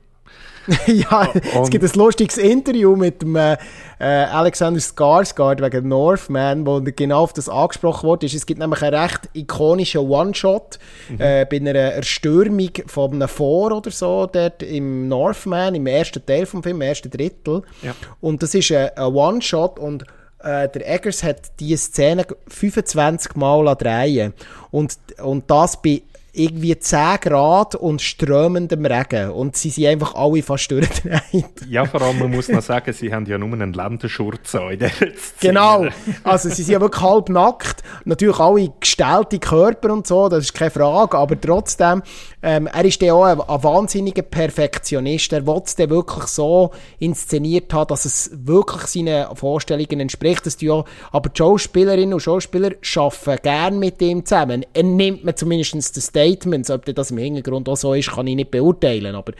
ja, 0.86 1.28
es 1.34 1.54
und- 1.56 1.70
gibt 1.70 1.82
ein 1.82 1.98
lustiges 1.98 2.36
Interview 2.36 2.94
mit 2.94 3.22
dem 3.22 3.34
äh, 3.36 3.56
äh, 3.98 4.04
Alexander 4.04 4.78
Skarsgård 4.78 5.62
wegen 5.62 5.88
Northman, 5.88 6.66
wo 6.66 6.80
genau 6.82 7.22
auf 7.22 7.32
das 7.32 7.48
angesprochen 7.48 8.06
wurde. 8.06 8.26
Es 8.26 8.44
gibt 8.44 8.60
nämlich 8.60 8.82
einen 8.82 8.94
recht 8.94 9.30
ikonischen 9.32 10.02
One-Shot 10.02 10.78
äh, 11.18 11.46
bei 11.46 11.56
einer 11.56 11.74
Erstürmung 11.74 12.70
von 12.86 13.14
einem 13.14 13.28
Fort 13.28 13.72
oder 13.72 13.90
so, 13.90 14.26
dort 14.30 14.62
im 14.62 15.08
Northman, 15.08 15.74
im 15.74 15.86
ersten 15.86 16.24
Teil 16.24 16.44
vom 16.44 16.62
Film, 16.62 16.76
im 16.76 16.82
ersten 16.82 17.10
Drittel. 17.10 17.62
Ja. 17.80 17.94
Und 18.20 18.42
das 18.42 18.54
ist 18.54 18.70
ein, 18.70 18.90
ein 18.94 19.04
One-Shot 19.14 19.78
und 19.78 20.04
äh, 20.42 20.68
der 20.68 20.94
Eggers 20.94 21.22
hat 21.24 21.58
diese 21.58 21.84
Szene 21.86 22.26
25 22.48 23.36
Mal 23.36 23.66
an 23.68 23.78
drehen 23.78 24.34
und, 24.70 24.96
und 25.22 25.50
das 25.50 25.80
bei 25.80 26.02
irgendwie 26.34 26.78
10 26.78 27.20
Grad 27.20 27.74
und 27.74 28.00
strömendem 28.00 28.86
Regen. 28.86 29.30
Und 29.30 29.56
sie 29.56 29.68
sind 29.68 29.86
einfach 29.86 30.14
alle 30.14 30.42
fast 30.42 30.70
durchgedreht. 30.70 31.20
Ja, 31.68 31.84
vor 31.84 32.00
allem, 32.00 32.20
man 32.20 32.30
muss 32.30 32.48
noch 32.48 32.62
sagen, 32.62 32.92
sie 32.92 33.12
haben 33.12 33.26
ja 33.26 33.36
nur 33.36 33.52
einen 33.52 33.74
Länderschurz 33.74 34.54
an 34.54 34.72
in 34.72 34.78
dieser 34.78 34.90
Szene. 34.90 35.14
Genau. 35.40 35.86
Also 36.24 36.48
sie 36.48 36.62
sind 36.62 36.72
ja 36.72 36.80
wirklich 36.80 37.02
halb 37.02 37.28
nackt. 37.28 37.82
Natürlich 38.04 38.38
alle 38.38 38.72
gestellte 38.80 39.38
Körper 39.38 39.92
und 39.92 40.06
so, 40.06 40.28
das 40.28 40.44
ist 40.44 40.54
keine 40.54 40.70
Frage. 40.70 41.18
Aber 41.18 41.38
trotzdem, 41.38 42.02
ähm, 42.42 42.66
er 42.66 42.84
ist 42.84 43.00
dann 43.00 43.10
auch 43.10 43.24
ein, 43.24 43.40
ein 43.40 43.62
wahnsinniger 43.62 44.22
Perfektionist. 44.22 45.32
Er 45.32 45.46
will 45.46 45.62
es 45.64 45.76
dann 45.76 45.90
wirklich 45.90 46.24
so 46.24 46.72
inszeniert 46.98 47.72
haben, 47.72 47.88
dass 47.88 48.04
es 48.04 48.30
wirklich 48.34 48.82
seinen 48.82 49.36
Vorstellungen 49.36 50.00
entspricht. 50.00 50.44
Das 50.44 50.60
ja, 50.60 50.84
aber 51.12 51.28
die 51.28 51.38
Schauspielerinnen 51.38 52.14
und 52.14 52.20
Schauspieler 52.20 52.72
arbeiten 52.96 53.42
gern 53.42 53.78
mit 53.78 54.02
ihm 54.02 54.24
zusammen. 54.24 54.64
Er 54.72 54.82
nimmt 54.82 55.24
man 55.24 55.36
zumindest 55.36 55.96
die 55.96 56.00
Statements. 56.00 56.70
Ob 56.70 56.84
das 56.84 57.10
im 57.10 57.18
Hintergrund 57.18 57.68
auch 57.68 57.76
so 57.76 57.94
ist, 57.94 58.10
kann 58.10 58.26
ich 58.26 58.36
nicht 58.36 58.50
beurteilen. 58.50 59.14
Aber 59.14 59.32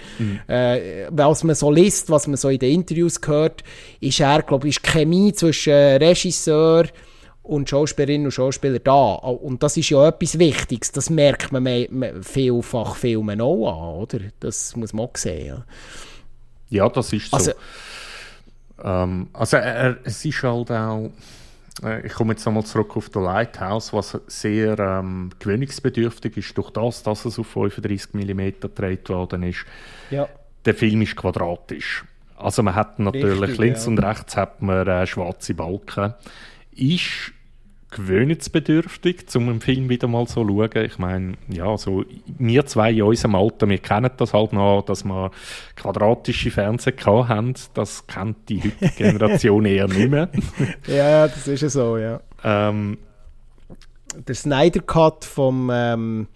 äh, 0.49 1.07
was 1.11 1.43
man 1.45 1.57
so 1.57 1.71
liest, 1.71 2.11
was 2.11 2.27
man 2.27 2.37
so 2.37 2.49
in 2.49 2.59
den 2.59 2.73
Interviews 2.73 3.21
hört, 3.25 3.65
ist 4.01 4.21
er, 4.21 4.43
glaube 4.43 4.69
ich, 4.69 4.81
Chemie 4.83 5.33
zwischen 5.33 5.73
Regisseur 5.73 6.85
und 7.43 7.69
Schauspielerinnen 7.69 8.27
und 8.27 8.31
Schauspieler 8.33 8.79
da. 8.79 9.15
Und 9.15 9.63
das 9.63 9.77
ist 9.77 9.91
ja 9.91 10.09
etwas 10.09 10.39
Wichtiges. 10.39 10.93
Das 10.93 11.11
merkt 11.11 11.51
man 11.53 11.67
vielfach 12.23 12.95
Filmen 12.97 13.41
auch 13.41 13.69
an, 13.69 14.01
oder? 14.03 14.19
Das 14.41 14.77
muss 14.77 14.93
man 14.93 15.07
auch 15.07 15.17
sehen. 15.17 15.47
Ja. 15.49 15.65
Ja, 16.71 16.89
das 16.89 17.13
ist 17.13 17.31
so. 17.31 17.37
Also- 17.37 17.53
ähm, 18.83 19.29
also 19.33 19.57
er- 19.59 19.97
es 20.05 20.25
ist 20.25 20.43
halt 20.43 20.71
auch, 20.71 21.11
äh, 21.85 22.07
ich 22.07 22.13
komme 22.15 22.33
jetzt 22.33 22.45
nochmal 22.47 22.65
zurück 22.65 22.97
auf 22.97 23.11
The 23.13 23.21
Lighthouse, 23.21 23.93
was 23.93 24.19
sehr 24.27 24.79
ähm, 24.79 25.31
gewöhnungsbedürftig 25.39 26.37
ist, 26.37 26.57
durch 26.57 26.71
das, 26.71 27.03
dass 27.03 27.25
es 27.25 27.39
auf 27.39 27.47
35 27.49 28.15
mm 28.15 28.61
gedreht 28.61 29.09
worden 29.09 29.43
ist. 29.45 29.65
ja. 30.11 30.29
Der 30.65 30.75
Film 30.75 31.03
ist 31.03 31.17
quadratisch. 31.17 32.05
Also 32.37 32.63
man 32.63 32.77
hat 32.77 33.01
natürlich 33.01 33.41
Richtig, 33.41 33.59
links 33.59 33.83
ja. 33.85 33.89
und 33.91 33.99
rechts 33.99 34.37
hat 34.37 34.63
man 34.63 34.87
äh, 34.87 35.05
schwarze 35.09 35.55
Balken. 35.55 36.15
Ist 36.75 37.33
gewöhnungsbedürftig, 37.93 39.27
um 39.35 39.49
einen 39.49 39.61
Film 39.61 39.89
wieder 39.89 40.09
mal 40.09 40.27
so 40.27 40.45
zu 40.45 40.49
schauen. 40.49 40.85
Ich 40.85 40.99
meine, 40.99 41.35
ja, 41.49 41.77
so 41.77 42.05
wir 42.39 42.67
zwei 42.67 42.93
in 42.93 43.03
unserem 43.03 43.35
Alter, 43.35 43.69
wir 43.69 43.79
kennen 43.79 44.11
das 44.17 44.35
halt 44.35 44.53
noch, 44.53 44.83
dass 44.83 45.05
wir 45.05 45.31
quadratische 45.77 46.51
Fernseher 46.51 47.29
haben. 47.29 47.55
Das 47.75 48.07
kennt 48.07 48.49
die 48.49 48.63
heutige 48.63 48.91
Generation 48.97 49.65
eher 49.65 49.87
nicht 49.87 50.11
mehr. 50.11 50.29
ja, 50.87 51.29
das 51.29 51.47
ist 51.47 51.61
ja 51.61 51.69
so, 51.69 51.99
ja. 51.99 52.21
ähm, 52.43 52.99
Der 54.27 54.35
Snyder 54.35 54.81
Cut 54.81 55.25
vom, 55.25 55.71
ähm, 55.73 56.27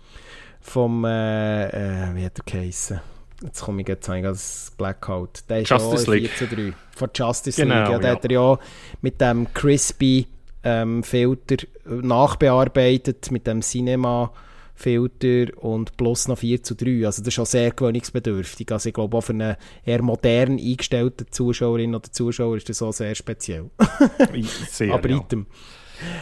vom 0.61 1.05
äh, 1.05 1.69
äh, 1.69 2.15
wie 2.15 2.25
hat 2.25 2.39
er 2.39 2.45
geheissen? 2.45 3.01
Jetzt 3.43 3.63
komme 3.63 3.83
ich 3.83 3.89
jetzt 3.89 4.09
eigentlich 4.09 4.33
das 4.33 4.73
Blackout. 4.77 5.45
Der 5.49 5.61
ist 5.61 5.71
Justice 5.71 6.11
League. 6.11 6.31
4 6.31 6.49
zu 6.49 6.55
3. 6.55 6.73
Von 6.91 7.11
Justice 7.15 7.61
Genau, 7.61 7.75
League. 7.75 7.91
Ja, 7.91 7.99
der 7.99 8.11
ja. 8.11 8.17
hat 8.17 8.25
er 8.25 8.31
ja 8.31 8.59
mit 9.03 9.21
dem 9.21 9.53
crispy 9.53 10.27
ähm, 10.65 11.03
Filter 11.03 11.67
nachbearbeitet, 11.85 13.31
mit 13.31 13.47
dem 13.47 13.61
Cinema 13.61 14.33
Filter 14.75 15.47
und 15.63 15.97
plus 15.97 16.29
noch 16.29 16.39
4 16.39 16.63
zu 16.63 16.75
3. 16.75 17.07
Also 17.07 17.23
das 17.23 17.29
ist 17.29 17.35
schon 17.35 17.47
sehr 17.47 17.71
gewöhnungsbedürftig. 17.71 18.71
Also 18.71 18.89
ich 18.89 18.95
glaube 18.95 19.17
auch 19.17 19.23
für 19.23 19.33
einen 19.33 19.57
eher 19.85 20.03
modern 20.03 20.59
eingestellten 20.59 21.27
Zuschauerin 21.31 21.95
oder 21.95 22.11
Zuschauer 22.11 22.57
ist 22.57 22.69
das 22.69 22.83
auch 22.83 22.93
sehr 22.93 23.15
speziell. 23.15 23.71
sehr, 24.69 24.93
aber 24.93 25.09
ja. 25.09 25.17
item. 25.17 25.47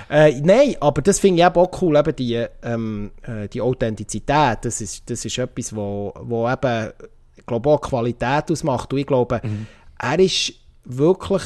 Äh, 0.09 0.41
nein, 0.41 0.77
aber 0.81 1.03
das 1.03 1.19
finde 1.19 1.43
ich 1.43 1.47
eben 1.47 1.57
auch 1.57 1.83
cool, 1.83 1.97
eben 1.97 2.17
die, 2.17 2.47
ähm, 2.63 3.11
äh, 3.23 3.49
die 3.49 3.61
Authentizität, 3.61 4.59
das 4.63 4.81
ist, 4.81 5.09
das 5.11 5.25
ist 5.25 5.39
etwas, 5.39 5.75
wo, 5.75 6.13
wo 6.21 6.49
eben, 6.49 6.93
ich 7.37 7.47
glaube 7.47 7.71
auch 7.71 7.81
Qualität 7.81 8.51
ausmacht. 8.51 8.93
Und 8.93 8.99
ich 8.99 9.07
glaube, 9.07 9.41
er 9.99 10.19
ist 10.19 10.53
wirklich 10.85 11.43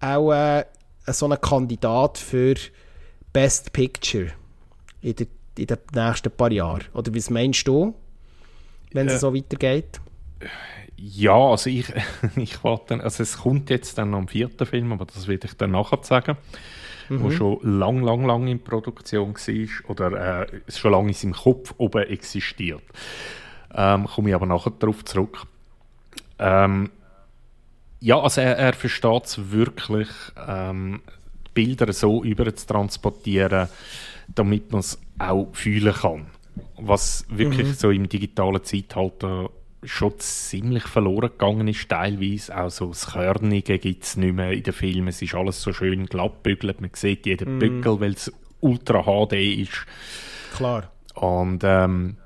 auch 0.00 0.32
äh, 0.32 0.64
so 1.06 1.28
ein 1.28 1.40
Kandidat 1.40 2.18
für 2.18 2.54
Best 3.32 3.72
Picture 3.72 4.28
in, 5.02 5.14
der, 5.14 5.26
in 5.58 5.66
den 5.66 5.78
nächsten 5.94 6.30
paar 6.30 6.52
Jahren. 6.52 6.84
Oder 6.94 7.14
was 7.14 7.30
meinst 7.30 7.66
du, 7.68 7.94
wenn 8.92 9.08
es 9.08 9.14
Äh, 9.14 9.18
so 9.18 9.34
weitergeht? 9.34 10.00
Ja, 10.96 11.36
also 11.36 11.68
ich, 11.68 11.92
ich 12.36 12.64
warte, 12.64 13.02
also 13.02 13.22
es 13.22 13.38
kommt 13.38 13.70
jetzt 13.70 13.98
dann 13.98 14.14
am 14.14 14.28
vierten 14.28 14.66
Film, 14.66 14.92
aber 14.92 15.04
das 15.04 15.28
werde 15.28 15.46
ich 15.46 15.54
dann 15.54 15.72
nachher 15.72 15.98
sagen, 16.02 16.36
wo 17.08 17.30
schon 17.30 17.58
lang, 17.62 18.02
lang, 18.02 18.24
lang 18.24 18.46
in 18.46 18.62
Produktion 18.62 19.34
war 19.34 19.90
oder 19.90 20.42
äh, 20.42 20.46
schon 20.70 20.92
lange 20.92 21.08
in 21.08 21.14
seinem 21.14 21.34
Kopf 21.34 21.74
oben 21.78 22.02
existiert. 22.04 22.82
Ähm, 23.74 24.06
komme 24.06 24.30
ich 24.30 24.34
aber 24.34 24.46
nachher 24.46 24.72
darauf 24.78 25.04
zurück. 25.04 25.46
Ähm, 26.38 26.90
ja, 28.00 28.20
also 28.20 28.40
er, 28.40 28.56
er 28.58 28.72
versteht 28.72 29.24
es 29.24 29.50
wirklich, 29.50 30.08
ähm, 30.46 31.00
Bilder 31.54 31.92
so 31.92 32.22
über 32.22 32.54
zu 32.54 32.66
transportieren, 32.66 33.68
damit 34.28 34.70
man 34.70 34.80
es 34.80 35.00
auch 35.18 35.48
fühlen 35.52 35.94
kann. 35.94 36.26
Was 36.78 37.26
wirklich 37.28 37.74
so 37.76 37.90
im 37.90 38.08
digitalen 38.08 38.62
Zeitalter 38.62 39.50
schon 39.86 40.18
ziemlich 40.18 40.84
verloren 40.84 41.30
gegangen 41.30 41.68
ist, 41.68 41.88
teilweise. 41.88 42.56
Auch 42.56 42.70
so 42.70 42.88
das 42.88 43.12
Körnige 43.12 43.78
gibt 43.78 44.04
es 44.04 44.16
nicht 44.16 44.34
mehr 44.34 44.52
in 44.52 44.62
den 44.62 44.72
Filmen. 44.72 45.08
Es 45.08 45.22
ist 45.22 45.34
alles 45.34 45.62
so 45.62 45.72
schön 45.72 46.06
glatt 46.06 46.42
bügelt. 46.42 46.80
Man 46.80 46.90
sieht 46.94 47.26
jeden 47.26 47.58
Bügel, 47.58 48.00
weil 48.00 48.12
es 48.12 48.32
Ultra 48.60 49.02
HD 49.04 49.34
ist. 49.34 49.86
Klar. 50.54 50.90
Und 51.14 51.62
ähm, 51.64 52.16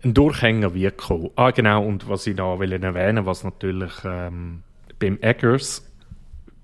ein 0.04 0.14
Durchhänger 0.14 0.74
wird 0.74 0.98
kommen. 0.98 1.30
Ah, 1.36 1.50
genau, 1.50 1.84
und 1.84 2.08
was 2.08 2.26
ich 2.26 2.36
da 2.36 2.58
will 2.58 2.72
erwähnen 2.72 3.26
was 3.26 3.44
natürlich 3.44 3.92
ähm, 4.04 4.62
beim 5.02 5.18
Eggers 5.20 5.86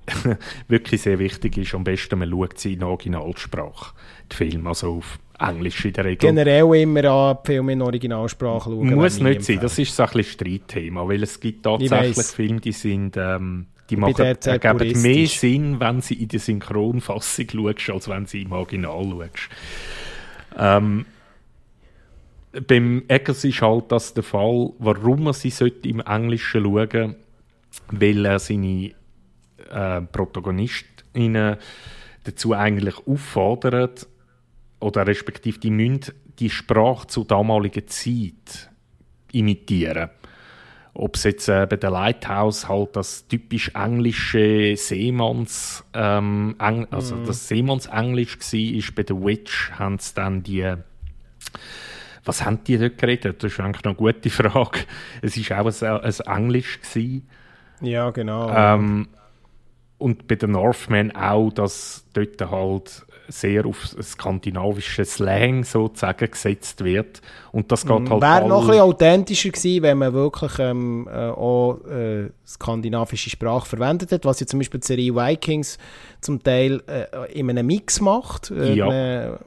wirklich 0.68 1.03
sehr 1.03 1.18
wichtig 1.18 1.59
ist, 1.59 1.74
am 1.74 1.84
besten 1.84 2.18
man 2.18 2.30
schaut 2.30 2.59
sie 2.59 2.74
in 2.74 2.82
Originalsprache, 2.82 3.95
die 4.30 4.36
Filme, 4.36 4.70
also 4.70 4.97
auf 4.97 5.18
Englisch 5.39 5.84
in 5.84 5.93
der 5.93 6.05
Regel. 6.05 6.28
Generell 6.28 6.74
immer 6.74 7.05
an 7.05 7.39
Filme 7.45 7.72
in 7.72 7.82
Originalsprache 7.82 8.70
schauen. 8.70 8.95
Muss 8.95 9.20
nicht 9.20 9.43
sein, 9.43 9.61
das 9.61 9.78
ist 9.78 9.95
so 9.95 10.05
ein 10.05 10.09
bisschen 10.12 10.32
Streitthema, 10.32 11.07
weil 11.07 11.22
es 11.22 11.39
gibt 11.39 11.64
tatsächlich 11.64 12.26
Filme, 12.26 12.61
die 12.61 12.72
sind... 12.72 13.16
Ähm, 13.16 13.66
die 13.91 13.97
machen, 13.97 14.22
ergeben 14.22 15.01
mehr 15.01 15.26
Sinn, 15.26 15.80
wenn 15.80 16.03
sie 16.03 16.14
in 16.22 16.28
der 16.28 16.41
Synchronfassung 16.41 17.47
schaust, 17.49 17.89
als 17.89 18.09
wenn 18.09 18.26
sie 18.26 18.43
im 18.43 18.53
Original 18.53 19.07
schaust. 19.09 19.49
Ähm, 20.59 21.07
beim 22.66 23.05
Eggers 23.09 23.45
ist 23.45 23.62
halt 23.62 23.91
das 23.91 24.12
der 24.12 24.24
Fall, 24.24 24.72
warum 24.78 25.24
man 25.24 25.32
sie 25.32 25.51
im 25.84 26.01
Englischen 26.01 26.62
schauen 26.62 26.74
sollte, 26.74 27.16
weil 27.90 28.24
er 28.24 28.38
seine 28.38 28.92
äh, 29.70 30.00
Protagonistinnen 30.00 31.56
dazu 32.24 32.54
eigentlich 32.54 33.06
auffordert, 33.06 34.06
oder 34.80 35.06
respektive 35.06 35.58
die 35.58 35.70
müssen 35.70 36.12
die 36.38 36.50
Sprache 36.50 37.08
zur 37.08 37.26
damaligen 37.26 37.88
Zeit 37.88 38.70
imitieren. 39.32 40.10
Ob 40.94 41.16
es 41.16 41.24
jetzt 41.24 41.48
äh, 41.48 41.66
bei 41.68 41.76
der 41.76 41.90
Lighthouse 41.90 42.68
halt 42.68 42.96
das 42.96 43.26
typisch 43.28 43.70
englische 43.74 44.74
Seemanns, 44.76 45.84
ähm, 45.94 46.56
Eng 46.58 46.86
also 46.90 47.16
mm. 47.16 47.24
das 47.24 47.48
Seemannsenglisch 47.48 48.38
war, 48.38 48.60
ist 48.60 48.94
bei 48.94 49.02
der 49.02 49.20
Witch 49.20 49.72
haben 49.72 49.98
sie 49.98 50.14
dann 50.14 50.42
die 50.42 50.74
was 52.24 52.44
haben 52.44 52.62
die 52.64 52.76
dort 52.76 52.98
geredet? 52.98 53.42
Das 53.42 53.52
ist 53.52 53.60
eigentlich 53.60 53.84
eine 53.84 53.94
gute 53.94 54.28
Frage. 54.30 54.80
Es 55.22 55.50
war 55.50 55.60
auch 55.60 55.82
ein, 55.82 56.00
ein 56.02 56.36
Englisch. 56.36 56.80
Gewesen. 56.80 57.26
Ja, 57.81 58.11
genau. 58.11 58.51
Ähm, 58.51 59.09
und 59.99 60.29
bei 60.29 60.37
den 60.37 60.53
Northmen 60.53 61.14
auch, 61.14 61.51
dass 61.51 62.05
dort 62.12 62.51
halt 62.51 63.05
sehr 63.29 63.66
auf 63.66 63.95
skandinavischen 64.01 65.05
Slang 65.05 65.64
sozusagen 65.64 66.31
gesetzt 66.31 66.83
wird. 66.83 67.20
Und 67.53 67.70
das 67.70 67.85
geht 67.85 68.01
mm, 68.01 68.11
halt 68.11 68.22
Wäre 68.22 68.49
noch 68.49 68.62
ein 68.62 68.66
bisschen 68.68 68.83
authentischer 68.83 69.51
gewesen, 69.51 69.83
wenn 69.83 69.99
man 69.99 70.12
wirklich 70.14 70.59
ähm, 70.59 71.09
äh, 71.12 71.29
auch 71.29 71.79
äh, 71.87 72.31
skandinavische 72.47 73.29
Sprache 73.29 73.66
verwendet 73.66 74.12
hat, 74.12 74.24
was 74.24 74.41
ja 74.41 74.47
zum 74.47 74.61
Beispiel 74.61 74.81
die 74.81 74.87
Serie 74.87 75.14
Vikings 75.14 75.79
zum 76.20 76.43
Teil 76.43 76.83
äh, 76.87 77.33
in 77.33 77.51
einem 77.51 77.66
Mix 77.66 78.01
macht. 78.01 78.51
Ja. 78.51 79.39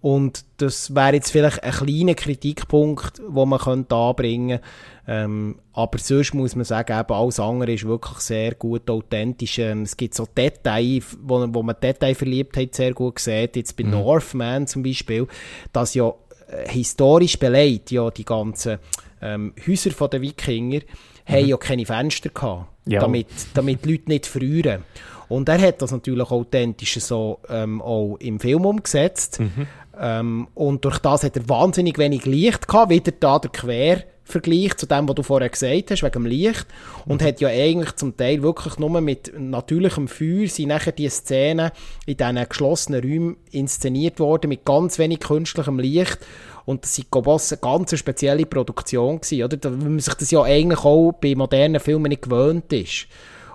Und 0.00 0.44
das 0.58 0.94
wäre 0.94 1.14
jetzt 1.14 1.32
vielleicht 1.32 1.62
ein 1.64 1.72
kleiner 1.72 2.14
Kritikpunkt, 2.14 3.18
den 3.18 3.48
man 3.48 3.58
könnte 3.58 3.94
anbringen 3.96 4.60
könnte. 4.60 4.68
Ähm, 5.10 5.56
aber 5.72 5.98
sonst 5.98 6.34
muss 6.34 6.54
man 6.54 6.64
sagen, 6.64 6.98
eben 6.98 7.12
alles 7.12 7.40
andere 7.40 7.72
ist 7.72 7.86
wirklich 7.86 8.18
sehr 8.18 8.54
gut 8.54 8.88
authentisch. 8.90 9.58
Ähm, 9.58 9.82
es 9.82 9.96
gibt 9.96 10.14
so 10.14 10.26
Details, 10.26 11.16
wo, 11.22 11.46
wo 11.52 11.62
man 11.62 11.76
Detailverliebtheit 11.82 12.74
sehr 12.74 12.92
gut 12.92 13.18
sieht. 13.18 13.56
Jetzt 13.56 13.76
bei 13.76 13.84
mhm. 13.84 13.92
Northman 13.92 14.66
zum 14.66 14.82
Beispiel, 14.82 15.26
dass 15.72 15.94
ja 15.94 16.12
äh, 16.48 16.68
historisch 16.68 17.38
beleidigt, 17.38 17.90
ja 17.90 18.10
die 18.10 18.24
ganzen 18.24 18.78
ähm, 19.20 19.54
Häuser 19.66 20.08
der 20.08 20.20
Wikinger 20.20 20.80
mhm. 20.80 21.32
haben 21.32 21.46
ja 21.46 21.56
keine 21.56 21.86
Fenster 21.86 22.28
gehabt, 22.28 22.66
ja. 22.86 23.00
damit, 23.00 23.26
damit 23.54 23.84
die 23.84 23.92
Leute 23.92 24.08
nicht 24.10 24.26
frieren. 24.26 24.84
Und 25.28 25.48
er 25.48 25.60
hat 25.60 25.82
das 25.82 25.92
natürlich 25.92 26.30
authentisch 26.30 26.98
so 27.00 27.40
ähm, 27.48 27.82
auch 27.82 28.16
im 28.16 28.40
Film 28.40 28.64
umgesetzt. 28.64 29.40
Mhm. 29.40 29.66
Ähm, 30.00 30.48
und 30.54 30.84
durch 30.84 30.98
das 30.98 31.24
hat 31.24 31.36
er 31.36 31.48
wahnsinnig 31.48 31.98
wenig 31.98 32.24
Licht 32.24 32.68
gehabt, 32.68 32.90
wieder 32.90 33.12
da 33.12 33.38
der 33.38 33.50
Quervergleich 33.50 34.76
zu 34.76 34.86
dem, 34.86 35.08
was 35.08 35.14
du 35.16 35.22
vorher 35.22 35.48
gesagt 35.48 35.90
hast, 35.90 36.02
wegen 36.02 36.12
dem 36.12 36.26
Licht. 36.26 36.66
Und 37.06 37.20
mhm. 37.20 37.26
hat 37.26 37.40
ja 37.40 37.48
eigentlich 37.48 37.96
zum 37.96 38.16
Teil 38.16 38.42
wirklich 38.42 38.78
nur 38.78 39.00
mit 39.00 39.32
natürlichem 39.38 40.08
Feuer 40.08 40.46
sind 40.46 40.68
nachher 40.68 40.92
die 40.92 41.08
Szenen 41.08 41.70
in 42.06 42.16
diesen 42.16 42.48
geschlossenen 42.48 43.02
Räumen 43.02 43.36
inszeniert 43.50 44.20
worden, 44.20 44.48
mit 44.48 44.64
ganz 44.64 44.98
wenig 44.98 45.20
künstlichem 45.20 45.78
Licht. 45.78 46.18
Und 46.64 46.84
das 46.84 47.00
war 47.10 47.38
eine 47.38 47.58
ganz 47.60 47.98
spezielle 47.98 48.44
Produktion, 48.44 49.20
gewesen, 49.20 49.42
oder? 49.42 49.58
Weil 49.64 49.88
man 49.88 50.00
sich 50.00 50.14
das 50.14 50.30
ja 50.30 50.42
eigentlich 50.42 50.84
auch 50.84 51.12
bei 51.12 51.34
modernen 51.34 51.80
Filmen 51.80 52.10
nicht 52.10 52.22
gewöhnt 52.22 52.72
ist. 52.72 53.06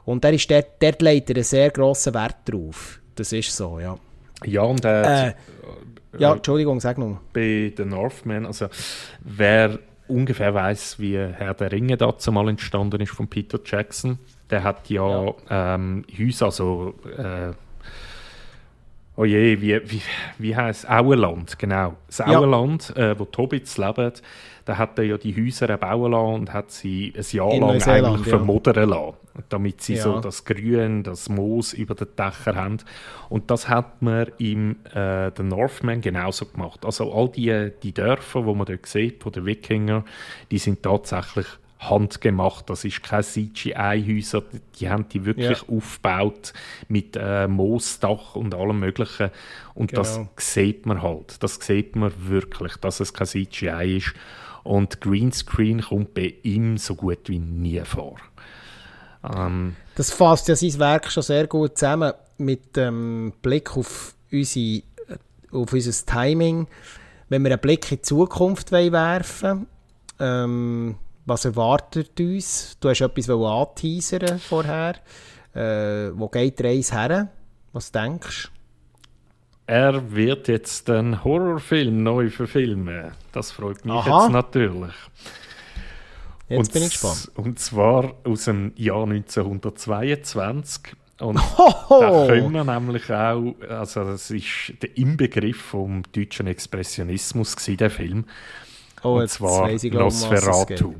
Und 0.05 0.23
der 0.23 0.33
ist 0.33 0.49
dort, 0.49 0.65
dort 0.81 1.01
legt 1.01 1.29
er 1.29 1.35
einen 1.35 1.43
sehr 1.43 1.69
grossen 1.69 2.13
Wert 2.13 2.37
drauf. 2.45 2.99
Das 3.15 3.31
ist 3.31 3.55
so, 3.55 3.79
ja. 3.79 3.97
Ja, 4.45 4.63
und 4.63 4.83
äh, 4.83 5.29
äh, 5.29 5.33
ja, 6.17 6.33
Entschuldigung, 6.33 6.79
sag 6.79 6.97
noch. 6.97 7.19
Bei 7.33 7.73
The 7.75 7.85
Northman, 7.85 8.45
also 8.45 8.67
wer 9.19 9.79
ungefähr 10.07 10.53
weiß, 10.53 10.99
wie 10.99 11.17
Herr 11.17 11.53
der 11.53 11.71
Ringe 11.71 11.97
dazu 11.97 12.31
mal 12.31 12.49
entstanden 12.49 13.01
ist 13.01 13.11
von 13.11 13.27
Peter 13.27 13.59
Jackson, 13.63 14.19
der 14.49 14.63
hat 14.63 14.89
ja, 14.89 15.25
ja. 15.25 15.75
Ähm, 15.75 16.05
Häuser, 16.17 16.45
also 16.45 16.93
äh, 17.17 17.51
oh 19.15 19.25
je, 19.25 19.61
wie, 19.61 19.81
wie, 19.89 20.01
wie 20.37 20.55
heißt 20.55 20.89
Auenland, 20.89 21.57
genau. 21.57 21.95
Das 22.07 22.21
Auenland, 22.21 22.93
ja. 22.95 23.11
äh, 23.11 23.19
wo 23.19 23.25
die 23.25 23.37
Hobbits 23.37 23.77
leben, 23.77 24.13
da 24.65 24.77
hat 24.77 24.97
er 24.97 25.05
ja 25.05 25.17
die 25.17 25.35
Häuser 25.35 25.75
bauen 25.77 26.11
lassen 26.11 26.33
und 26.33 26.53
hat 26.53 26.71
sie 26.71 27.13
ein 27.15 27.25
Jahr 27.31 27.51
In 27.51 27.61
lang 27.61 27.81
eigentlich 27.83 28.27
ja. 28.27 28.37
vermodern 28.37 28.89
lassen, 28.89 29.13
damit 29.49 29.81
sie 29.81 29.95
ja. 29.95 30.03
so 30.03 30.19
das 30.19 30.45
Grün, 30.45 31.03
das 31.03 31.29
Moos 31.29 31.73
über 31.73 31.95
den 31.95 32.07
Dächern 32.17 32.55
haben. 32.55 32.77
Und 33.29 33.49
das 33.49 33.67
hat 33.67 34.01
man 34.01 34.31
im 34.37 34.77
äh, 34.93 35.31
The 35.35 35.43
Northman 35.43 36.01
genauso 36.01 36.45
gemacht. 36.45 36.85
Also 36.85 37.11
all 37.13 37.29
die, 37.29 37.71
die 37.81 37.93
Dörfer, 37.93 38.45
wo 38.45 38.53
man 38.53 38.65
dort 38.65 38.85
sieht, 38.85 39.23
von 39.23 39.31
den 39.31 39.45
Wikinger, 39.45 40.05
die 40.51 40.59
sind 40.59 40.83
tatsächlich 40.83 41.47
handgemacht. 41.89 42.69
Das 42.69 42.85
ist 42.85 43.03
kein 43.03 43.23
CGI-Häuser, 43.23 44.43
die 44.79 44.89
haben 44.89 45.07
die 45.09 45.25
wirklich 45.25 45.61
ja. 45.61 45.75
aufgebaut 45.75 46.53
mit 46.87 47.17
äh, 47.19 47.47
Moosdach 47.47 48.35
und 48.35 48.55
allem 48.55 48.79
Möglichen. 48.79 49.31
Und 49.73 49.91
genau. 49.91 50.01
das 50.03 50.21
sieht 50.37 50.85
man 50.85 51.01
halt. 51.01 51.41
Das 51.43 51.55
sieht 51.55 51.95
man 51.95 52.11
wirklich, 52.17 52.77
dass 52.77 52.99
es 52.99 53.13
kein 53.13 53.27
CGI 53.27 53.97
ist. 53.97 54.13
Und 54.63 55.01
Greenscreen 55.01 55.81
kommt 55.81 56.13
bei 56.13 56.35
ihm 56.43 56.77
so 56.77 56.95
gut 56.95 57.27
wie 57.27 57.39
nie 57.39 57.81
vor. 57.81 58.15
Ähm, 59.23 59.75
das 59.95 60.11
fasst 60.11 60.47
ja 60.47 60.55
sein 60.55 60.79
Werk 60.79 61.11
schon 61.11 61.23
sehr 61.23 61.47
gut 61.47 61.77
zusammen 61.77 62.13
mit 62.37 62.75
dem 62.75 63.27
ähm, 63.27 63.33
Blick 63.41 63.77
auf, 63.77 64.15
unsere, 64.31 64.83
äh, 65.07 65.17
auf 65.51 65.71
unser 65.71 66.05
Timing. 66.05 66.67
Wenn 67.29 67.43
wir 67.43 67.51
einen 67.51 67.61
Blick 67.61 67.91
in 67.91 67.97
die 67.97 68.01
Zukunft 68.01 68.71
werfen 68.71 69.67
ähm, 70.19 70.95
was 71.25 71.45
erwartet 71.45 72.19
uns? 72.19 72.77
Du 72.79 72.89
hast 72.89 73.01
etwas 73.01 73.29
anteasern 73.29 74.39
vorher. 74.39 74.95
Äh, 75.53 76.11
wo 76.17 76.27
geht 76.27 76.59
die 76.59 76.63
Reise 76.63 76.95
her? 76.95 77.29
Was 77.71 77.91
denkst 77.91 78.45
du? 78.45 78.53
Er 79.65 80.11
wird 80.11 80.49
jetzt 80.49 80.89
einen 80.89 81.23
Horrorfilm 81.23 82.03
neu 82.03 82.29
verfilmen. 82.29 83.11
Das 83.31 83.51
freut 83.51 83.85
mich 83.85 83.93
Aha. 83.93 84.23
jetzt 84.23 84.33
natürlich. 84.33 84.93
Jetzt 86.49 86.59
und, 86.59 86.73
bin 86.73 86.83
ich 86.83 86.91
gespannt. 86.91 87.31
Und 87.35 87.59
zwar 87.59 88.15
aus 88.23 88.45
dem 88.45 88.73
Jahr 88.75 89.03
1922. 89.03 90.95
Und 91.19 91.39
Hoho! 91.57 92.01
da 92.01 92.27
können 92.27 92.51
wir 92.51 92.63
nämlich 92.63 93.09
auch, 93.11 93.55
also 93.69 94.03
das 94.03 94.29
ist 94.31 94.73
der 94.81 94.97
Inbegriff 94.97 95.57
vom 95.57 96.03
deutschen 96.11 96.47
Expressionismus 96.47 97.55
gewesen, 97.55 97.77
der 97.77 97.89
Film. 97.89 98.25
Oh, 99.03 99.19
und 99.19 99.29
zwar 99.29 99.69
ich, 99.69 99.81
glaub. 99.83 100.03
Nosferatu. 100.03 100.95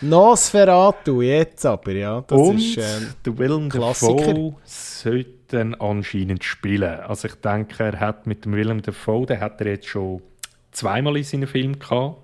Nosferatu, 0.00 1.22
jetzt 1.22 1.66
aber, 1.66 1.92
ja. 1.92 2.20
Das 2.26 2.38
und 2.38 2.58
ist, 2.58 2.78
ähm, 2.78 3.08
der 3.24 3.38
Willem. 3.38 3.68
Dafoe 3.68 4.54
sollte 4.64 5.76
anscheinend 5.80 6.44
spielen. 6.44 7.00
Also 7.00 7.28
ich 7.28 7.34
denke, 7.34 7.82
er 7.82 8.00
hat 8.00 8.26
mit 8.26 8.44
dem 8.44 8.54
Willem 8.54 8.80
Dafoe, 8.80 9.26
den 9.26 9.40
hat 9.40 9.60
er 9.60 9.68
jetzt 9.68 9.88
schon 9.88 10.22
zweimal 10.72 11.16
in 11.16 11.24
seinen 11.24 11.46
Filmen 11.48 11.78
gehabt. 11.78 12.18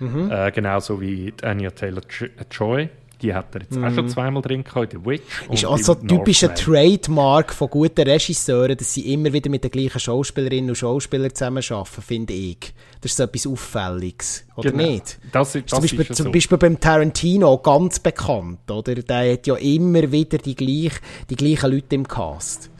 Mhm. 0.00 0.30
Äh, 0.30 0.50
genauso 0.52 1.00
wie 1.00 1.32
Anya 1.42 1.70
Taylor-Joy. 1.70 2.88
Die 3.20 3.34
hat 3.34 3.52
er 3.56 3.62
jetzt 3.62 3.76
auch 3.76 3.90
schon 3.92 4.08
zweimal 4.08 4.42
drin 4.42 4.62
gehabt, 4.62 4.94
in 4.94 5.00
The 5.00 5.06
Witch. 5.10 5.22
Mhm. 5.48 5.52
ist 5.54 5.64
und 5.64 5.72
also 5.72 5.94
im 5.94 6.06
typischer. 6.06 6.54
Trademark 6.54 7.52
von 7.52 7.68
guten 7.68 8.02
Regisseuren, 8.08 8.76
dass 8.76 8.94
sie 8.94 9.12
immer 9.12 9.32
wieder 9.32 9.50
mit 9.50 9.64
den 9.64 9.72
gleichen 9.72 9.98
Schauspielerinnen 9.98 10.70
und 10.70 10.76
Schauspielern 10.76 11.34
zusammenarbeiten, 11.34 12.00
finde 12.00 12.32
ich. 12.32 12.72
Das 13.00 13.10
ist 13.10 13.16
so 13.16 13.24
etwas 13.24 13.44
Auffälliges, 13.48 14.44
oder 14.54 14.70
Genau. 14.70 14.84
nicht? 14.88 15.18
Das, 15.32 15.52
ist- 15.56 15.68
zum, 15.68 15.80
das 15.80 15.90
Beispiel, 15.90 16.14
zum 16.14 16.26
so. 16.26 16.30
Beispiel 16.32 16.58
beim 16.58 16.78
Tarantino 16.78 17.58
ganz 17.58 17.98
bekannt, 17.98 18.70
oder? 18.70 18.94
Der 18.94 19.32
hat 19.32 19.48
ja 19.48 19.56
immer 19.56 20.12
wieder 20.12 20.38
die, 20.38 20.54
gleich, 20.54 20.92
die 21.28 21.34
gleichen 21.34 21.72
Leute 21.72 21.96
im 21.96 22.06
Cast. 22.06 22.70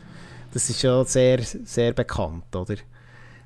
Das 0.55 0.71
ist 0.71 0.83
ja 0.83 1.03
sehr, 1.05 1.41
sehr 1.43 1.93
bekannt, 1.95 2.55
oder? 2.55 2.77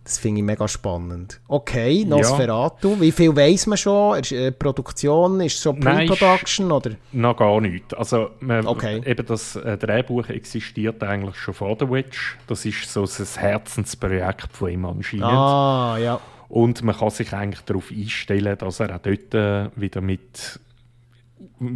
Das 0.05 0.19
finde 0.19 0.41
ich 0.41 0.45
mega 0.45 0.67
spannend. 0.67 1.41
Okay, 1.47 2.05
Nosferatu. 2.05 3.01
Wie 3.01 3.13
viel 3.13 3.37
weiß 3.37 3.69
man 3.69 3.79
schon? 3.79 4.19
Ist 4.19 4.33
äh, 4.33 4.51
Produktion? 4.51 5.41
Ist 5.41 5.65
ist- 5.65 5.81
Pre-Production? 5.81 6.73
Oder? 6.73 6.91
Noch 7.13 7.37
gar 7.37 7.61
nicht. 7.61 7.97
Also, 7.97 8.31
man, 8.41 8.67
Okay. 8.67 9.01
eben 9.07 9.25
das 9.27 9.55
äh, 9.55 9.79
Drehbuch 9.79 10.29
existiert 10.29 11.03
eigentlich 11.05 11.37
schon 11.37 11.55
vor 11.55 11.77
The 11.79 11.89
Witch. 11.89 12.37
Das 12.49 12.65
ist 12.65 12.93
so 12.93 13.03
ein 13.05 13.27
Herzensprojekt 13.37 14.49
von 14.53 14.71
ihm 14.71 14.85
anscheinend. 14.85 15.25
Ah, 15.27 15.97
ja. 16.01 16.21
Und 16.49 16.83
man 16.83 16.97
kann 16.97 17.11
sich 17.11 17.33
eigentlich 17.33 17.63
darauf 17.63 17.91
einstellen, 17.91 18.59
dass 18.59 18.81
er 18.81 18.95
auch 18.97 19.01
dort 19.01 19.33
äh, 19.35 19.71
wieder 19.77 20.01
mit, 20.01 20.61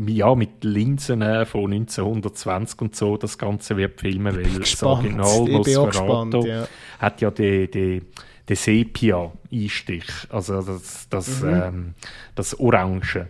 ja, 0.07 0.34
mit 0.34 0.64
Linsen 0.64 1.22
äh, 1.22 1.47
von 1.47 1.72
1920 1.72 2.80
und 2.80 2.97
so 2.97 3.16
das 3.16 3.39
Ganze 3.39 3.76
wird 3.76 4.01
filmen, 4.01 4.37
weil 4.37 4.45
das. 4.59 4.82
Original 4.82 5.26
auch 5.26 5.49
Nosferatu 5.49 6.47
ja. 6.47 6.66
hat 6.99 7.20
ja 7.20 7.30
den, 7.30 7.70
den, 7.70 8.07
den 8.49 8.57
Sepia-Einstich, 8.57 10.07
also 10.30 10.62
das, 10.62 11.09
das, 11.09 11.43
Mhm. 11.43 11.49
ähm, 11.49 11.95
das 12.34 12.59
Orange. 12.59 13.28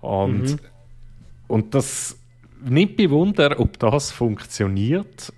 Und, 0.00 0.42
Mhm. 0.42 0.58
und 1.48 1.74
das 1.74 2.16
nimmt 2.62 2.98
mich 2.98 3.10
Wunder, 3.10 3.58
ob 3.58 3.78
das 3.78 4.12
funktioniert, 4.12 5.32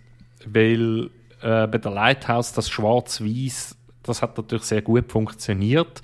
weil 0.46 1.10
äh, 1.40 1.66
bei 1.66 1.78
der 1.78 1.90
Lighthouse 1.90 2.52
das 2.52 2.70
Schwarz-Weiß, 2.70 3.76
das 4.02 4.22
hat 4.22 4.36
natürlich 4.36 4.64
sehr 4.64 4.82
gut 4.82 5.10
funktioniert. 5.10 6.02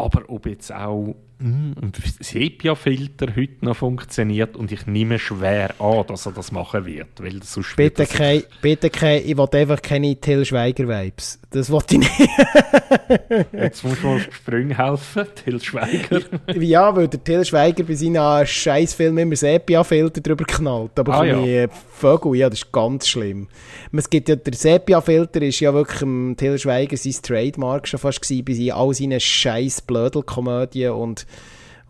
Aber 0.00 0.22
ob 0.28 0.46
jetzt 0.46 0.72
auch 0.72 1.14
mm, 1.38 1.72
ein 1.80 1.92
Sepia-Filter 2.20 3.34
heute 3.36 3.64
noch 3.64 3.76
funktioniert 3.76 4.56
und 4.56 4.72
ich 4.72 4.86
nehme 4.86 5.18
schwer 5.18 5.74
an, 5.80 6.06
dass 6.06 6.26
er 6.26 6.32
das 6.32 6.52
machen 6.52 6.86
wird, 6.86 7.22
weil 7.22 7.42
sonst 7.42 7.76
Bitte 7.76 8.06
kein, 8.06 8.44
bitte 8.62 8.90
kein, 8.90 9.22
ich 9.24 9.36
will 9.36 9.48
einfach 9.52 9.82
keine 9.82 10.16
Till 10.16 10.44
Schweiger-Vibes. 10.44 11.39
Das 11.52 11.68
wollte 11.70 11.96
ich 11.96 12.00
nicht. 12.00 12.10
Jetzt 13.52 13.82
muss 13.84 14.00
man 14.02 14.16
auf 14.16 14.26
die 14.26 14.32
Sprünge 14.32 14.78
helfen, 14.78 15.26
Till 15.34 15.60
Schweiger. 15.60 16.20
ja, 16.54 16.94
weil 16.94 17.08
der 17.08 17.22
Till 17.24 17.44
Schweiger 17.44 17.82
bei 17.82 17.94
seinen 17.94 18.46
Scheißfilmen 18.46 19.18
immer 19.24 19.34
Sepia-Filter 19.36 20.20
drüber 20.20 20.44
knallt. 20.44 20.96
Aber 20.98 21.12
Ah, 21.14 21.24
ja. 21.24 21.40
äh, 21.44 21.68
Vögel, 21.92 22.36
ja, 22.36 22.48
das 22.48 22.60
ist 22.60 22.72
ganz 22.72 23.08
schlimm. 23.08 23.48
Es 23.92 24.08
gibt 24.08 24.28
ja, 24.28 24.36
der 24.36 24.54
Sepia-Filter 24.54 25.42
ist 25.42 25.58
ja 25.58 25.74
wirklich 25.74 26.02
im 26.02 26.34
Till 26.36 26.56
Schweiger 26.56 26.96
sein 26.96 27.14
Trademark 27.20 27.88
schon 27.88 27.98
fast 27.98 28.22
gewesen, 28.22 28.44
bei 28.44 28.72
all 28.72 28.94
seinen 28.94 29.18
scheiß 29.18 29.82
Blödelkomödien 29.82 30.92
und 30.92 31.26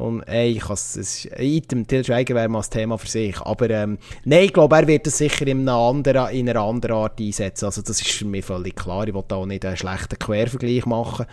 und 0.01 0.23
ey, 0.23 0.53
ich 0.53 0.69
es, 0.71 0.97
ist- 0.97 1.29
Item, 1.39 1.87
Till 1.87 2.05
Schweiger 2.05 2.35
wäre 2.35 2.49
mal 2.49 2.61
ein 2.61 2.71
Thema 2.71 2.99
für 2.99 3.07
sich. 3.09 3.41
Aber 3.41 3.69
ähm, 3.71 3.99
nein, 4.25 4.45
ich 4.45 4.53
glaube, 4.53 4.77
er 4.77 4.87
wird 4.87 5.07
das 5.07 5.19
sicher 5.19 5.47
in 5.47 5.61
einer, 5.69 5.77
anderen, 5.79 6.31
in 6.35 6.49
einer 6.49 6.61
anderen 6.63 6.97
Art 6.97 7.21
einsetzen. 7.21 7.67
Also 7.67 7.83
das 7.83 8.01
ist 8.01 8.23
mich 8.25 8.45
völlig 8.45 8.77
klar. 8.77 9.07
Ich 9.07 9.15
will 9.15 9.25
da 9.29 9.37
auch 9.37 9.47
nicht 9.47 9.65
einen 9.65 9.77
schlechten 9.77 10.19
Quervergleich 10.19 10.87
machen. 10.87 11.27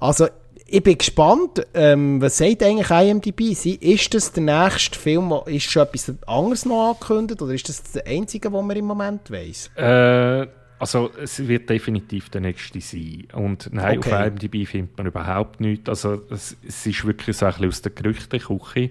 Also, 0.00 0.28
ich 0.66 0.82
bin 0.82 0.96
gespannt, 0.96 1.66
ähm, 1.74 2.20
was 2.22 2.38
sagt 2.38 2.62
eigentlich 2.62 2.90
IMDb? 2.90 3.54
Sie- 3.54 3.74
Ist 3.76 4.12
das 4.14 4.32
der 4.32 4.42
nächste 4.44 4.98
Film, 4.98 5.32
ist 5.46 5.70
schon 5.70 5.82
etwas 5.82 6.12
anderes 6.26 6.64
noch 6.64 6.90
angekündigt 6.90 7.42
oder 7.42 7.52
ist 7.52 7.68
das 7.68 7.82
der 7.92 8.06
einzige, 8.06 8.50
den 8.50 8.66
man 8.66 8.76
im 8.76 8.86
Moment 8.86 9.30
weiss? 9.30 9.70
Äh, 9.76 10.46
also 10.78 11.10
es 11.22 11.46
wird 11.46 11.70
definitiv 11.70 12.28
der 12.30 12.40
nächste 12.40 12.80
sein. 12.80 13.28
Und 13.32 13.70
nein, 13.72 13.98
Okay. 13.98 14.12
auf 14.12 14.26
IMDb 14.26 14.66
findet 14.66 14.96
man 14.98 15.06
überhaupt 15.06 15.60
nichts. 15.60 15.88
Also 15.88 16.22
es, 16.30 16.56
es 16.66 16.86
ist 16.86 17.04
wirklich 17.06 17.36
so 17.36 17.46
ein 17.46 17.52
bisschen 17.52 17.68
aus 17.68 17.82
der 17.82 17.92
Gerüchteküche. 17.92 18.90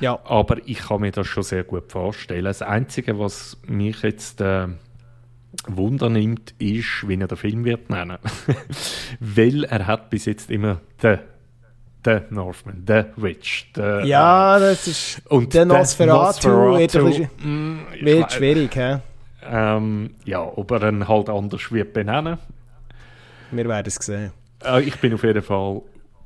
Ja. 0.00 0.18
Aber 0.24 0.56
ich 0.66 0.78
kann 0.78 1.02
mir 1.02 1.12
das 1.12 1.26
schon 1.26 1.42
sehr 1.42 1.64
gut 1.64 1.92
vorstellen. 1.92 2.44
Das 2.44 2.62
Einzige, 2.62 3.18
was 3.18 3.58
mich 3.66 4.02
jetzt 4.02 4.40
äh, 4.40 4.68
Wunder 5.66 6.08
nimmt, 6.08 6.54
ist, 6.58 7.06
wie 7.06 7.20
er 7.20 7.28
den 7.28 7.36
Film 7.36 7.64
wird 7.64 7.90
nennen. 7.90 8.18
Weil 9.20 9.64
er 9.64 9.86
hat 9.86 10.08
bis 10.10 10.24
jetzt 10.24 10.50
immer 10.50 10.80
«The», 11.02 11.16
«The 12.04 12.20
Northman», 12.30 12.84
«The 12.86 13.02
Witch», 13.16 13.66
«The...» 13.74 14.06
Ja, 14.08 14.58
das 14.58 14.86
ist. 14.86 15.22
und 15.28 15.52
der 15.52 15.64
«The 15.64 15.68
Nosferatu 15.68 16.78
wird 16.78 16.94
mm, 16.94 17.78
schwierig, 18.30 18.74
hä? 18.74 18.98
Ähm, 19.44 20.14
ja, 20.24 20.40
ob 20.42 20.70
er 20.70 20.88
ihn 20.88 21.08
halt 21.08 21.28
anders 21.28 21.72
wird 21.72 21.92
benennen. 21.92 22.38
Wir 23.50 23.68
werden 23.68 23.86
es 23.86 23.94
sehen. 23.96 24.32
Äh, 24.64 24.82
ich 24.82 24.96
bin 25.00 25.14
auf 25.14 25.24
jeden 25.24 25.42
Fall 25.42 25.82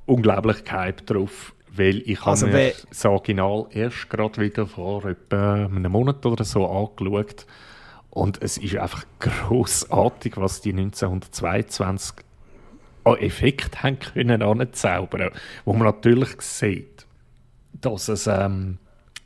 unglaublich 0.07 0.65
gehypt 0.65 1.11
drauf, 1.11 1.55
weil 1.71 2.03
ich 2.05 2.25
Also 2.25 2.47
habe 2.47 2.57
mir 2.57 2.73
das 2.89 3.05
Original 3.05 3.67
erst 3.71 4.11
gerade 4.11 4.41
wieder 4.41 4.67
vor 4.67 5.05
etwa 5.07 5.65
einem 5.65 5.93
Monat 5.93 6.25
oder 6.27 6.45
so 6.45 6.67
angeschaut 6.67 7.47
und 8.11 8.41
es 8.43 8.59
ist 8.59 8.77
einfach 8.77 9.05
großartig, 9.19 10.37
was 10.37 10.61
die 10.61 10.73
1922 10.73 12.25
an 13.05 13.17
Effekt 13.17 13.83
haben 13.83 13.99
können 13.99 14.43
anzaubern, 14.43 15.31
wo 15.65 15.73
man 15.73 15.85
natürlich 15.85 16.41
sieht, 16.41 17.07
dass 17.73 18.09
es 18.09 18.27
ähm, 18.27 18.79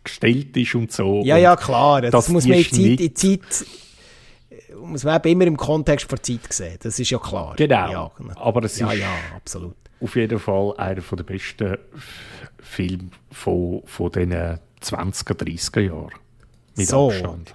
gestellt 0.09 0.57
ist 0.57 0.75
und 0.75 0.93
so. 0.93 1.23
Ja, 1.25 1.37
ja, 1.37 1.57
klar. 1.57 2.03
Das 2.03 2.11
dass 2.11 2.29
muss 2.29 2.47
man 2.47 2.59
in 2.59 2.65
Zeit, 2.65 3.01
in 3.01 3.15
Zeit 3.15 3.67
muss 4.81 5.05
man 5.05 5.17
eben 5.17 5.29
immer 5.33 5.47
im 5.47 5.57
Kontext 5.57 6.11
der 6.11 6.23
Zeit 6.23 6.53
sehen. 6.53 6.79
Das 6.83 6.99
ist 6.99 7.11
ja 7.11 7.19
klar. 7.19 7.55
Genau. 7.57 7.91
Ja. 7.91 8.11
Aber 8.37 8.65
es 8.65 8.79
ja, 8.79 8.91
ist 8.91 9.01
ja, 9.01 9.09
absolut. 9.37 9.77
auf 10.01 10.17
jeden 10.17 10.39
Fall 10.39 10.75
einer 10.77 11.01
der 11.01 11.23
besten 11.23 11.79
Filme 12.59 13.11
von, 13.31 13.83
von 13.85 14.13
diesen 14.13 14.59
20er, 14.83 15.35
30er 15.35 15.81
Jahren. 15.81 16.11
Mit 16.77 16.89
So. 16.89 17.11
Abstand. 17.11 17.55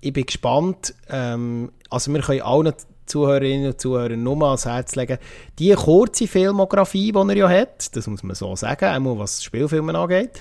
Ich 0.00 0.12
bin 0.12 0.26
gespannt. 0.26 0.94
Ähm, 1.08 1.72
also 1.90 2.12
wir 2.12 2.20
können 2.20 2.42
allen 2.42 2.74
Zuhörerinnen 3.08 3.68
und 3.68 3.80
Zuhörern 3.80 4.22
nur 4.22 4.42
ans 4.44 4.66
Herz 4.66 4.94
legen, 4.96 5.18
die 5.58 5.72
kurze 5.72 6.26
Filmografie, 6.26 7.12
die 7.12 7.18
er 7.18 7.36
ja 7.36 7.48
hat, 7.48 7.94
das 7.96 8.06
muss 8.06 8.22
man 8.22 8.34
so 8.34 8.54
sagen, 8.56 8.86
einmal 8.86 9.18
was 9.18 9.42
Spielfilme 9.42 9.98
angeht, 9.98 10.40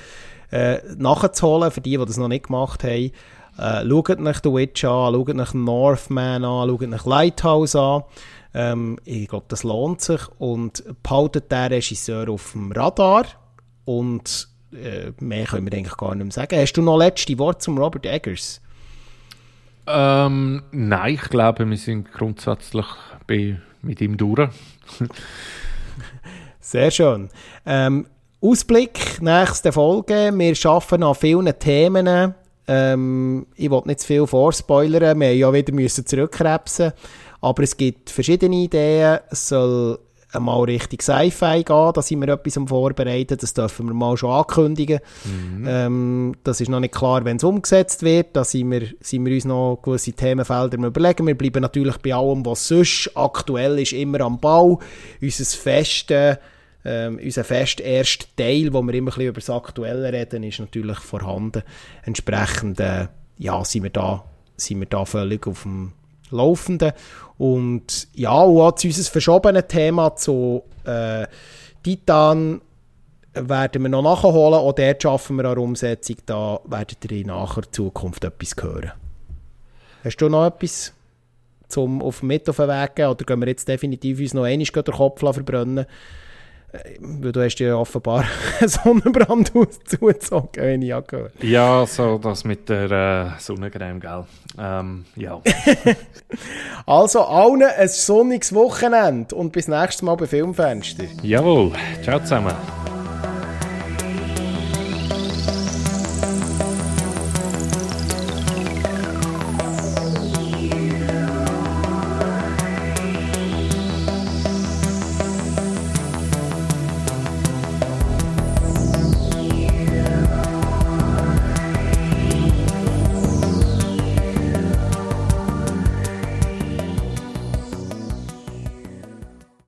äh, 0.51 0.79
nachzuholen 0.97 1.71
für 1.71 1.81
die, 1.81 1.97
die 1.97 2.05
das 2.05 2.17
noch 2.17 2.27
nicht 2.27 2.47
gemacht 2.47 2.83
haben. 2.83 3.11
Äh, 3.57 3.87
schaut 3.87 4.19
nach 4.19 4.41
The 4.43 4.53
Witch 4.53 4.85
an, 4.85 5.13
schaut 5.13 5.35
nach 5.35 5.53
Northman 5.53 6.45
an, 6.45 6.69
schaut 6.69 6.87
nach 6.87 7.05
Lighthouse 7.05 7.75
an. 7.75 8.03
Ähm, 8.53 8.97
ich 9.03 9.27
glaube, 9.27 9.45
das 9.49 9.63
lohnt 9.63 10.01
sich 10.01 10.21
und 10.37 10.83
behaltet 11.03 11.51
den 11.51 11.73
Regisseur 11.73 12.29
auf 12.29 12.51
dem 12.53 12.71
Radar 12.71 13.25
und 13.85 14.47
äh, 14.73 15.11
mehr 15.19 15.45
können 15.45 15.65
wir 15.65 15.77
eigentlich 15.77 15.97
gar 15.97 16.15
nicht 16.15 16.23
mehr 16.23 16.31
sagen. 16.31 16.59
Hast 16.59 16.73
du 16.73 16.81
noch 16.81 16.97
letzte 16.97 17.37
Wort 17.39 17.61
zum 17.61 17.77
Robert 17.77 18.05
Eggers? 18.05 18.61
Ähm, 19.87 20.63
nein, 20.71 21.13
ich 21.13 21.29
glaube, 21.29 21.69
wir 21.69 21.77
sind 21.77 22.11
grundsätzlich 22.11 22.85
bei, 23.25 23.57
mit 23.81 24.01
ihm 24.01 24.17
durch. 24.17 24.49
Sehr 26.59 26.91
schön. 26.91 27.29
Ähm, 27.65 28.07
Ausblick, 28.41 29.21
nächste 29.21 29.71
Folge. 29.71 30.31
Wir 30.33 30.55
arbeiten 30.65 31.03
an 31.03 31.15
vielen 31.15 31.57
Themen. 31.57 32.35
Ähm, 32.67 33.47
ich 33.55 33.71
will 33.71 33.81
nicht 33.85 34.01
zu 34.01 34.07
viel 34.07 34.27
vorspoilern. 34.27 35.01
Wir 35.01 35.09
haben 35.09 35.39
ja 35.39 35.53
wieder 35.53 35.73
müssen 35.73 36.05
zurückkrebsen. 36.05 36.91
Aber 37.39 37.63
es 37.63 37.77
gibt 37.77 38.09
verschiedene 38.09 38.55
Ideen. 38.55 39.19
Es 39.29 39.47
soll 39.47 39.99
mal 40.39 40.63
richtig 40.63 41.01
Sci-Fi 41.01 41.63
gehen. 41.63 41.91
Da 41.93 42.01
sind 42.01 42.21
wir 42.21 42.29
etwas 42.29 42.57
am 42.57 42.67
Vorbereiten. 42.67 43.37
Das 43.37 43.53
dürfen 43.53 43.87
wir 43.87 43.93
mal 43.93 44.17
schon 44.17 44.31
ankündigen. 44.31 44.99
Ähm, 45.67 46.35
das 46.43 46.61
ist 46.61 46.69
noch 46.69 46.79
nicht 46.79 46.93
klar, 46.93 47.23
wenn 47.25 47.37
es 47.37 47.43
umgesetzt 47.43 48.03
wird. 48.03 48.35
Da 48.35 48.43
sind 48.43 48.71
wir, 48.71 48.87
sind 48.99 49.25
wir 49.25 49.33
uns 49.33 49.45
noch 49.45 49.79
gewisse 49.81 50.13
Themenfelder 50.13 50.77
überlegen. 50.77 51.27
Wir 51.27 51.37
bleiben 51.37 51.61
natürlich 51.61 51.97
bei 51.97 52.13
allem, 52.13 52.45
was 52.45 52.67
sonst 52.67 53.11
aktuell 53.15 53.79
ist, 53.79 53.93
immer 53.93 54.21
am 54.21 54.39
Bau. 54.39 54.79
Unser 55.21 55.45
festes 55.45 56.37
Ähm, 56.85 57.19
unser 57.21 57.43
fest 57.43 57.81
erster 57.81 58.27
Teil, 58.37 58.71
wo 58.71 58.81
wir 58.81 58.93
immer 58.93 59.11
ein 59.11 59.15
bisschen 59.15 59.27
über 59.27 59.41
das 59.41 59.49
Aktuelle 59.49 60.13
reden, 60.13 60.43
ist 60.43 60.59
natürlich 60.59 60.99
vorhanden. 60.99 61.63
Entsprechend 62.03 62.79
äh, 62.79 63.07
ja, 63.37 63.65
sind, 63.65 63.83
wir 63.83 63.89
da, 63.89 64.23
sind 64.55 64.79
wir 64.79 64.87
da 64.87 65.03
völlig 65.03 65.45
auf 65.47 65.63
dem 65.63 65.91
Laufenden. 66.31 66.93
Und 67.37 68.07
ja, 68.13 68.41
und 68.41 68.61
auch 68.61 68.71
zu 68.73 68.87
unserem 68.87 69.11
verschobenen 69.11 69.67
Thema 69.67 70.15
zu 70.15 70.63
äh, 70.85 71.27
Titan 71.83 72.61
werden 73.33 73.83
wir 73.83 73.89
noch 73.89 74.01
nachholen. 74.01 74.55
Auch 74.59 74.73
dort 74.73 75.03
schaffen 75.03 75.37
wir 75.37 75.45
eine 75.45 75.59
Umsetzung. 75.59 76.17
Da 76.25 76.59
werdet 76.65 77.05
ihr 77.05 77.21
in 77.21 77.27
naher 77.27 77.63
Zukunft 77.71 78.23
etwas 78.23 78.55
hören. 78.61 78.91
Hast 80.03 80.17
du 80.17 80.29
noch 80.29 80.47
etwas 80.47 80.93
zum 81.67 82.01
auf 82.01 82.23
mit 82.23 82.49
auf 82.49 82.57
den 82.57 82.67
Weg 82.69 82.95
geben? 82.95 83.09
Oder 83.09 83.25
gehen 83.25 83.39
wir 83.39 83.47
jetzt 83.47 83.67
definitiv 83.67 84.19
uns 84.19 84.33
noch 84.33 84.43
einmal 84.43 84.65
den 84.65 84.93
Kopf 84.93 85.19
verbrennen? 85.19 85.85
Äh, 86.71 86.97
weil 86.99 87.31
du 87.31 87.43
hast 87.43 87.59
ja 87.59 87.75
offenbar 87.75 88.25
einen 88.59 88.69
Sonnenbrand 88.69 89.51
zugezogen, 89.85 90.49
wenn 90.55 90.81
ich 90.81 90.93
angehört 90.93 91.33
Ja, 91.41 91.85
so 91.85 92.17
das 92.17 92.43
mit 92.43 92.67
der 92.69 92.91
äh, 93.37 93.39
Sonnencreme, 93.39 93.99
gell? 93.99 94.25
Ähm, 94.59 95.05
ja. 95.15 95.39
also 96.85 97.21
allen 97.21 97.63
ein 97.63 97.87
sonniges 97.87 98.53
Wochenende 98.53 99.35
und 99.35 99.51
bis 99.51 99.67
nächstes 99.67 100.01
Mal 100.01 100.15
bei 100.15 100.25
Filmfenster. 100.25 101.05
Jawohl, 101.21 101.71
ciao 102.03 102.19
zusammen. 102.19 102.55